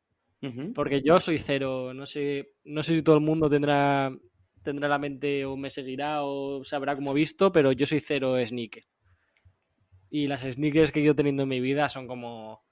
porque 0.75 1.01
yo 1.01 1.19
soy 1.19 1.39
cero, 1.39 1.93
no 1.93 2.05
sé, 2.05 2.53
no 2.63 2.83
sé 2.83 2.95
si 2.95 3.01
todo 3.01 3.15
el 3.15 3.21
mundo 3.21 3.49
tendrá, 3.49 4.11
tendrá 4.67 4.89
la 4.89 4.99
mente 4.99 5.45
o 5.45 5.55
me 5.55 5.69
seguirá 5.69 6.23
o 6.23 6.61
sabrá 6.65 6.93
como 6.93 7.13
visto, 7.13 7.53
pero 7.53 7.71
yo 7.71 7.85
soy 7.85 8.01
cero 8.01 8.35
sneaker. 8.45 8.83
Y 10.09 10.27
las 10.27 10.41
sneakers 10.41 10.91
que 10.91 10.99
ido 10.99 11.15
teniendo 11.15 11.43
en 11.43 11.49
mi 11.49 11.61
vida 11.61 11.87
son 11.87 12.05
como 12.05 12.65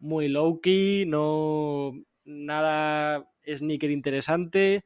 muy 0.00 0.26
low 0.26 0.60
key, 0.60 1.06
no 1.06 1.92
nada 2.24 3.30
sneaker 3.46 3.92
interesante 3.92 4.84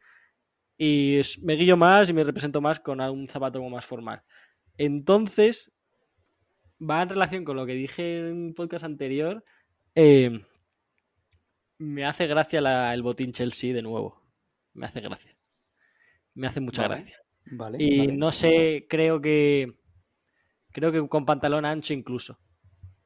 y 0.77 1.23
me 1.41 1.55
guillo 1.55 1.79
más 1.79 2.11
y 2.11 2.13
me 2.13 2.25
represento 2.25 2.61
más 2.61 2.79
con 2.79 3.01
un 3.01 3.27
zapato 3.27 3.59
como 3.59 3.71
más 3.71 3.87
formal. 3.87 4.23
Entonces, 4.77 5.73
va 6.79 7.01
en 7.01 7.09
relación 7.09 7.45
con 7.47 7.57
lo 7.57 7.65
que 7.65 7.73
dije 7.73 8.19
en 8.19 8.37
un 8.37 8.55
podcast 8.55 8.85
anterior. 8.85 9.43
Eh, 9.95 10.45
me 11.79 12.05
hace 12.05 12.27
gracia 12.27 12.93
el 12.93 13.03
botín 13.03 13.33
Chelsea 13.33 13.73
de 13.73 13.81
nuevo. 13.81 14.23
Me 14.75 14.87
hace 14.87 15.01
gracia. 15.01 15.40
Me 16.41 16.47
hace 16.47 16.63
mucha 16.63 16.85
gracia. 16.85 17.19
Vale, 17.53 17.77
y 17.79 18.07
no 18.07 18.33
sé, 18.33 18.87
creo 18.89 19.21
que. 19.21 19.75
Creo 20.73 20.91
que 20.91 21.07
con 21.07 21.27
pantalón 21.27 21.67
ancho 21.67 21.93
incluso. 21.93 22.39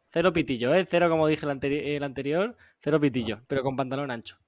Cero 0.07 0.32
pitillo, 0.32 0.72
¿eh? 0.72 0.87
Cero 0.89 1.11
como 1.11 1.26
dije 1.26 1.45
el, 1.45 1.51
anterior, 2.05 2.57
cero 2.80 3.01
pitillo, 3.01 3.43
pero 3.49 3.64
con 3.64 3.74
pantalón 3.74 4.12
ancho. 4.12 4.39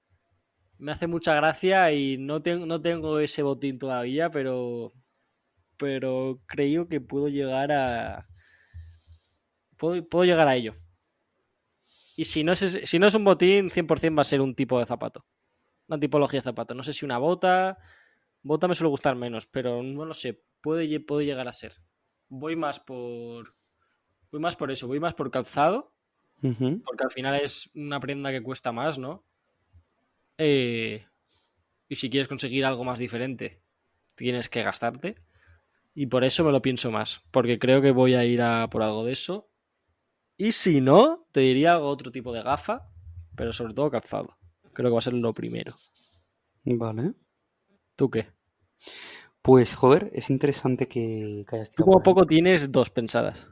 Me 0.77 0.93
hace 0.93 1.05
mucha 1.05 1.35
gracia 1.35 1.91
y 1.91 2.17
no, 2.17 2.39
no 2.39 2.79
tengo 2.79 3.19
ese 3.19 3.43
botín 3.43 3.77
todavía, 3.77 4.31
pero. 4.31 4.93
Pero 5.75 6.39
creo 6.45 6.87
que 6.87 7.01
puedo 7.01 7.27
llegar 7.27 7.73
a, 7.73 8.25
puedo, 9.75 10.23
llegar 10.23 10.47
a 10.47 10.55
ello. 10.55 10.75
Y 12.15 12.23
si 12.23 12.45
no, 12.45 12.53
es, 12.53 12.79
si 12.85 12.99
no 12.99 13.07
es 13.07 13.15
un 13.15 13.25
botín, 13.25 13.69
100% 13.69 14.17
va 14.17 14.21
a 14.21 14.23
ser 14.23 14.39
un 14.39 14.55
tipo 14.55 14.79
de 14.79 14.85
zapato. 14.85 15.25
Una 15.89 15.99
tipología 15.99 16.39
de 16.39 16.45
zapato. 16.45 16.73
No 16.73 16.83
sé 16.83 16.93
si 16.93 17.03
una 17.03 17.17
bota. 17.17 17.77
Bota 18.47 18.69
me 18.69 18.75
suele 18.75 18.89
gustar 18.89 19.15
menos, 19.17 19.45
pero 19.45 19.83
no 19.83 20.05
lo 20.05 20.13
sé. 20.13 20.41
Puede, 20.61 20.99
puede 21.01 21.25
llegar 21.25 21.49
a 21.49 21.51
ser. 21.51 21.73
Voy 22.29 22.55
más 22.55 22.79
por. 22.79 23.57
Voy 24.31 24.39
más 24.39 24.55
por 24.55 24.71
eso. 24.71 24.87
Voy 24.87 25.01
más 25.01 25.15
por 25.15 25.29
calzado. 25.29 25.93
Porque 26.41 27.03
al 27.03 27.11
final 27.11 27.35
es 27.35 27.69
una 27.75 27.99
prenda 27.99 28.31
que 28.31 28.41
cuesta 28.41 28.71
más, 28.71 28.97
¿no? 28.97 29.25
Eh, 30.37 31.05
y 31.89 31.95
si 31.95 32.09
quieres 32.09 32.29
conseguir 32.29 32.63
algo 32.63 32.85
más 32.85 32.99
diferente, 32.99 33.63
tienes 34.15 34.47
que 34.47 34.63
gastarte. 34.63 35.15
Y 35.93 36.05
por 36.05 36.23
eso 36.23 36.45
me 36.45 36.53
lo 36.53 36.61
pienso 36.61 36.89
más. 36.89 37.23
Porque 37.31 37.59
creo 37.59 37.81
que 37.81 37.91
voy 37.91 38.13
a 38.13 38.23
ir 38.23 38.41
a 38.41 38.69
por 38.69 38.81
algo 38.81 39.03
de 39.03 39.11
eso. 39.11 39.51
Y 40.37 40.53
si 40.53 40.79
no, 40.79 41.27
te 41.33 41.41
diría 41.41 41.79
otro 41.79 42.13
tipo 42.13 42.31
de 42.31 42.43
gafa, 42.43 42.87
pero 43.35 43.51
sobre 43.51 43.73
todo 43.73 43.91
calzado. 43.91 44.37
Creo 44.71 44.89
que 44.89 44.93
va 44.93 44.99
a 44.99 45.01
ser 45.01 45.15
lo 45.15 45.33
primero. 45.33 45.75
Vale. 46.63 47.13
¿Tú 47.97 48.09
qué? 48.09 48.36
Pues, 49.41 49.75
joder, 49.75 50.09
es 50.13 50.29
interesante 50.29 50.87
que, 50.87 51.45
que 51.47 51.55
hayas 51.55 51.71
Tú 51.71 51.83
como 51.83 52.03
poco 52.03 52.25
tienes 52.25 52.71
dos 52.71 52.89
pensadas. 52.89 53.47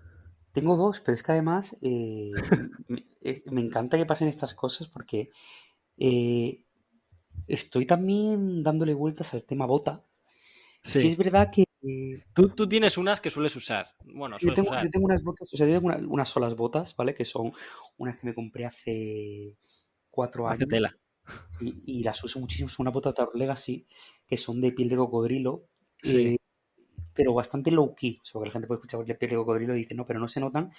Tengo 0.51 0.77
dos, 0.77 1.01
pero 1.01 1.15
es 1.15 1.23
que 1.23 1.31
además 1.33 1.77
eh, 1.81 2.31
eh, 3.21 3.43
me, 3.51 3.61
encanta 3.61 3.97
que 3.97 4.05
pasen 4.05 4.27
estas 4.27 4.53
cosas 4.53 4.87
porque 4.87 5.29
eh, 5.97 6.63
estoy 7.47 7.85
también 7.85 8.63
dándole 8.63 8.93
vueltas 8.93 9.33
al 9.33 9.43
tema 9.43 9.65
bota. 9.65 10.03
sí 10.81 11.07
es 11.07 11.17
verdad 11.17 11.51
que 11.51 11.65
Tú, 12.33 12.67
tienes 12.67 12.97
unas 12.97 13.21
que 13.21 13.29
sueles 13.29 13.55
usar. 13.55 13.87
Bueno, 14.03 14.37
yo 14.39 14.53
tengo, 14.53 14.69
yo 14.81 14.89
tengo 14.89 15.05
unas 15.05 15.23
botas, 15.23 15.53
o 15.53 15.57
sea, 15.57 15.67
yo 15.67 15.79
tengo 15.79 15.95
unas 16.11 16.29
solas 16.29 16.55
botas, 16.55 16.95
¿vale? 16.95 17.13
Que 17.13 17.25
son 17.25 17.53
unas 17.97 18.19
que 18.19 18.27
me 18.27 18.33
compré 18.33 18.65
hace 18.65 19.55
cuatro 20.09 20.47
años. 20.47 20.67
tela. 20.67 20.97
Sí, 21.47 21.81
y 21.85 22.03
las 22.03 22.23
uso 22.23 22.39
muchísimo. 22.39 22.69
Son 22.69 22.85
una 22.85 22.91
bota 22.91 23.13
Tour 23.13 23.31
Legacy, 23.35 23.85
que 24.27 24.37
son 24.37 24.61
de 24.61 24.71
piel 24.71 24.89
de 24.89 24.97
cocodrilo. 24.97 25.65
Sí. 25.97 26.17
Eh, 26.17 26.37
pero 27.13 27.33
bastante 27.33 27.71
low 27.71 27.95
key. 27.95 28.19
O 28.21 28.25
sea, 28.25 28.41
que 28.41 28.47
la 28.47 28.51
gente 28.51 28.67
puede 28.67 28.79
escuchar 28.79 29.17
piel 29.17 29.31
de 29.31 29.37
cocodrilo 29.37 29.75
y 29.75 29.79
dice, 29.79 29.95
no, 29.95 30.05
pero 30.05 30.19
no 30.19 30.27
se 30.27 30.41
notan. 30.41 30.71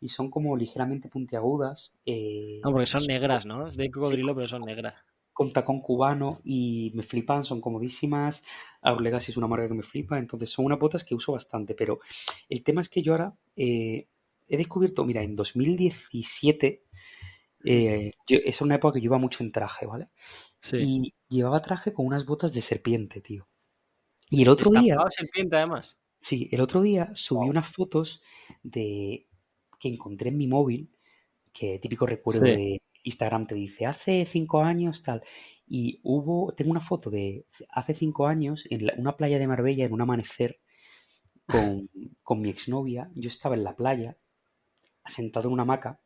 Y 0.00 0.08
son 0.08 0.30
como 0.30 0.56
ligeramente 0.56 1.08
puntiagudas. 1.08 1.94
Eh, 2.06 2.60
no, 2.64 2.70
porque 2.70 2.86
son 2.86 3.06
negras, 3.06 3.44
¿no? 3.44 3.66
Es 3.66 3.76
de 3.76 3.90
cocodrilo, 3.90 4.34
pero 4.34 4.48
son 4.48 4.62
negras 4.62 4.94
con 5.32 5.52
tacón 5.52 5.80
cubano 5.80 6.40
y 6.44 6.92
me 6.94 7.02
flipan, 7.02 7.44
son 7.44 7.60
comodísimas. 7.60 8.44
Our 8.82 9.00
Legacy 9.00 9.30
es 9.30 9.36
una 9.36 9.46
marca 9.46 9.68
que 9.68 9.74
me 9.74 9.82
flipa, 9.82 10.18
entonces 10.18 10.50
son 10.50 10.66
unas 10.66 10.78
botas 10.78 11.04
que 11.04 11.14
uso 11.14 11.32
bastante. 11.32 11.74
Pero 11.74 12.00
el 12.48 12.62
tema 12.62 12.80
es 12.80 12.88
que 12.88 13.02
yo 13.02 13.12
ahora 13.12 13.34
eh, 13.56 14.08
he 14.48 14.56
descubierto, 14.56 15.04
mira, 15.04 15.22
en 15.22 15.34
2017, 15.34 16.84
eh, 17.64 18.12
es 18.28 18.60
una 18.60 18.74
época 18.74 18.94
que 18.94 19.00
yo 19.00 19.06
iba 19.06 19.18
mucho 19.18 19.42
en 19.42 19.52
traje, 19.52 19.86
¿vale? 19.86 20.08
Sí. 20.60 20.76
Y 20.78 21.14
llevaba 21.36 21.62
traje 21.62 21.92
con 21.92 22.06
unas 22.06 22.26
botas 22.26 22.52
de 22.52 22.60
serpiente, 22.60 23.20
tío. 23.20 23.48
Y 24.30 24.42
el 24.42 24.48
otro 24.48 24.70
día. 24.70 24.96
serpiente, 25.10 25.56
además. 25.56 25.98
Sí, 26.18 26.48
el 26.52 26.60
otro 26.60 26.82
día 26.82 27.10
subí 27.14 27.48
unas 27.48 27.68
fotos 27.68 28.22
de 28.62 29.26
que 29.78 29.88
encontré 29.88 30.28
en 30.28 30.36
mi 30.36 30.46
móvil, 30.46 30.90
que 31.52 31.78
típico 31.80 32.06
recuerdo 32.06 32.42
de 32.42 32.80
Instagram 33.02 33.46
te 33.46 33.54
dice 33.56 33.86
hace 33.86 34.24
cinco 34.24 34.62
años 34.62 35.02
tal. 35.02 35.22
Y 35.66 36.00
hubo, 36.04 36.54
tengo 36.54 36.70
una 36.70 36.80
foto 36.80 37.10
de 37.10 37.46
hace 37.70 37.94
cinco 37.94 38.26
años 38.26 38.64
en 38.70 38.88
una 39.00 39.16
playa 39.16 39.38
de 39.38 39.48
Marbella 39.48 39.84
en 39.84 39.92
un 39.92 40.00
amanecer 40.00 40.60
con, 41.46 41.90
con 42.22 42.40
mi 42.40 42.50
exnovia. 42.50 43.10
Yo 43.14 43.28
estaba 43.28 43.56
en 43.56 43.64
la 43.64 43.76
playa, 43.76 44.16
sentado 45.04 45.48
en 45.48 45.54
una 45.54 45.62
hamaca, 45.62 46.00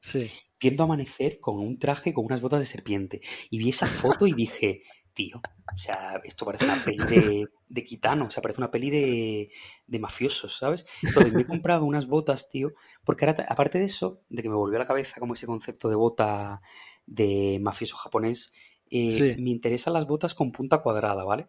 sí. 0.00 0.30
Viendo 0.60 0.84
amanecer 0.84 1.38
con 1.40 1.58
un 1.58 1.78
traje 1.78 2.12
con 2.12 2.24
unas 2.24 2.40
botas 2.40 2.60
de 2.60 2.66
serpiente. 2.66 3.20
Y 3.50 3.58
vi 3.58 3.70
esa 3.70 3.86
foto 3.86 4.26
y 4.26 4.32
dije, 4.32 4.82
tío, 5.18 5.40
o 5.74 5.78
sea, 5.78 6.20
esto 6.24 6.44
parece 6.44 6.64
una 6.64 6.82
peli 6.84 6.98
de, 6.98 7.48
de 7.68 7.98
o 8.22 8.30
sea, 8.30 8.42
parece 8.42 8.60
una 8.60 8.70
peli 8.70 8.90
de, 8.90 9.50
de 9.86 9.98
mafiosos, 9.98 10.56
¿sabes? 10.56 10.86
Entonces 11.02 11.32
me 11.32 11.42
he 11.42 11.46
comprado 11.46 11.84
unas 11.84 12.06
botas, 12.06 12.48
tío, 12.48 12.72
porque 13.04 13.26
ahora, 13.26 13.46
aparte 13.48 13.78
de 13.78 13.86
eso, 13.86 14.22
de 14.28 14.42
que 14.42 14.48
me 14.48 14.54
volvió 14.54 14.76
a 14.76 14.80
la 14.80 14.86
cabeza 14.86 15.18
como 15.18 15.34
ese 15.34 15.46
concepto 15.46 15.88
de 15.88 15.96
bota 15.96 16.60
de 17.06 17.58
mafioso 17.60 17.96
japonés, 17.96 18.52
eh, 18.90 19.36
me 19.38 19.50
interesan 19.50 19.92
las 19.92 20.06
botas 20.06 20.34
con 20.34 20.52
punta 20.52 20.78
cuadrada, 20.82 21.24
¿vale? 21.24 21.48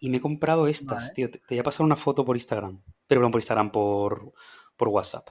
Y 0.00 0.10
me 0.10 0.18
he 0.18 0.20
comprado 0.20 0.68
estas, 0.68 1.12
tío. 1.14 1.30
Te, 1.30 1.40
voy 1.48 1.58
a 1.58 1.64
pasar 1.64 1.84
una 1.84 1.96
foto 1.96 2.24
por 2.24 2.36
Instagram. 2.36 2.80
Pero 3.06 3.20
bueno, 3.20 3.32
por 3.32 3.40
Instagram, 3.40 3.72
por, 3.72 4.32
por 4.76 4.88
WhatsApp. 4.88 5.30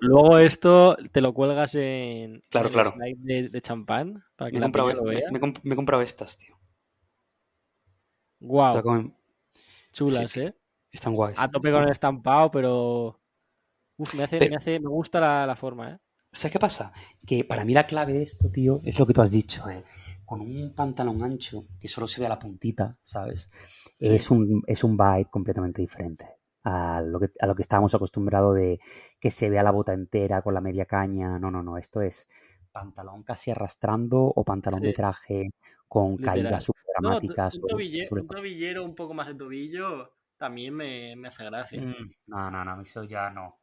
Luego 0.00 0.38
esto 0.38 0.96
te 1.12 1.20
lo 1.20 1.32
cuelgas 1.34 1.74
en, 1.74 2.42
claro, 2.50 2.70
claro. 2.70 2.94
de, 2.96 3.48
de, 3.48 3.60
champán 3.60 4.24
para 4.36 4.50
que 4.50 4.58
me, 4.58 4.60
he 4.60 4.62
comprado, 4.64 4.92
lo 4.92 5.04
vea. 5.04 5.30
Me, 5.30 5.72
he 5.72 5.76
comprado 5.76 6.02
estas, 6.02 6.38
tío. 6.38 6.56
Guau. 8.40 9.12
Chulas, 9.92 10.36
¿eh? 10.36 10.54
Están 10.90 11.14
guays. 11.14 11.38
A 11.38 11.50
tope 11.50 11.70
con 11.70 11.82
el 11.82 11.90
estampado, 11.90 12.50
pero... 12.50 13.20
Uf, 13.96 14.14
me, 14.14 14.24
hace, 14.24 14.48
me, 14.48 14.56
hace, 14.56 14.80
me 14.80 14.88
gusta 14.88 15.20
la, 15.20 15.46
la 15.46 15.56
forma, 15.56 15.92
¿eh? 15.92 15.98
¿Sabes 16.32 16.52
qué 16.52 16.58
pasa? 16.58 16.92
Que 17.24 17.44
para 17.44 17.64
mí 17.64 17.74
la 17.74 17.86
clave 17.86 18.12
de 18.12 18.22
esto, 18.22 18.50
tío, 18.50 18.80
es 18.84 18.98
lo 18.98 19.06
que 19.06 19.12
tú 19.12 19.22
has 19.22 19.30
dicho, 19.30 19.68
¿eh? 19.68 19.84
con 20.24 20.40
un 20.40 20.74
pantalón 20.74 21.22
ancho 21.22 21.62
que 21.80 21.86
solo 21.86 22.06
se 22.06 22.20
ve 22.20 22.26
a 22.26 22.30
la 22.30 22.38
puntita, 22.38 22.98
¿sabes? 23.02 23.50
Es, 23.98 24.30
un, 24.30 24.62
es 24.66 24.82
un 24.82 24.96
vibe 24.96 25.28
completamente 25.30 25.82
diferente 25.82 26.26
a 26.64 27.02
lo, 27.02 27.20
que, 27.20 27.30
a 27.38 27.46
lo 27.46 27.54
que 27.54 27.62
estábamos 27.62 27.94
acostumbrados 27.94 28.56
de 28.56 28.80
que 29.20 29.30
se 29.30 29.50
vea 29.50 29.62
la 29.62 29.70
bota 29.70 29.92
entera 29.92 30.42
con 30.42 30.54
la 30.54 30.60
media 30.60 30.86
caña. 30.86 31.38
No, 31.38 31.50
no, 31.50 31.62
no, 31.62 31.78
esto 31.78 32.00
es 32.00 32.28
pantalón 32.72 33.22
casi 33.22 33.50
arrastrando 33.50 34.20
o 34.20 34.44
pantalón 34.44 34.80
de 34.80 34.92
traje 34.92 35.50
con 35.86 36.16
caídas 36.16 36.64
súper 36.64 36.82
dramáticas. 36.88 37.54
un, 37.56 38.26
tobillero, 38.26 38.84
un, 38.84 38.94
poco 38.94 39.14
más 39.14 39.28
de 39.28 39.34
tobillo 39.34 40.12
también 40.36 40.74
me, 40.74 41.14
me 41.14 41.28
hace 41.28 41.44
gracia. 41.44 41.80
Mm, 41.80 42.12
no, 42.26 42.50
no, 42.50 42.64
no, 42.64 42.80
eso 42.80 43.04
ya 43.04 43.30
no. 43.30 43.58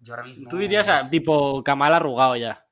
Yo 0.00 0.14
ahora 0.14 0.26
mismo... 0.26 0.48
Tú 0.48 0.58
dirías 0.58 1.10
tipo 1.10 1.62
camal 1.64 1.94
arrugado 1.94 2.36
ya. 2.36 2.66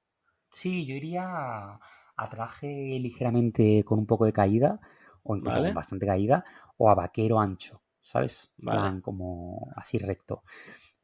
Sí, 0.51 0.85
yo 0.85 0.95
iría 0.95 1.81
a 2.17 2.29
traje 2.29 2.99
ligeramente 3.01 3.83
con 3.85 3.99
un 3.99 4.07
poco 4.07 4.27
de 4.27 4.33
caída, 4.33 4.81
o 5.23 5.37
incluso 5.37 5.63
con 5.63 5.75
bastante 5.75 6.07
caída, 6.07 6.45
o 6.77 6.91
a 6.91 6.95
vaquero 6.95 7.41
ancho, 7.41 7.81
¿sabes? 8.11 8.53
Vale. 8.59 9.01
como 9.03 9.73
así 9.77 9.99
recto. 9.99 10.43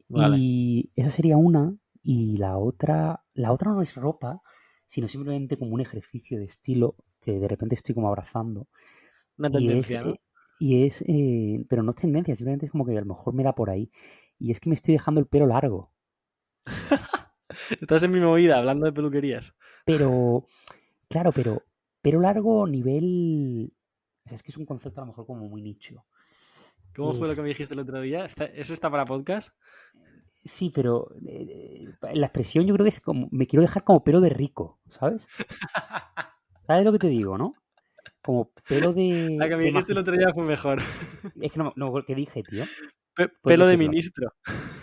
Y 0.09 0.91
esa 0.95 1.09
sería 1.09 1.37
una, 1.37 1.75
y 2.03 2.37
la 2.37 2.57
otra, 2.57 3.23
la 3.33 3.51
otra 3.51 3.71
no 3.71 3.81
es 3.81 3.95
ropa, 3.95 4.41
sino 4.85 5.07
simplemente 5.07 5.57
como 5.57 5.73
un 5.73 5.81
ejercicio 5.81 6.37
de 6.37 6.45
estilo 6.45 6.95
que 7.21 7.39
de 7.39 7.47
repente 7.47 7.75
estoy 7.75 7.95
como 7.95 8.07
abrazando. 8.07 8.67
Una 9.37 9.49
tendencia, 9.49 10.03
y 10.59 10.83
es, 10.83 11.01
y 11.01 11.01
es 11.01 11.01
eh, 11.07 11.65
pero 11.69 11.83
no 11.83 11.91
es 11.91 11.97
tendencia, 11.97 12.35
simplemente 12.35 12.65
es 12.65 12.71
como 12.71 12.85
que 12.85 12.97
a 12.97 13.01
lo 13.01 13.07
mejor 13.07 13.33
me 13.33 13.43
da 13.43 13.53
por 13.53 13.69
ahí. 13.69 13.91
Y 14.37 14.51
es 14.51 14.59
que 14.59 14.69
me 14.69 14.75
estoy 14.75 14.93
dejando 14.93 15.19
el 15.19 15.27
pelo 15.27 15.47
largo. 15.47 15.93
Estás 17.81 18.03
en 18.03 18.11
mi 18.11 18.19
movida 18.19 18.57
hablando 18.57 18.85
de 18.85 18.93
peluquerías. 18.93 19.55
Pero 19.85 20.45
Claro, 21.09 21.31
pero 21.31 21.63
pero 22.01 22.19
largo 22.21 22.67
nivel... 22.67 23.73
O 24.25 24.29
sea, 24.29 24.35
es 24.35 24.43
que 24.43 24.51
es 24.51 24.57
un 24.57 24.65
concepto 24.65 25.01
a 25.01 25.03
lo 25.03 25.07
mejor 25.07 25.25
como 25.25 25.47
muy 25.47 25.61
nicho. 25.61 26.05
¿Cómo 26.97 27.13
fue 27.13 27.27
lo 27.27 27.35
que 27.35 27.41
me 27.41 27.49
dijiste 27.49 27.73
el 27.73 27.79
otro 27.79 28.01
día? 28.01 28.25
¿Eso 28.25 28.73
está 28.73 28.89
para 28.89 29.05
podcast? 29.05 29.53
Sí, 30.43 30.71
pero 30.73 31.09
eh, 31.25 31.85
la 32.13 32.25
expresión 32.25 32.65
yo 32.65 32.73
creo 32.73 32.83
que 32.83 32.89
es 32.89 32.99
como... 32.99 33.27
Me 33.31 33.47
quiero 33.47 33.61
dejar 33.61 33.83
como 33.83 34.03
pelo 34.03 34.19
de 34.19 34.29
rico, 34.29 34.79
¿sabes? 34.89 35.27
¿Sabes 36.67 36.83
lo 36.83 36.91
que 36.91 36.99
te 36.99 37.07
digo, 37.07 37.37
no? 37.37 37.53
Como 38.21 38.51
pelo 38.67 38.93
de... 38.93 39.35
La 39.37 39.47
que 39.47 39.55
me 39.55 39.65
dijiste 39.65 39.93
el 39.93 39.99
otro 39.99 40.13
día 40.17 40.27
fue 40.33 40.43
mejor. 40.43 40.79
Es 41.39 41.51
que 41.51 41.59
no, 41.59 41.71
no 41.75 41.93
¿qué 42.05 42.15
dije, 42.15 42.43
tío? 42.43 42.65
pelo 43.43 43.67
de 43.67 43.77
ministro. 43.77 44.33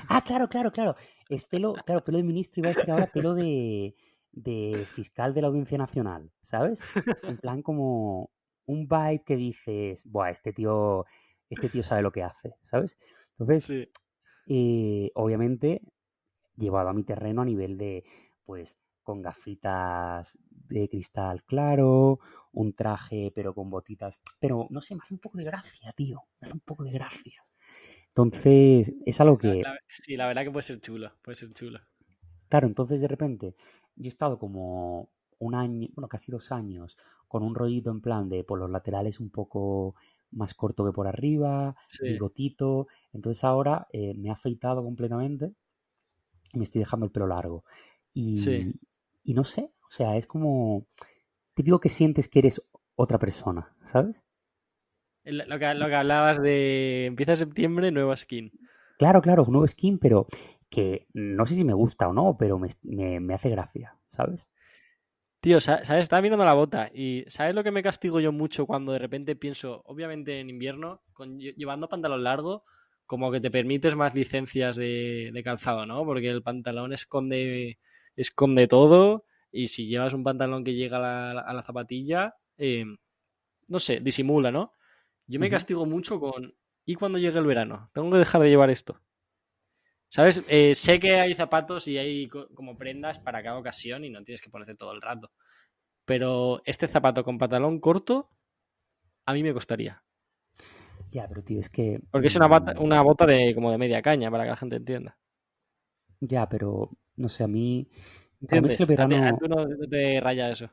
Ah, 0.09 0.23
claro, 0.23 0.49
claro, 0.49 0.71
claro. 0.71 0.97
Es 1.29 1.45
pelo, 1.45 1.75
claro, 1.85 2.05
pelo 2.05 2.19
de 2.19 2.25
ministro, 2.25 2.61
iba 2.61 2.71
a 2.71 2.75
decir 2.75 2.91
ahora 2.91 3.07
pelo 3.07 3.35
de 3.35 3.95
de 4.35 4.87
fiscal 4.95 5.33
de 5.33 5.43
la 5.43 5.49
Audiencia 5.49 5.79
Nacional, 5.79 6.31
¿sabes? 6.43 6.81
En 7.23 7.39
plan 7.39 7.63
como 7.63 8.31
un 8.67 8.89
vibe 8.89 9.23
que 9.25 9.37
dices, 9.37 10.05
buah, 10.07 10.31
este 10.31 10.53
tío, 10.53 11.05
este 11.55 11.69
tío 11.69 11.83
sabe 11.83 12.03
lo 12.03 12.13
que 12.13 12.23
hace, 12.23 12.55
¿sabes? 12.65 12.99
Entonces, 13.39 13.89
eh, 14.47 15.11
obviamente, 15.15 15.83
llevado 16.57 16.89
a 16.89 16.93
mi 16.93 17.05
terreno 17.05 17.43
a 17.43 17.45
nivel 17.45 17.77
de, 17.79 18.05
pues, 18.45 18.79
con 19.03 19.23
gafitas 19.23 20.39
de 20.69 20.89
cristal 20.89 21.45
claro, 21.45 22.19
un 22.53 22.73
traje 22.73 23.31
pero 23.35 23.55
con 23.55 23.69
botitas, 23.71 24.23
pero 24.41 24.67
no 24.71 24.81
sé, 24.81 24.95
me 24.95 25.03
hace 25.03 25.15
un 25.15 25.21
poco 25.21 25.39
de 25.39 25.45
gracia, 25.45 25.93
tío, 25.93 26.23
me 26.41 26.47
hace 26.47 26.55
un 26.55 26.61
poco 26.61 26.85
de 26.85 26.93
gracia. 26.93 27.45
Entonces, 28.09 28.95
es 29.05 29.21
algo 29.21 29.37
que... 29.37 29.63
sí, 29.89 30.17
la 30.17 30.27
verdad 30.27 30.45
que 30.45 30.51
puede 30.51 30.63
ser 30.63 30.81
chulo, 30.81 31.13
puede 31.23 31.37
ser 31.37 31.53
chulo. 31.53 31.81
Claro, 32.49 32.67
entonces 32.67 33.01
de 33.01 33.09
repente 33.09 33.57
yo 33.97 34.05
he 34.05 34.09
estado 34.09 34.39
como 34.39 35.11
un 35.39 35.55
año, 35.55 35.89
bueno, 35.95 36.09
casi 36.09 36.31
dos 36.31 36.53
años, 36.53 36.97
con 37.29 37.43
un 37.43 37.55
rollito 37.55 37.91
en 37.91 38.01
plan 38.01 38.29
de 38.29 38.45
por 38.45 38.59
los 38.59 38.71
laterales 38.71 39.21
un 39.21 39.31
poco 39.31 39.97
más 40.35 40.55
corto 40.55 40.85
que 40.85 40.93
por 40.93 41.07
arriba, 41.07 41.77
bigotito. 42.01 42.89
Entonces 43.13 43.45
ahora 43.45 43.87
eh, 43.93 44.15
me 44.15 44.29
he 44.29 44.33
afeitado 44.33 44.83
completamente 44.83 45.53
y 46.53 46.59
me 46.59 46.65
estoy 46.65 46.81
dejando 46.81 47.07
el 47.07 47.13
pelo 47.13 47.27
largo. 47.27 47.65
Y, 48.13 48.35
y 49.25 49.35
no 49.35 49.45
sé, 49.45 49.73
o 49.89 49.91
sea, 49.91 50.17
es 50.17 50.27
como 50.27 50.87
típico 51.55 51.81
que 51.81 51.89
sientes 51.89 52.29
que 52.29 52.41
eres 52.41 52.63
otra 52.95 53.19
persona, 53.19 53.75
¿sabes? 53.85 54.17
Lo 55.25 55.59
que, 55.59 55.75
lo 55.75 55.87
que 55.87 55.95
hablabas 55.95 56.41
de 56.43 57.07
empieza 57.07 57.35
septiembre, 57.35 57.91
nueva 57.91 58.17
skin. 58.17 58.53
Claro, 58.99 59.23
claro, 59.23 59.45
nuevo 59.49 59.67
skin, 59.67 59.99
pero 59.99 60.27
que 60.69 61.07
no 61.15 61.47
sé 61.47 61.55
si 61.55 61.65
me 61.65 61.73
gusta 61.73 62.09
o 62.09 62.13
no, 62.13 62.37
pero 62.37 62.59
me, 62.59 62.69
me, 62.83 63.35
hace 63.35 63.49
gracia, 63.49 63.97
¿sabes? 64.11 64.49
Tío, 65.45 65.61
¿sabes? 65.61 65.91
Estaba 65.91 66.23
mirando 66.23 66.43
la 66.47 66.55
bota 66.55 66.91
y 66.95 67.23
¿sabes 67.29 67.55
lo 67.55 67.63
que 67.63 67.71
me 67.71 67.83
castigo 67.83 68.19
yo 68.19 68.33
mucho 68.33 68.65
cuando 68.65 68.93
de 68.93 68.99
repente 68.99 69.37
pienso, 69.37 69.83
obviamente 69.85 70.41
en 70.41 70.49
invierno, 70.49 71.03
con, 71.13 71.39
llevando 71.39 71.87
pantalón 71.87 72.25
largo, 72.25 72.65
como 73.05 73.31
que 73.31 73.41
te 73.41 73.51
permites 73.51 73.95
más 73.95 74.15
licencias 74.15 74.75
de, 74.75 75.39
calzado, 75.45 75.85
¿no? 75.85 76.03
Porque 76.07 76.31
el 76.31 76.43
pantalón 76.43 76.95
esconde, 76.95 77.79
esconde 78.17 78.67
todo 78.69 79.27
y 79.53 79.67
si 79.67 79.87
llevas 79.87 80.15
un 80.15 80.25
pantalón 80.25 80.65
que 80.65 80.73
llega 80.73 80.97
a 80.97 81.53
la, 81.53 81.63
zapatilla, 81.63 82.37
em, 82.57 82.97
no 83.69 83.79
sé, 83.81 84.01
disimula, 84.01 84.51
¿no? 84.51 84.73
Yo 85.27 85.41
me 85.41 85.51
castigo 85.51 85.85
mucho 85.85 86.19
con, 86.21 86.55
¿y 86.87 86.95
cuando 86.95 87.19
llegue 87.19 87.39
el 87.39 87.45
verano? 87.45 87.91
Tengo 87.93 88.11
que 88.13 88.17
dejar 88.17 88.41
de 88.41 88.49
llevar 88.49 88.71
esto. 88.71 88.99
¿Sabes? 90.15 90.45
Eh, 90.47 90.77
sé 90.77 91.01
que 91.01 91.17
hay 91.17 91.35
zapatos 91.35 91.89
y 91.89 91.99
hay 91.99 92.29
como 92.29 92.79
prendas 92.79 93.19
para 93.19 93.43
cada 93.43 93.59
ocasión 93.59 94.05
y 94.05 94.11
no 94.11 94.23
tienes 94.23 94.41
que 94.41 94.49
ponerte 94.49 94.77
todo 94.77 94.93
el 94.93 95.03
rato. 95.03 95.33
Pero 96.05 96.63
este 96.67 96.87
zapato 96.87 97.25
con 97.25 97.37
pantalón 97.37 97.81
corto, 97.81 98.31
a 99.27 99.33
mí 99.33 99.43
me 99.43 99.53
costaría. 99.53 100.05
Ya, 101.11 101.27
pero 101.27 101.43
tío, 101.43 101.59
es 101.59 101.69
que. 101.69 101.99
Porque 102.13 102.29
es 102.29 102.37
una 102.37 102.47
bota, 102.47 102.79
una 102.79 103.03
bota 103.03 103.27
de 103.27 103.57
como 103.57 103.73
de 103.73 103.79
media 103.79 104.03
caña, 104.03 104.31
para 104.31 104.45
que 104.45 104.51
la 104.51 104.57
gente 104.57 104.77
entienda. 104.77 105.19
Ya, 106.21 106.49
pero 106.49 106.91
no 107.17 107.29
sé, 107.29 107.43
a 107.43 107.49
mí. 107.49 107.89
¿Entiendes? 108.41 108.79
el 108.79 108.87
verano... 108.87 109.37
no 109.49 109.67
te 109.91 110.21
raya 110.21 110.49
eso. 110.49 110.71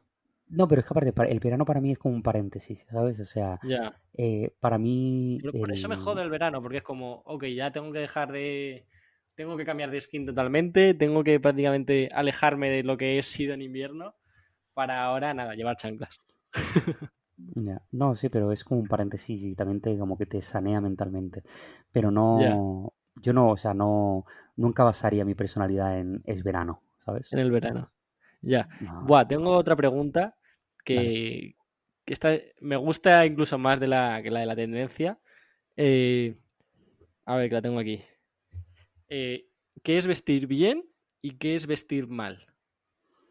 No, 0.50 0.68
pero 0.68 0.82
es 0.82 0.88
que 0.88 0.94
aparte, 0.94 1.32
el 1.32 1.40
verano 1.40 1.66
para 1.66 1.82
mí 1.82 1.94
es 1.94 1.98
como 1.98 2.14
un 2.14 2.22
paréntesis, 2.22 2.86
¿sabes? 2.92 3.20
O 3.20 3.26
sea, 3.26 3.60
ya. 3.64 4.00
Eh, 4.14 4.54
para 4.60 4.78
mí. 4.78 5.40
Por, 5.52 5.72
eso 5.72 5.90
me 5.90 5.98
jode 5.98 6.22
el 6.22 6.30
verano, 6.30 6.62
porque 6.62 6.78
es 6.78 6.84
como, 6.84 7.24
ok, 7.26 7.46
ya 7.46 7.72
tengo 7.72 7.92
que 7.92 8.02
dejar 8.02 8.32
de 8.32 8.86
tengo 9.36 9.58
que 9.58 9.66
cambiar 9.66 9.92
de 9.92 10.02
skin 10.02 10.26
totalmente, 10.26 10.94
tengo 10.94 11.24
que 11.24 11.40
prácticamente 11.40 12.10
alejarme 12.14 12.70
de 12.70 12.84
lo 12.84 12.98
que 12.98 13.18
he 13.18 13.24
sido 13.24 13.54
en 13.54 13.62
invierno 13.62 14.16
para 14.74 15.04
ahora, 15.04 15.34
nada, 15.34 15.56
llevar 15.56 15.76
chanclas. 15.78 16.20
No, 17.92 18.16
sí, 18.16 18.30
pero 18.30 18.52
es 18.52 18.64
como 18.64 18.82
un 18.82 18.88
paréntesis 18.88 19.42
y 19.42 19.56
también 19.56 19.82
te, 19.82 19.98
como 19.98 20.18
que 20.18 20.26
te 20.26 20.42
sanea 20.42 20.80
mentalmente. 20.82 21.44
Pero 21.92 22.12
no, 22.12 22.94
yo 23.16 23.34
no, 23.34 23.50
o 23.50 23.58
sea, 23.58 23.74
no, 23.74 24.26
nunca 24.56 24.84
basaría 24.84 25.26
mi 25.26 25.36
personalidad 25.36 26.00
en 26.00 26.22
es 26.26 26.44
verano, 26.44 26.84
¿sabes? 27.04 27.32
En 27.34 27.40
el 27.40 27.52
verano. 27.52 27.92
Ya. 28.42 28.70
Buah, 29.06 29.28
tengo 29.28 29.52
otra 29.52 29.76
pregunta 29.76 30.36
que, 30.84 31.56
me 32.60 32.76
gusta 32.76 33.26
incluso 33.26 33.58
más 33.58 33.80
de 33.80 33.88
la, 33.88 34.22
que 34.22 34.32
la 34.32 34.42
de 34.42 34.46
la 34.46 34.56
tendencia. 34.56 35.20
Eh, 35.78 36.38
a 37.26 37.36
ver, 37.36 37.50
que 37.50 37.56
la 37.56 37.62
tengo 37.62 37.80
aquí. 37.80 38.04
Eh, 39.14 39.50
qué 39.84 39.98
es 39.98 40.08
vestir 40.08 40.48
bien 40.48 40.86
y 41.22 41.32
qué 41.32 41.54
es 41.54 41.68
vestir 41.68 42.08
mal. 42.08 42.48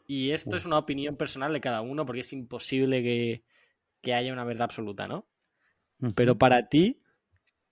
Y 0.06 0.32
esto 0.32 0.56
es 0.56 0.66
una 0.66 0.76
opinión 0.76 1.16
personal 1.16 1.54
de 1.54 1.60
cada 1.62 1.80
uno 1.80 2.04
porque 2.04 2.20
es 2.20 2.32
imposible 2.34 3.02
que, 3.02 4.12
haya 4.12 4.32
una 4.32 4.44
verdad 4.44 4.64
absoluta, 4.64 5.08
¿no? 5.08 5.26
Pero 6.14 6.36
para 6.36 6.68
ti, 6.68 7.00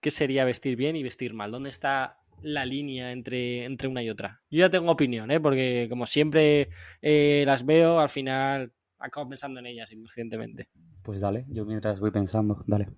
¿qué 0.01 0.11
sería 0.11 0.47
vestir 0.47 0.77
bien 0.77 0.97
y 0.97 1.03
vestir 1.03 1.35
mal? 1.35 1.51
¿Dónde 1.51 1.69
está 1.69 2.19
la 2.41 2.65
línea 2.65 3.13
entre, 3.13 3.65
entre 3.65 3.89
una 3.89 4.03
y 4.03 4.09
otra? 4.09 4.41
Yo 4.51 4.61
ya 4.61 4.71
tengo 4.71 4.91
opinión, 4.91 5.31
¿eh? 5.31 5.41
Porque 5.41 5.87
como 5.91 6.07
siempre 6.07 6.71
eh, 7.03 7.45
las 7.47 7.67
veo, 7.67 8.01
al 8.01 8.09
final 8.09 8.73
acabo 8.99 9.29
pensando 9.29 9.61
en 9.61 9.67
ellas 9.67 9.93
inconscientemente. 9.93 10.71
Pues 11.03 11.21
dale, 11.21 11.45
yo 11.49 11.67
mientras 11.67 12.01
voy 12.01 12.11
pensando, 12.11 12.65
dale. 12.67 12.89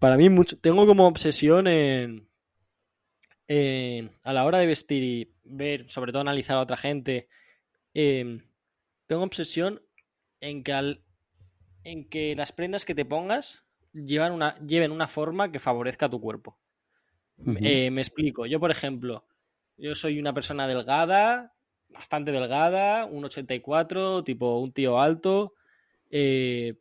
Para 0.00 0.16
mí, 0.16 0.28
mucho, 0.30 0.58
tengo 0.58 0.84
como 0.84 1.06
obsesión 1.06 1.68
en, 1.68 2.28
eh, 3.54 4.08
a 4.22 4.32
la 4.32 4.46
hora 4.46 4.56
de 4.56 4.66
vestir 4.66 5.02
y 5.02 5.34
ver, 5.44 5.86
sobre 5.90 6.10
todo 6.10 6.22
analizar 6.22 6.56
a 6.56 6.62
otra 6.62 6.78
gente, 6.78 7.28
em, 7.92 8.40
tengo 9.06 9.24
obsesión 9.24 9.82
en 10.40 10.64
que, 10.64 11.02
en 11.84 12.08
que 12.08 12.34
las 12.34 12.52
prendas 12.52 12.86
que 12.86 12.94
te 12.94 13.04
pongas 13.04 13.66
llevan 13.92 14.32
una, 14.32 14.54
lleven 14.56 14.90
una 14.90 15.06
forma 15.06 15.52
que 15.52 15.58
favorezca 15.58 16.06
a 16.06 16.10
tu 16.10 16.18
cuerpo. 16.18 16.58
Eh, 17.60 17.90
me 17.90 18.00
explico. 18.00 18.46
Yo, 18.46 18.58
por 18.58 18.70
ejemplo, 18.70 19.26
Yo 19.76 19.94
soy 19.94 20.18
una 20.18 20.32
persona 20.32 20.66
delgada, 20.66 21.52
bastante 21.90 22.32
delgada, 22.32 23.04
un 23.04 23.26
84, 23.26 24.24
tipo 24.24 24.60
un 24.60 24.72
tío 24.72 24.98
alto. 24.98 25.52
Eh, 26.10 26.78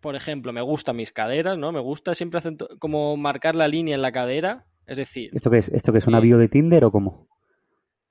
por 0.00 0.16
ejemplo, 0.16 0.54
me 0.54 0.62
gustan 0.62 0.96
mis 0.96 1.12
caderas, 1.12 1.58
¿no? 1.58 1.70
Me 1.70 1.80
gusta 1.80 2.14
siempre 2.14 2.40
como 2.78 3.16
marcar 3.18 3.54
la 3.54 3.68
línea 3.68 3.94
en 3.94 4.02
la 4.02 4.12
cadera. 4.12 4.66
Es 4.86 4.96
decir. 4.96 5.30
¿Esto 5.34 5.50
qué 5.50 5.58
es? 5.58 5.68
¿Esto 5.68 5.92
que 5.92 5.98
es 5.98 6.06
una 6.06 6.20
bio 6.20 6.38
de 6.38 6.48
Tinder 6.48 6.84
o 6.84 6.92
cómo? 6.92 7.28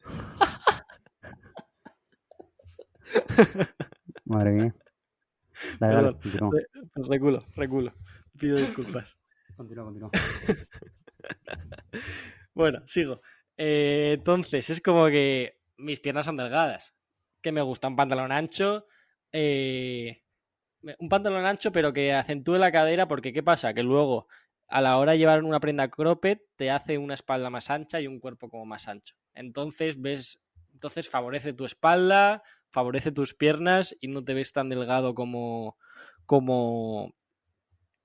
Madre 4.25 4.51
mía. 4.51 4.75
Dale, 5.79 5.95
dale, 5.95 6.17
reculo, 7.07 7.45
reculo. 7.55 7.93
Pido 8.37 8.57
disculpas. 8.57 9.17
Continúa, 9.55 9.85
continúa. 9.85 10.11
bueno, 12.53 12.83
sigo. 12.85 13.21
Eh, 13.57 14.15
entonces, 14.17 14.69
es 14.69 14.81
como 14.81 15.07
que 15.07 15.57
mis 15.77 16.01
piernas 16.01 16.25
son 16.25 16.35
delgadas. 16.37 16.93
Que 17.41 17.53
me 17.53 17.61
gusta 17.61 17.87
un 17.87 17.95
pantalón 17.95 18.33
ancho. 18.33 18.87
Eh, 19.31 20.25
un 20.99 21.09
pantalón 21.09 21.45
ancho, 21.45 21.71
pero 21.71 21.93
que 21.93 22.13
acentúe 22.13 22.57
la 22.57 22.71
cadera, 22.71 23.07
porque 23.07 23.33
¿qué 23.33 23.43
pasa? 23.43 23.73
Que 23.73 23.83
luego, 23.83 24.27
a 24.67 24.81
la 24.81 24.97
hora 24.97 25.13
de 25.13 25.19
llevar 25.19 25.43
una 25.43 25.59
prenda 25.59 25.89
cropped, 25.89 26.39
te 26.55 26.71
hace 26.71 26.97
una 26.97 27.13
espalda 27.13 27.49
más 27.49 27.69
ancha 27.69 28.01
y 28.01 28.07
un 28.07 28.19
cuerpo 28.19 28.49
como 28.49 28.65
más 28.65 28.87
ancho. 28.87 29.15
Entonces, 29.33 30.01
ves. 30.01 30.41
Entonces 30.73 31.09
favorece 31.09 31.53
tu 31.53 31.63
espalda, 31.63 32.43
favorece 32.69 33.13
tus 33.13 33.33
piernas 33.33 33.95
y 34.01 34.09
no 34.09 34.23
te 34.23 34.33
ves 34.33 34.51
tan 34.51 34.69
delgado 34.69 35.13
como. 35.13 35.77
como. 36.25 37.13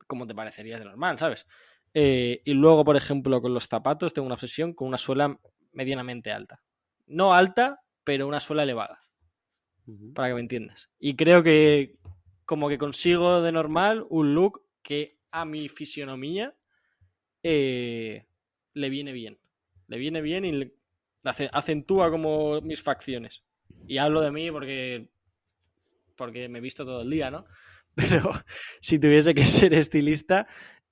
como 0.06 0.26
te 0.26 0.34
parecería 0.34 0.78
de 0.78 0.84
normal, 0.84 1.18
¿sabes? 1.18 1.46
Eh, 1.94 2.42
y 2.44 2.52
luego, 2.52 2.84
por 2.84 2.96
ejemplo, 2.96 3.40
con 3.42 3.54
los 3.54 3.66
zapatos 3.66 4.12
tengo 4.12 4.26
una 4.26 4.34
obsesión 4.34 4.74
con 4.74 4.88
una 4.88 4.98
suela 4.98 5.38
medianamente 5.72 6.30
alta. 6.30 6.62
No 7.06 7.34
alta, 7.34 7.80
pero 8.04 8.28
una 8.28 8.40
suela 8.40 8.62
elevada. 8.62 9.00
Para 10.14 10.28
que 10.28 10.34
me 10.34 10.40
entiendas. 10.40 10.88
Y 10.98 11.16
creo 11.16 11.42
que 11.42 11.96
como 12.44 12.68
que 12.68 12.78
consigo 12.78 13.42
de 13.42 13.52
normal 13.52 14.06
un 14.08 14.34
look 14.34 14.62
que 14.82 15.19
a 15.30 15.44
mi 15.44 15.68
fisionomía 15.68 16.54
eh, 17.42 18.26
le 18.74 18.90
viene 18.90 19.12
bien. 19.12 19.38
Le 19.88 19.98
viene 19.98 20.20
bien 20.20 20.44
y 20.44 20.52
le 20.52 20.72
acentúa 21.24 22.10
como 22.10 22.60
mis 22.60 22.82
facciones. 22.82 23.44
Y 23.86 23.98
hablo 23.98 24.20
de 24.20 24.30
mí 24.30 24.50
porque, 24.50 25.08
porque 26.16 26.48
me 26.48 26.58
he 26.58 26.62
visto 26.62 26.84
todo 26.84 27.02
el 27.02 27.10
día, 27.10 27.30
¿no? 27.30 27.46
Pero 27.94 28.30
si 28.80 28.98
tuviese 28.98 29.34
que 29.34 29.44
ser 29.44 29.74
estilista, 29.74 30.46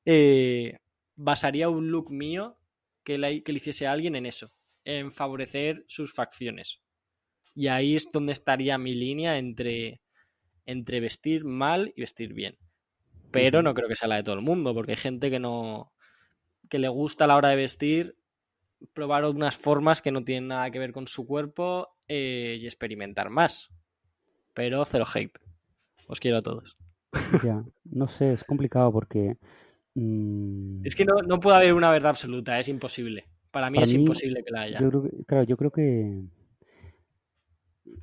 eh, 0.04 0.78
basaría 1.16 1.68
un 1.68 1.90
look 1.90 2.10
mío 2.10 2.58
que 3.04 3.18
le, 3.18 3.42
que 3.42 3.52
le 3.52 3.58
hiciese 3.58 3.86
a 3.86 3.92
alguien 3.92 4.16
en 4.16 4.26
eso, 4.26 4.52
en 4.84 5.12
favorecer 5.12 5.84
sus 5.86 6.12
facciones. 6.12 6.80
Y 7.54 7.68
ahí 7.68 7.94
es 7.94 8.10
donde 8.12 8.32
estaría 8.32 8.78
mi 8.78 8.94
línea 8.94 9.38
entre, 9.38 10.00
entre 10.66 11.00
vestir 11.00 11.44
mal 11.44 11.92
y 11.96 12.00
vestir 12.02 12.34
bien. 12.34 12.58
Pero 13.30 13.62
no 13.62 13.74
creo 13.74 13.88
que 13.88 13.96
sea 13.96 14.08
la 14.08 14.16
de 14.16 14.22
todo 14.22 14.34
el 14.34 14.42
mundo, 14.42 14.74
porque 14.74 14.92
hay 14.92 14.96
gente 14.96 15.30
que 15.30 15.38
no. 15.38 15.92
que 16.68 16.78
le 16.78 16.88
gusta 16.88 17.24
a 17.24 17.26
la 17.26 17.36
hora 17.36 17.50
de 17.50 17.56
vestir 17.56 18.16
probar 18.94 19.24
unas 19.24 19.56
formas 19.56 20.00
que 20.00 20.12
no 20.12 20.22
tienen 20.22 20.48
nada 20.48 20.70
que 20.70 20.78
ver 20.78 20.92
con 20.92 21.08
su 21.08 21.26
cuerpo 21.26 21.96
eh, 22.06 22.58
y 22.60 22.64
experimentar 22.64 23.28
más. 23.28 23.70
Pero 24.54 24.84
cero 24.84 25.04
hate. 25.12 25.38
Os 26.06 26.20
quiero 26.20 26.38
a 26.38 26.42
todos. 26.42 26.76
Ya, 27.42 27.64
no 27.84 28.06
sé, 28.06 28.32
es 28.32 28.44
complicado 28.44 28.92
porque 28.92 29.36
Mm. 29.98 30.86
Es 30.86 30.94
que 30.94 31.04
no, 31.04 31.40
puede 31.40 31.56
haber 31.56 31.74
una 31.74 31.90
verdad 31.90 32.10
absoluta, 32.10 32.58
es 32.58 32.68
imposible. 32.68 33.26
Para 33.50 33.68
mí 33.70 33.78
es 33.82 33.92
imposible 33.92 34.44
que 34.44 34.52
la 34.52 34.62
haya. 34.62 34.78
claro, 35.26 35.44
yo 35.44 35.56
creo 35.56 35.72
que. 35.72 36.22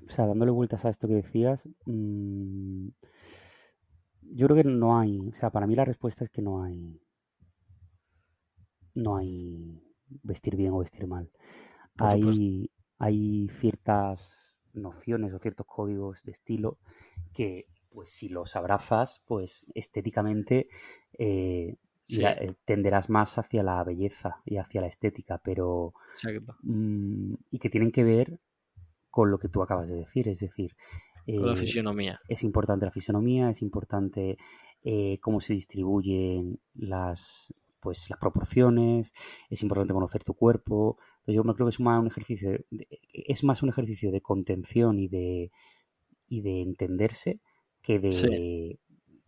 O 0.08 0.12
sea, 0.12 0.28
dándole 0.28 0.52
vueltas 0.52 0.84
a 0.84 0.90
esto 0.90 1.08
que 1.08 1.16
decías, 1.16 1.68
mm, 1.86 2.88
yo 4.34 4.48
creo 4.48 4.64
que 4.64 4.70
no 4.70 4.98
hay. 4.98 5.30
O 5.30 5.36
sea, 5.36 5.50
para 5.50 5.68
mí 5.68 5.76
la 5.76 5.86
respuesta 5.86 6.24
es 6.24 6.30
que 6.30 6.42
no 6.42 6.64
hay. 6.64 7.02
No 8.94 9.18
hay 9.18 9.82
vestir 10.24 10.56
bien 10.56 10.72
o 10.72 10.80
vestir 10.80 11.08
mal. 11.08 11.30
hay, 11.98 12.72
hay 12.98 13.50
ciertas 13.60 14.56
nociones 14.74 15.34
o 15.34 15.40
ciertos 15.40 15.66
códigos 15.66 16.24
de 16.24 16.32
estilo 16.32 16.78
que, 17.34 17.68
pues 17.90 18.10
si 18.10 18.30
los 18.30 18.56
abrazas, 18.56 19.24
pues 19.26 19.66
estéticamente 19.74 20.68
eh, 21.18 21.78
eh, 22.20 22.54
tenderás 22.66 23.10
más 23.10 23.38
hacia 23.38 23.64
la 23.64 23.84
belleza 23.84 24.42
y 24.46 24.58
hacia 24.58 24.82
la 24.82 24.88
estética, 24.88 25.40
pero... 25.44 25.94
Mm, 26.64 27.34
y 27.52 27.60
que 27.60 27.70
tienen 27.70 27.92
que 27.92 28.04
ver 28.04 28.40
con 29.10 29.32
lo 29.32 29.40
que 29.40 29.50
tú 29.50 29.62
acabas 29.62 29.90
de 29.90 29.96
decir, 29.96 30.28
es 30.28 30.40
decir... 30.40 30.76
con 31.26 31.48
la 31.48 31.54
eh, 31.54 31.58
fisionomía. 31.58 32.20
Es 32.28 32.44
importante 32.44 32.86
la 32.86 32.92
fisionomía, 32.92 33.50
es 33.50 33.62
importante 33.62 34.38
eh, 34.84 35.20
cómo 35.22 35.42
se 35.42 35.54
distribuyen 35.54 36.60
las, 36.74 37.54
pues, 37.80 38.10
las 38.10 38.20
proporciones, 38.20 39.14
es 39.50 39.64
importante 39.64 39.94
conocer 39.94 40.24
tu 40.24 40.34
cuerpo. 40.34 40.98
yo 41.28 41.44
me 41.44 41.54
creo 41.54 41.68
que 41.68 41.72
es 41.72 41.80
más 41.80 42.00
un 42.00 42.08
ejercicio, 42.08 42.52
de, 42.52 42.66
es 43.12 43.44
más 43.44 43.64
un 43.64 43.70
ejercicio 43.70 44.12
de 44.12 44.22
contención 44.22 45.00
y 45.00 45.08
de, 45.08 45.52
y 46.28 46.42
de 46.42 46.62
entenderse 46.62 47.42
que 47.82 48.00
de, 48.00 48.80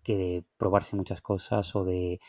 que 0.03 0.17
de 0.17 0.43
probarse 0.57 0.95
muchas 0.95 1.21
cosas 1.21 1.75
o 1.75 1.83
de 1.83 2.19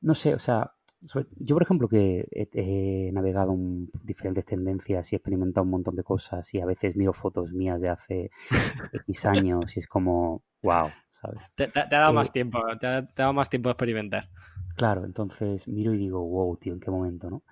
no 0.00 0.14
sé, 0.14 0.34
o 0.34 0.38
sea, 0.38 0.74
yo 1.00 1.54
por 1.54 1.62
ejemplo 1.62 1.88
que 1.88 2.26
he, 2.32 3.10
navegado 3.12 3.52
en 3.52 3.88
diferentes 4.02 4.44
tendencias 4.44 5.12
y 5.12 5.14
he 5.14 5.18
experimentado 5.18 5.64
un 5.64 5.70
montón 5.70 5.94
de 5.94 6.02
cosas 6.02 6.52
y 6.54 6.60
a 6.60 6.66
veces 6.66 6.96
miro 6.96 7.12
fotos 7.12 7.52
mías 7.52 7.80
de 7.80 7.88
hace 7.88 8.30
X 9.06 9.26
años 9.26 9.76
y 9.76 9.80
es 9.80 9.86
como, 9.86 10.42
wow, 10.62 10.90
¿sabes? 11.10 11.42
Te, 11.54 11.70
ha 11.74 11.86
dado 11.86 12.12
más 12.12 12.28
eh, 12.28 12.32
tiempo, 12.32 12.60
te 12.80 12.86
ha, 12.86 13.02
dado 13.02 13.32
más 13.32 13.48
tiempo 13.48 13.68
a 13.68 13.72
experimentar. 13.72 14.28
Claro, 14.76 15.04
entonces 15.04 15.68
miro 15.68 15.94
y 15.94 15.98
digo, 15.98 16.24
wow, 16.24 16.56
tío, 16.56 16.72
¿en 16.72 16.80
qué 16.80 16.90
momento, 16.90 17.30
no? 17.30 17.42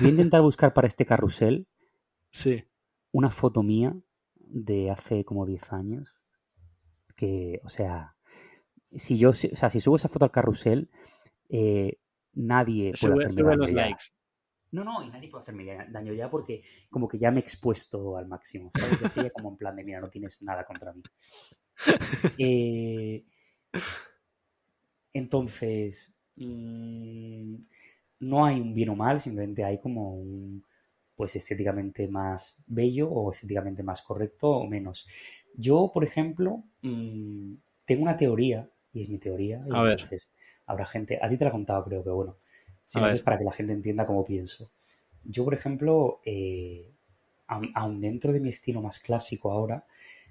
Voy 0.00 0.08
a 0.08 0.10
intentar 0.10 0.42
buscar 0.42 0.74
para 0.74 0.88
este 0.88 1.06
carrusel 1.06 1.68
sí. 2.30 2.64
una 3.12 3.30
foto 3.30 3.62
mía 3.62 3.96
de 4.34 4.90
hace 4.90 5.24
como 5.24 5.46
10 5.46 5.72
años 5.72 6.14
que, 7.16 7.60
o 7.64 7.68
sea, 7.68 8.16
si 8.92 9.18
yo, 9.18 9.30
o 9.30 9.32
sea, 9.32 9.70
si 9.70 9.80
subo 9.80 9.96
esa 9.96 10.08
foto 10.08 10.24
al 10.24 10.30
carrusel 10.30 10.90
eh, 11.48 11.98
nadie 12.36 12.92
puede 13.00 13.26
hacerme 13.26 13.56
daño 13.56 13.66
ya. 13.66 13.96
No, 14.72 14.84
no, 14.84 15.02
y 15.02 15.08
nadie 15.08 15.28
puede 15.28 15.42
hacerme 15.42 15.76
daño 15.88 16.12
ya 16.12 16.30
porque 16.30 16.62
como 16.90 17.08
que 17.08 17.18
ya 17.18 17.30
me 17.30 17.38
he 17.38 17.42
expuesto 17.42 18.16
al 18.16 18.26
máximo, 18.26 18.70
¿sabes? 18.72 19.12
Sería 19.12 19.30
como 19.30 19.50
en 19.50 19.56
plan 19.56 19.74
de, 19.76 19.84
mira, 19.84 20.00
no 20.00 20.08
tienes 20.08 20.42
nada 20.42 20.64
contra 20.64 20.92
mí. 20.92 21.02
Eh, 22.38 23.24
entonces, 25.12 26.14
mm, 26.36 27.56
no 28.20 28.44
hay 28.44 28.60
un 28.60 28.74
bien 28.74 28.88
o 28.90 28.96
mal, 28.96 29.20
simplemente 29.20 29.64
hay 29.64 29.78
como 29.78 30.14
un, 30.14 30.64
pues 31.14 31.36
estéticamente 31.36 32.08
más 32.08 32.62
bello 32.66 33.08
o 33.10 33.32
estéticamente 33.32 33.82
más 33.82 34.02
correcto 34.02 34.50
o 34.50 34.66
menos. 34.66 35.06
Yo, 35.54 35.90
por 35.92 36.04
ejemplo, 36.04 36.64
mm, 36.82 37.54
tengo 37.84 38.02
una 38.02 38.16
teoría, 38.16 38.70
y 38.92 39.02
es 39.02 39.08
mi 39.08 39.18
teoría, 39.18 39.64
y 39.66 39.70
entonces 39.70 40.32
habrá 40.66 40.84
gente, 40.84 41.18
a 41.20 41.28
ti 41.28 41.36
te 41.36 41.44
la 41.44 41.50
he 41.50 41.52
contado 41.52 41.84
creo, 41.84 42.02
pero 42.02 42.16
bueno, 42.16 42.36
es 43.12 43.22
para 43.22 43.38
que 43.38 43.44
la 43.44 43.52
gente 43.52 43.72
entienda 43.72 44.06
cómo 44.06 44.24
pienso. 44.24 44.70
Yo, 45.24 45.44
por 45.44 45.54
ejemplo, 45.54 46.20
eh, 46.24 46.92
aun, 47.46 48.00
dentro 48.00 48.32
de 48.32 48.40
mi 48.40 48.48
estilo 48.48 48.80
más 48.80 48.98
clásico 48.98 49.50
ahora, 49.50 49.84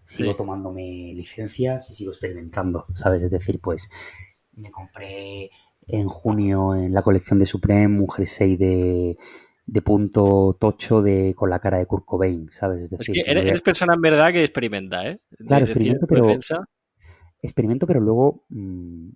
sigo 0.04 0.36
tomándome 0.36 1.14
licencias 1.14 1.90
y 1.90 1.96
sigo 1.96 2.12
experimentando, 2.12 2.86
¿sabes? 2.94 3.24
Es 3.24 3.32
decir, 3.32 3.60
pues 3.60 3.90
me 4.54 4.72
compré 4.72 5.50
en 5.88 6.08
junio 6.08 6.76
en 6.76 6.94
la 6.94 7.02
colección 7.02 7.40
de 7.40 7.46
Supreme 7.46 8.00
un 8.00 8.10
jersey 8.10 8.56
de, 8.56 9.18
de 9.66 9.82
punto 9.82 10.56
tocho 10.60 11.02
de 11.02 11.34
con 11.36 11.50
la 11.50 11.60
cara 11.60 11.80
de 11.80 11.88
Kurt 11.88 12.06
Cobain, 12.06 12.50
¿sabes? 12.52 12.84
Es, 12.84 12.90
decir, 12.92 13.24
que 13.24 13.30
eres, 13.30 13.62
persona 13.62 13.96
en 13.96 14.02
verdad 14.02 14.32
que 14.32 14.44
experimenta, 14.44 15.08
¿eh? 15.08 15.20
claro, 15.46 15.66
experimento, 15.66 16.08
pero, 16.08 16.38
experimento, 17.42 17.88
pero 17.88 18.00
luego 18.00 18.46
mm, 18.50 19.10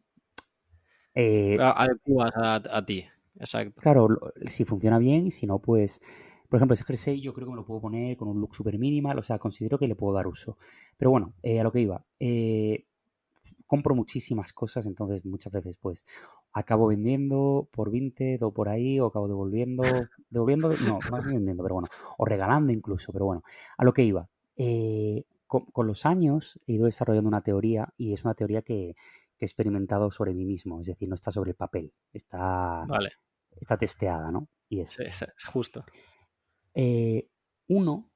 eh, 1.20 1.57
adecuas 1.59 2.32
a, 2.36 2.86
ti, 2.86 3.05
exacto. 3.39 3.82
Claro, 3.82 4.07
si 4.47 4.63
funciona 4.63 4.97
bien 4.99 5.28
y 5.28 5.32
si 5.32 5.45
no, 5.45 5.59
pues... 5.59 6.01
Por 6.47 6.57
ejemplo, 6.57 6.74
ese 6.74 6.84
jersey 6.84 7.22
yo 7.22 7.32
creo 7.32 7.45
que 7.45 7.51
me 7.51 7.57
lo 7.57 7.65
puedo 7.65 7.80
poner 7.80 8.17
con 8.17 8.28
un 8.28 8.41
look 8.41 8.55
súper 8.55 8.80
minimal, 8.80 9.20
o 9.20 9.22
sea, 9.22 9.38
considero 9.38 9.78
que 9.78 9.88
le 9.88 9.93
puedo 9.93 10.15
dar 10.15 10.26
uso. 10.26 10.57
Pero 10.97 11.11
bueno, 11.11 11.34
eh, 11.43 11.59
a 11.59 11.63
lo 11.63 11.72
que 11.72 11.82
iba. 11.82 12.03
Eh, 12.20 12.86
compro 13.67 13.93
muchísimas 13.93 14.51
cosas, 14.51 14.88
entonces 14.88 15.24
muchas 15.26 15.53
veces 15.53 15.78
pues 15.80 16.07
acabo 16.51 16.88
vendiendo 16.88 17.70
por 17.72 17.91
Vinted 17.91 18.41
o 18.41 18.51
por 18.51 18.67
ahí, 18.67 18.99
o 18.99 19.05
acabo 19.05 19.28
devolviendo, 19.28 19.84
devolviendo, 20.32 20.72
no, 20.88 20.97
más 21.11 21.24
vendiendo, 21.24 21.61
pero 21.61 21.76
bueno, 21.76 21.89
o 22.17 22.26
regalando 22.26 22.72
incluso, 22.72 23.13
pero 23.13 23.26
bueno, 23.26 23.43
a 23.78 23.84
lo 23.86 23.93
que 23.93 24.01
iba. 24.01 24.28
con, 25.45 25.65
con, 25.65 25.86
los 25.86 26.07
años 26.07 26.59
he 26.65 26.74
ido 26.74 26.86
desarrollando 26.86 27.28
una 27.28 27.41
teoría 27.41 27.93
y 27.95 28.13
es 28.13 28.26
una 28.26 28.34
teoría 28.34 28.63
que, 28.63 28.95
que 29.40 29.46
he 29.46 29.48
experimentado 29.48 30.12
sobre 30.12 30.34
mí 30.34 30.46
mismo, 30.46 30.82
es 30.82 30.88
decir, 30.88 31.08
no 31.08 31.16
está 31.16 31.32
sobre 31.32 31.52
el 31.52 31.56
papel, 31.56 31.94
está, 32.12 32.86
está 33.60 33.78
testeada, 33.78 34.32
¿no? 34.32 34.50
Y 34.68 34.82
es, 34.82 35.00
es, 35.00 35.26
justo. 35.46 35.84
Eh, 36.74 37.30
uno, 37.68 38.12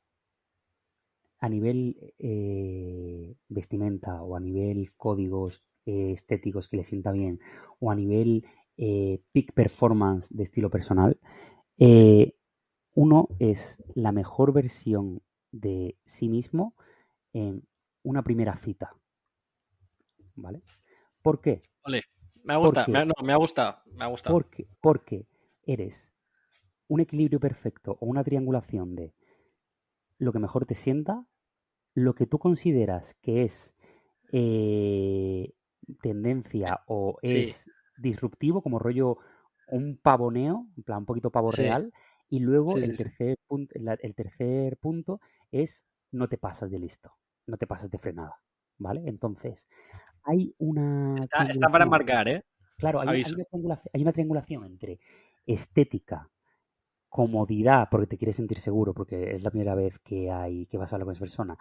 a 1.40 1.50
nivel 1.50 2.14
eh, 2.20 3.36
vestimenta 3.48 4.22
o 4.22 4.36
a 4.36 4.40
nivel 4.40 4.94
códigos 4.96 5.64
eh, 5.86 6.12
estéticos 6.12 6.68
que 6.68 6.78
le 6.78 6.84
sienta 6.84 7.12
bien 7.12 7.40
o 7.80 7.90
a 7.90 7.96
nivel 7.96 8.46
peak 8.76 9.54
performance 9.54 10.36
de 10.36 10.44
estilo 10.44 10.70
personal, 10.72 11.20
uno 12.96 13.28
es 13.40 13.84
la 13.94 14.12
mejor 14.12 14.52
versión 14.52 15.22
de 15.52 15.96
sí 16.06 16.28
mismo 16.28 16.76
en 17.34 17.68
una 18.02 18.24
primera 18.24 18.58
cita. 18.58 18.96
¿Vale? 20.36 20.64
¿Por 21.24 21.42
qué? 21.42 21.62
me 22.44 22.54
ha 22.54 22.58
gustado, 22.58 22.92
me, 22.92 23.00
ha, 23.34 23.38
gustado, 23.38 23.78
me 23.94 24.04
ha 24.04 24.08
gustado. 24.08 24.36
Porque, 24.36 24.68
porque 24.82 25.26
eres 25.66 26.14
un 26.88 27.00
equilibrio 27.00 27.40
perfecto 27.40 27.98
o 28.00 28.06
una 28.06 28.24
triangulación 28.24 28.96
de 28.96 29.16
lo 30.18 30.34
que 30.34 30.40
mejor 30.40 30.66
te 30.66 30.76
sienta, 30.76 31.26
lo 31.96 32.14
que 32.14 32.28
tú 32.28 32.40
consideras 32.40 33.16
que 33.22 33.44
es 33.44 33.74
eh, 34.34 35.54
tendencia 36.02 36.82
o 36.88 37.18
es 37.22 37.70
disruptivo, 37.98 38.62
como 38.62 38.78
rollo 38.78 39.18
un 39.68 39.98
pavoneo, 39.98 40.68
en 40.76 40.84
plan 40.84 41.00
un 41.00 41.06
poquito 41.06 41.32
pavo 41.32 41.52
real, 41.52 41.94
y 42.30 42.40
luego 42.40 42.76
el, 42.78 42.98
tercer 42.98 43.38
punto, 43.48 43.74
el 43.76 44.16
tercer 44.16 44.78
punto 44.78 45.22
es 45.52 45.86
no 46.12 46.28
te 46.28 46.38
pasas 46.38 46.70
de 46.70 46.80
listo, 46.80 47.14
no 47.48 47.58
te 47.58 47.68
pasas 47.68 47.90
de 47.90 47.98
frenada, 47.98 48.42
¿vale? 48.78 49.04
Entonces, 49.06 49.68
hay 50.24 50.54
una... 50.58 51.16
Está, 51.20 51.70
para 51.70 51.86
marcar, 51.86 52.28
¿eh? 52.28 52.44
Claro, 52.78 53.02
hay, 53.02 53.24
una 54.02 54.12
triangulación, 54.12 54.66
entre 54.66 55.00
estética, 55.46 56.30
comodidad, 57.08 57.88
porque 57.90 58.08
te 58.08 58.18
quieres 58.18 58.36
sentir 58.36 58.60
seguro, 58.60 58.94
porque 58.94 59.36
es 59.36 59.44
la 59.44 59.52
primera 59.52 59.76
vez 59.76 60.00
que 60.00 60.32
hay 60.32 60.66
que 60.66 60.78
vas 60.78 60.92
a 60.92 60.96
hablar 60.96 61.06
con 61.06 61.14
esa 61.14 61.20
persona, 61.20 61.58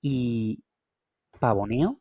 y 0.00 0.64
pavoneo, 1.38 2.00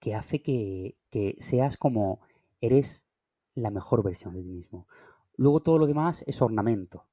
que 0.00 0.14
hace 0.14 0.42
que, 0.42 0.96
seas 1.38 1.76
como 1.76 2.20
eres 2.60 3.06
la 3.54 3.70
mejor 3.70 4.02
versión 4.02 4.34
de 4.34 4.42
ti 4.42 4.50
mismo. 4.50 4.86
Luego 5.36 5.60
todo 5.60 5.78
lo 5.78 5.86
demás 5.86 6.24
es 6.26 6.40
ornamento. 6.42 7.06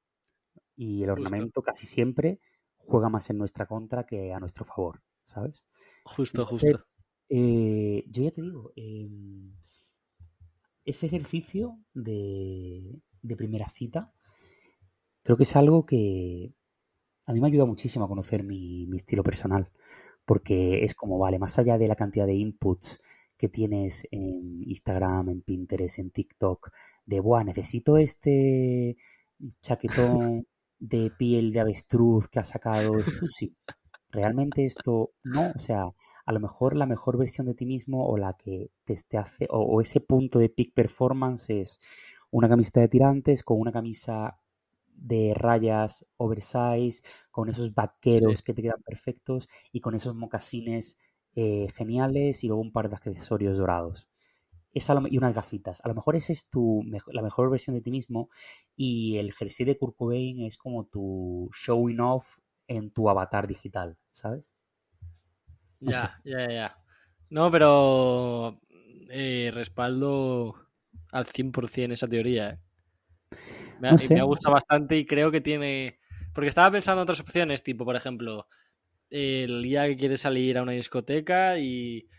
Y 0.75 1.03
el 1.03 1.09
ornamento 1.09 1.61
casi 1.61 1.85
siempre 1.85 2.39
juega 2.77 3.09
más 3.09 3.29
en 3.29 3.37
nuestra 3.37 3.65
contra 3.65 4.05
que 4.05 4.33
a 4.33 4.39
nuestro 4.39 4.65
favor, 4.65 5.01
¿sabes? 5.23 5.63
Justo, 6.03 6.45
justo. 6.45 6.85
Eh, 7.29 8.03
yo 8.07 8.23
ya 8.23 8.31
te 8.31 8.41
digo, 8.41 8.71
em, 8.75 9.53
ese 10.85 11.07
ejercicio 11.07 11.79
de, 11.93 13.01
primera 13.37 13.67
cita 13.69 14.13
creo 15.23 15.35
que 15.35 15.43
es 15.43 15.55
algo 15.55 15.85
que 15.85 16.53
a 17.25 17.33
mí 17.33 17.41
me 17.41 17.47
ayuda 17.47 17.65
muchísimo 17.65 18.05
a 18.05 18.07
conocer 18.07 18.43
mi, 18.43 18.87
estilo 18.95 19.23
personal, 19.23 19.71
porque 20.25 20.83
es 20.85 20.93
como, 20.93 21.17
vale, 21.17 21.39
más 21.39 21.57
allá 21.59 21.77
de 21.77 21.87
la 21.87 21.95
cantidad 21.95 22.27
de 22.27 22.35
inputs 22.35 23.01
que 23.37 23.49
tienes 23.49 24.07
en 24.11 24.63
Instagram, 24.63 25.29
en 25.29 25.41
Pinterest, 25.41 25.99
en 25.99 26.11
TikTok, 26.11 26.69
de, 27.05 27.19
buah, 27.19 27.43
necesito 27.43 27.97
este 27.97 28.97
chaquetón 29.61 30.47
de 30.79 31.11
piel 31.17 31.51
de 31.51 31.59
avestruz 31.61 32.27
que 32.29 32.39
ha 32.39 32.43
sacado 32.43 32.99
Stussy. 32.99 33.55
Realmente 34.09 34.65
esto 34.65 35.11
no, 35.23 35.51
o 35.55 35.59
sea, 35.59 35.85
a 36.25 36.33
lo 36.33 36.39
mejor 36.39 36.75
la 36.75 36.85
mejor 36.85 37.17
versión 37.17 37.47
de 37.47 37.53
ti 37.53 37.65
mismo 37.65 38.07
o 38.07 38.17
la 38.17 38.33
que 38.33 38.71
te, 38.83 39.17
hace, 39.17 39.47
o, 39.49 39.79
ese 39.81 40.01
punto 40.01 40.39
de 40.39 40.49
peak 40.49 40.73
performance 40.73 41.49
es 41.51 41.79
una 42.31 42.49
camiseta 42.49 42.81
de 42.81 42.89
tirantes 42.89 43.43
con 43.43 43.59
una 43.59 43.71
camisa 43.71 44.39
de 44.87 45.33
rayas 45.35 46.05
oversize, 46.17 47.03
con 47.29 47.49
esos 47.49 47.73
vaqueros 47.73 48.41
que 48.41 48.53
te 48.53 48.61
quedan 48.61 48.81
perfectos 48.81 49.47
y 49.71 49.81
con 49.81 49.93
esos 49.93 50.15
mocasines 50.15 50.97
eh, 51.35 51.67
geniales 51.75 52.43
y 52.43 52.47
luego 52.47 52.61
un 52.61 52.71
par 52.71 52.89
de 52.89 52.95
accesorios 52.95 53.57
dorados. 53.57 54.07
y 54.73 55.17
unas 55.17 55.35
gafitas. 55.35 55.81
A 55.85 55.87
lo 55.87 55.95
mejor 55.95 56.15
esa 56.15 56.33
es 56.33 56.49
tu, 56.49 56.83
la 57.11 57.21
mejor 57.21 57.49
versión 57.49 57.75
de 57.75 57.81
ti 57.81 57.91
mismo 57.91 58.29
y 58.75 59.17
el 59.17 59.31
jersey 59.33 59.65
de 59.65 59.77
Kurt 59.77 59.95
Cobain 59.95 60.41
es 60.41 60.57
como 60.57 60.85
tu 60.85 61.49
showing 61.53 61.99
off 62.01 62.39
en 62.67 62.91
tu 62.91 63.09
avatar 63.09 63.47
digital, 63.47 63.97
¿sabes? 64.11 64.54
Ya, 65.79 66.19
ya, 66.23 66.49
ya. 66.49 66.77
No, 67.29 67.51
pero 67.51 68.59
eh, 69.09 69.51
respaldo 69.53 70.55
al 71.11 71.25
100% 71.25 71.93
esa 71.93 72.07
teoría. 72.07 72.49
¿eh? 72.51 72.59
Me, 73.79 73.89
ha, 73.89 74.23
gustado 74.23 74.53
bastante 74.53 74.97
y 74.97 75.05
creo 75.05 75.31
que 75.31 75.41
tiene... 75.41 75.99
Porque 76.33 76.49
estaba 76.49 76.71
pensando 76.71 77.01
en 77.01 77.03
otras 77.03 77.21
opciones, 77.21 77.63
tipo, 77.63 77.85
por 77.85 77.95
ejemplo, 77.95 78.47
el 79.09 79.63
día 79.63 79.87
que 79.87 79.97
quieres 79.97 80.21
salir 80.21 80.57
a 80.57 80.63
una 80.63 80.73
discoteca 80.73 81.57
y, 81.57 82.09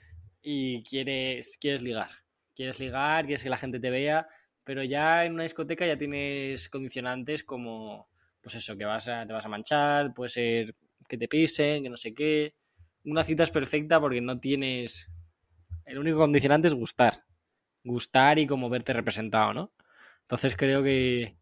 y 0.43 0.83
quieres, 0.85 1.57
quieres 1.61 1.83
ligar. 1.83 2.11
Quieres 2.55 2.81
ligar, 2.81 3.27
quieres 3.27 3.43
que 3.43 3.51
la 3.51 3.59
gente 3.59 3.79
te 3.79 3.91
vea, 3.91 4.27
pero 4.65 4.83
ya 4.83 5.25
en 5.25 5.35
una 5.35 5.43
discoteca 5.43 5.87
ya 5.87 5.99
tienes 5.99 6.71
condicionantes 6.71 7.45
como, 7.45 8.09
pues 8.41 8.55
eso, 8.55 8.77
que 8.77 8.87
vas 8.87 9.09
a, 9.09 9.27
te 9.27 9.35
vas 9.35 9.45
a 9.45 9.51
manchar, 9.51 10.15
puede 10.15 10.31
ser 10.31 10.75
que 11.07 11.19
te 11.19 11.29
pisen, 11.29 11.83
que 11.83 11.91
no 11.91 11.99
sé 11.99 12.15
qué 12.15 12.55
una 13.07 13.25
cita 13.25 13.45
es 13.45 13.51
perfecta 13.51 14.01
porque 14.01 14.21
no 14.21 14.39
tienes. 14.39 15.11
El 15.85 15.99
único 15.99 16.19
condicionante 16.19 16.69
es 16.69 16.75
gustar. 16.75 17.25
Gustar 17.85 18.39
y 18.39 18.47
como 18.47 18.69
verte 18.69 18.93
representado, 18.93 19.55
¿no? 19.55 19.73
Entonces 20.23 20.57
creo 20.57 20.83
que. 20.83 21.39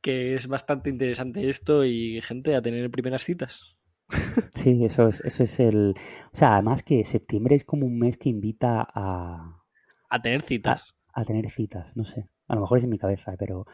que 0.00 0.34
es 0.34 0.48
bastante 0.48 0.90
interesante 0.90 1.48
esto 1.48 1.84
y 1.84 2.20
gente 2.22 2.56
a 2.56 2.62
tener 2.62 2.90
primeras 2.90 3.24
citas. 3.24 3.76
Sí, 4.54 4.84
eso 4.84 5.08
es, 5.08 5.20
eso 5.20 5.42
es 5.44 5.60
el. 5.60 5.94
O 6.32 6.36
sea, 6.36 6.54
además 6.54 6.82
que 6.82 7.04
septiembre 7.04 7.54
es 7.54 7.64
como 7.64 7.86
un 7.86 7.98
mes 7.98 8.16
que 8.16 8.28
invita 8.28 8.86
a. 8.92 9.62
A 10.08 10.22
tener 10.22 10.42
citas. 10.42 10.96
A, 11.12 11.24
tener 11.24 11.48
citas, 11.50 11.96
no 11.96 12.04
sé. 12.04 12.28
A 12.48 12.56
lo 12.56 12.62
mejor 12.62 12.78
es 12.78 12.84
en 12.84 12.90
mi 12.90 12.98
cabeza, 12.98 13.36
pero 13.38 13.66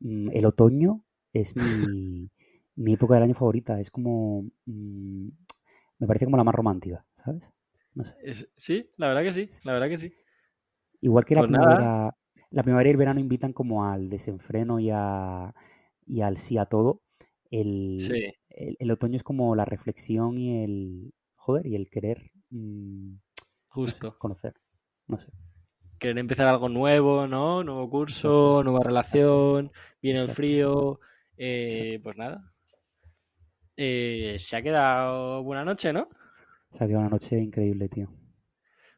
mm, 0.00 0.30
el 0.32 0.44
otoño 0.44 1.04
es 1.32 1.54
mi, 1.54 2.30
mi 2.74 2.94
época 2.94 3.14
del 3.14 3.24
año 3.24 3.34
favorita. 3.34 3.80
Es 3.80 3.90
como. 3.90 4.44
Mm, 4.66 5.28
me 5.98 6.06
parece 6.06 6.24
como 6.24 6.36
la 6.36 6.44
más 6.44 6.54
romántica, 6.54 7.04
¿sabes? 7.16 7.50
No 7.94 8.04
sé. 8.04 8.48
sí, 8.56 8.90
la 8.96 9.08
verdad 9.08 9.22
que 9.22 9.32
sí, 9.32 9.46
la 9.64 9.72
verdad 9.72 9.88
que 9.88 9.98
sí. 9.98 10.12
Igual 11.00 11.24
que 11.24 11.34
la 11.34 11.42
pues 11.42 11.50
primavera, 11.50 12.16
la 12.50 12.62
primavera 12.62 12.88
y 12.88 12.92
el 12.92 12.96
verano 12.96 13.20
invitan 13.20 13.52
como 13.52 13.84
al 13.84 14.08
desenfreno 14.08 14.80
y, 14.80 14.90
a, 14.92 15.54
y 16.06 16.20
al 16.22 16.38
sí 16.38 16.58
a 16.58 16.66
todo. 16.66 17.02
El, 17.50 17.98
el, 18.48 18.90
otoño 18.90 19.16
es 19.16 19.22
como 19.22 19.54
la 19.54 19.64
reflexión 19.64 20.38
y 20.38 20.64
el 20.64 21.14
joder 21.36 21.66
y 21.66 21.76
el 21.76 21.88
querer 21.88 22.32
mm, 22.50 23.16
justo 23.68 24.18
conocer. 24.18 24.54
No 25.06 25.18
sé. 25.18 25.26
Querer 25.98 26.18
empezar 26.18 26.48
algo 26.48 26.68
nuevo, 26.68 27.28
¿no? 27.28 27.62
Nuevo 27.62 27.88
curso, 27.88 28.62
nueva 28.64 28.82
relación, 28.82 29.70
viene 30.02 30.20
el 30.20 30.30
frío. 30.30 31.00
Eh, 31.36 32.00
pues 32.02 32.16
nada, 32.16 32.53
eh, 33.76 34.36
se 34.38 34.56
ha 34.56 34.62
quedado 34.62 35.42
buena 35.42 35.64
noche, 35.64 35.92
¿no? 35.92 36.08
Se 36.70 36.84
ha 36.84 36.86
quedado 36.86 37.02
una 37.02 37.10
noche 37.10 37.38
increíble, 37.38 37.88
tío. 37.88 38.08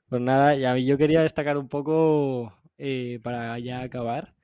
Pues 0.08 0.22
nada, 0.22 0.54
ya 0.54 0.76
yo 0.76 0.96
quería 0.98 1.22
destacar 1.22 1.58
un 1.58 1.68
poco 1.68 2.54
eh, 2.78 3.18
para 3.22 3.58
ya 3.58 3.82
acabar 3.82 4.34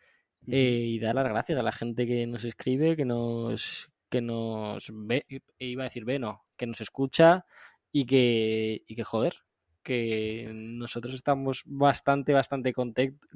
eh, 0.49 0.85
y 0.87 0.99
dar 0.99 1.15
las 1.15 1.29
gracias 1.29 1.59
a 1.59 1.63
la 1.63 1.73
gente 1.73 2.07
que 2.07 2.27
nos 2.27 2.45
escribe, 2.45 2.97
que 2.97 3.05
nos 3.05 3.89
que 4.11 4.21
nos 4.21 4.91
ve, 4.93 5.25
iba 5.59 5.85
a 5.85 5.89
decir 5.89 6.05
ve, 6.05 6.19
no, 6.19 6.45
que 6.57 6.67
nos 6.67 6.81
escucha 6.83 7.47
y 7.93 8.05
que, 8.07 8.83
y 8.87 8.95
que 8.95 9.05
joder, 9.05 9.37
que 9.83 10.51
nosotros 10.53 11.15
estamos 11.15 11.63
bastante, 11.67 12.35
bastante 12.35 12.75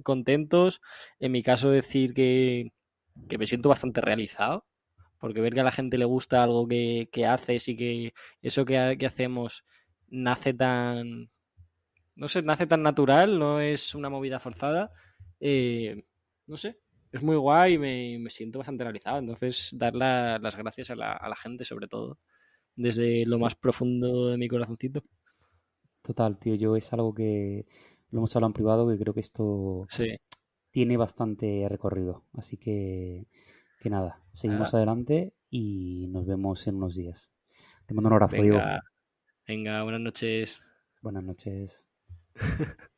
contentos. 0.02 0.82
En 1.18 1.32
mi 1.32 1.42
caso 1.42 1.70
decir 1.70 2.12
que, 2.12 2.72
que 3.28 3.38
me 3.38 3.46
siento 3.46 3.70
bastante 3.70 4.02
realizado 4.02 4.66
porque 5.18 5.40
ver 5.40 5.54
que 5.54 5.60
a 5.60 5.64
la 5.64 5.72
gente 5.72 5.98
le 5.98 6.04
gusta 6.04 6.42
algo 6.42 6.66
que, 6.68 7.08
haces 7.28 7.68
y 7.68 7.76
que 7.76 8.14
eso 8.42 8.64
que, 8.64 8.78
hacemos 9.06 9.64
nace 10.08 10.54
tan, 10.54 11.30
no 12.14 12.28
sé, 12.28 12.42
nace 12.42 12.66
tan 12.66 12.82
natural, 12.82 13.38
no 13.38 13.60
es 13.60 13.94
una 13.94 14.10
movida 14.10 14.38
forzada, 14.38 14.92
eh, 15.40 16.04
no 16.46 16.56
sé, 16.56 16.78
es 17.12 17.22
muy 17.22 17.36
guay 17.36 17.74
y 17.74 18.18
me, 18.18 18.30
siento 18.30 18.58
bastante 18.58 18.84
realizado. 18.84 19.18
Entonces, 19.18 19.74
dar 19.76 19.94
las 19.94 20.56
gracias 20.56 20.90
a 20.90 20.96
la, 20.96 21.12
a 21.12 21.28
la, 21.28 21.36
gente, 21.36 21.64
sobre 21.64 21.88
todo, 21.88 22.18
desde 22.74 23.24
lo 23.26 23.38
más 23.38 23.54
profundo 23.54 24.28
de 24.28 24.38
mi 24.38 24.48
corazoncito. 24.48 25.02
Total, 26.02 26.38
tío, 26.38 26.54
yo 26.54 26.76
es 26.76 26.92
algo 26.92 27.12
que 27.14 27.66
lo 28.10 28.20
hemos 28.20 28.36
hablado 28.36 28.50
en 28.50 28.54
privado, 28.54 28.88
que 28.88 28.98
creo 28.98 29.14
que 29.14 29.20
esto 29.20 29.86
tiene 30.70 30.96
bastante 30.96 31.66
recorrido. 31.68 32.24
Así 32.34 32.56
que 32.56 33.26
que 33.78 33.90
nada, 33.90 34.20
seguimos 34.32 34.74
adelante 34.74 35.34
y 35.50 36.06
nos 36.08 36.26
vemos 36.26 36.66
en 36.66 36.76
unos 36.76 36.94
días. 36.94 37.30
Te 37.86 37.94
mando 37.94 38.08
un 38.08 38.14
abrazo, 38.14 38.36
venga, 38.36 38.82
Venga, 39.46 39.82
buenas 39.84 40.00
noches. 40.00 40.62
Buenas 41.02 41.22
noches. 41.22 41.86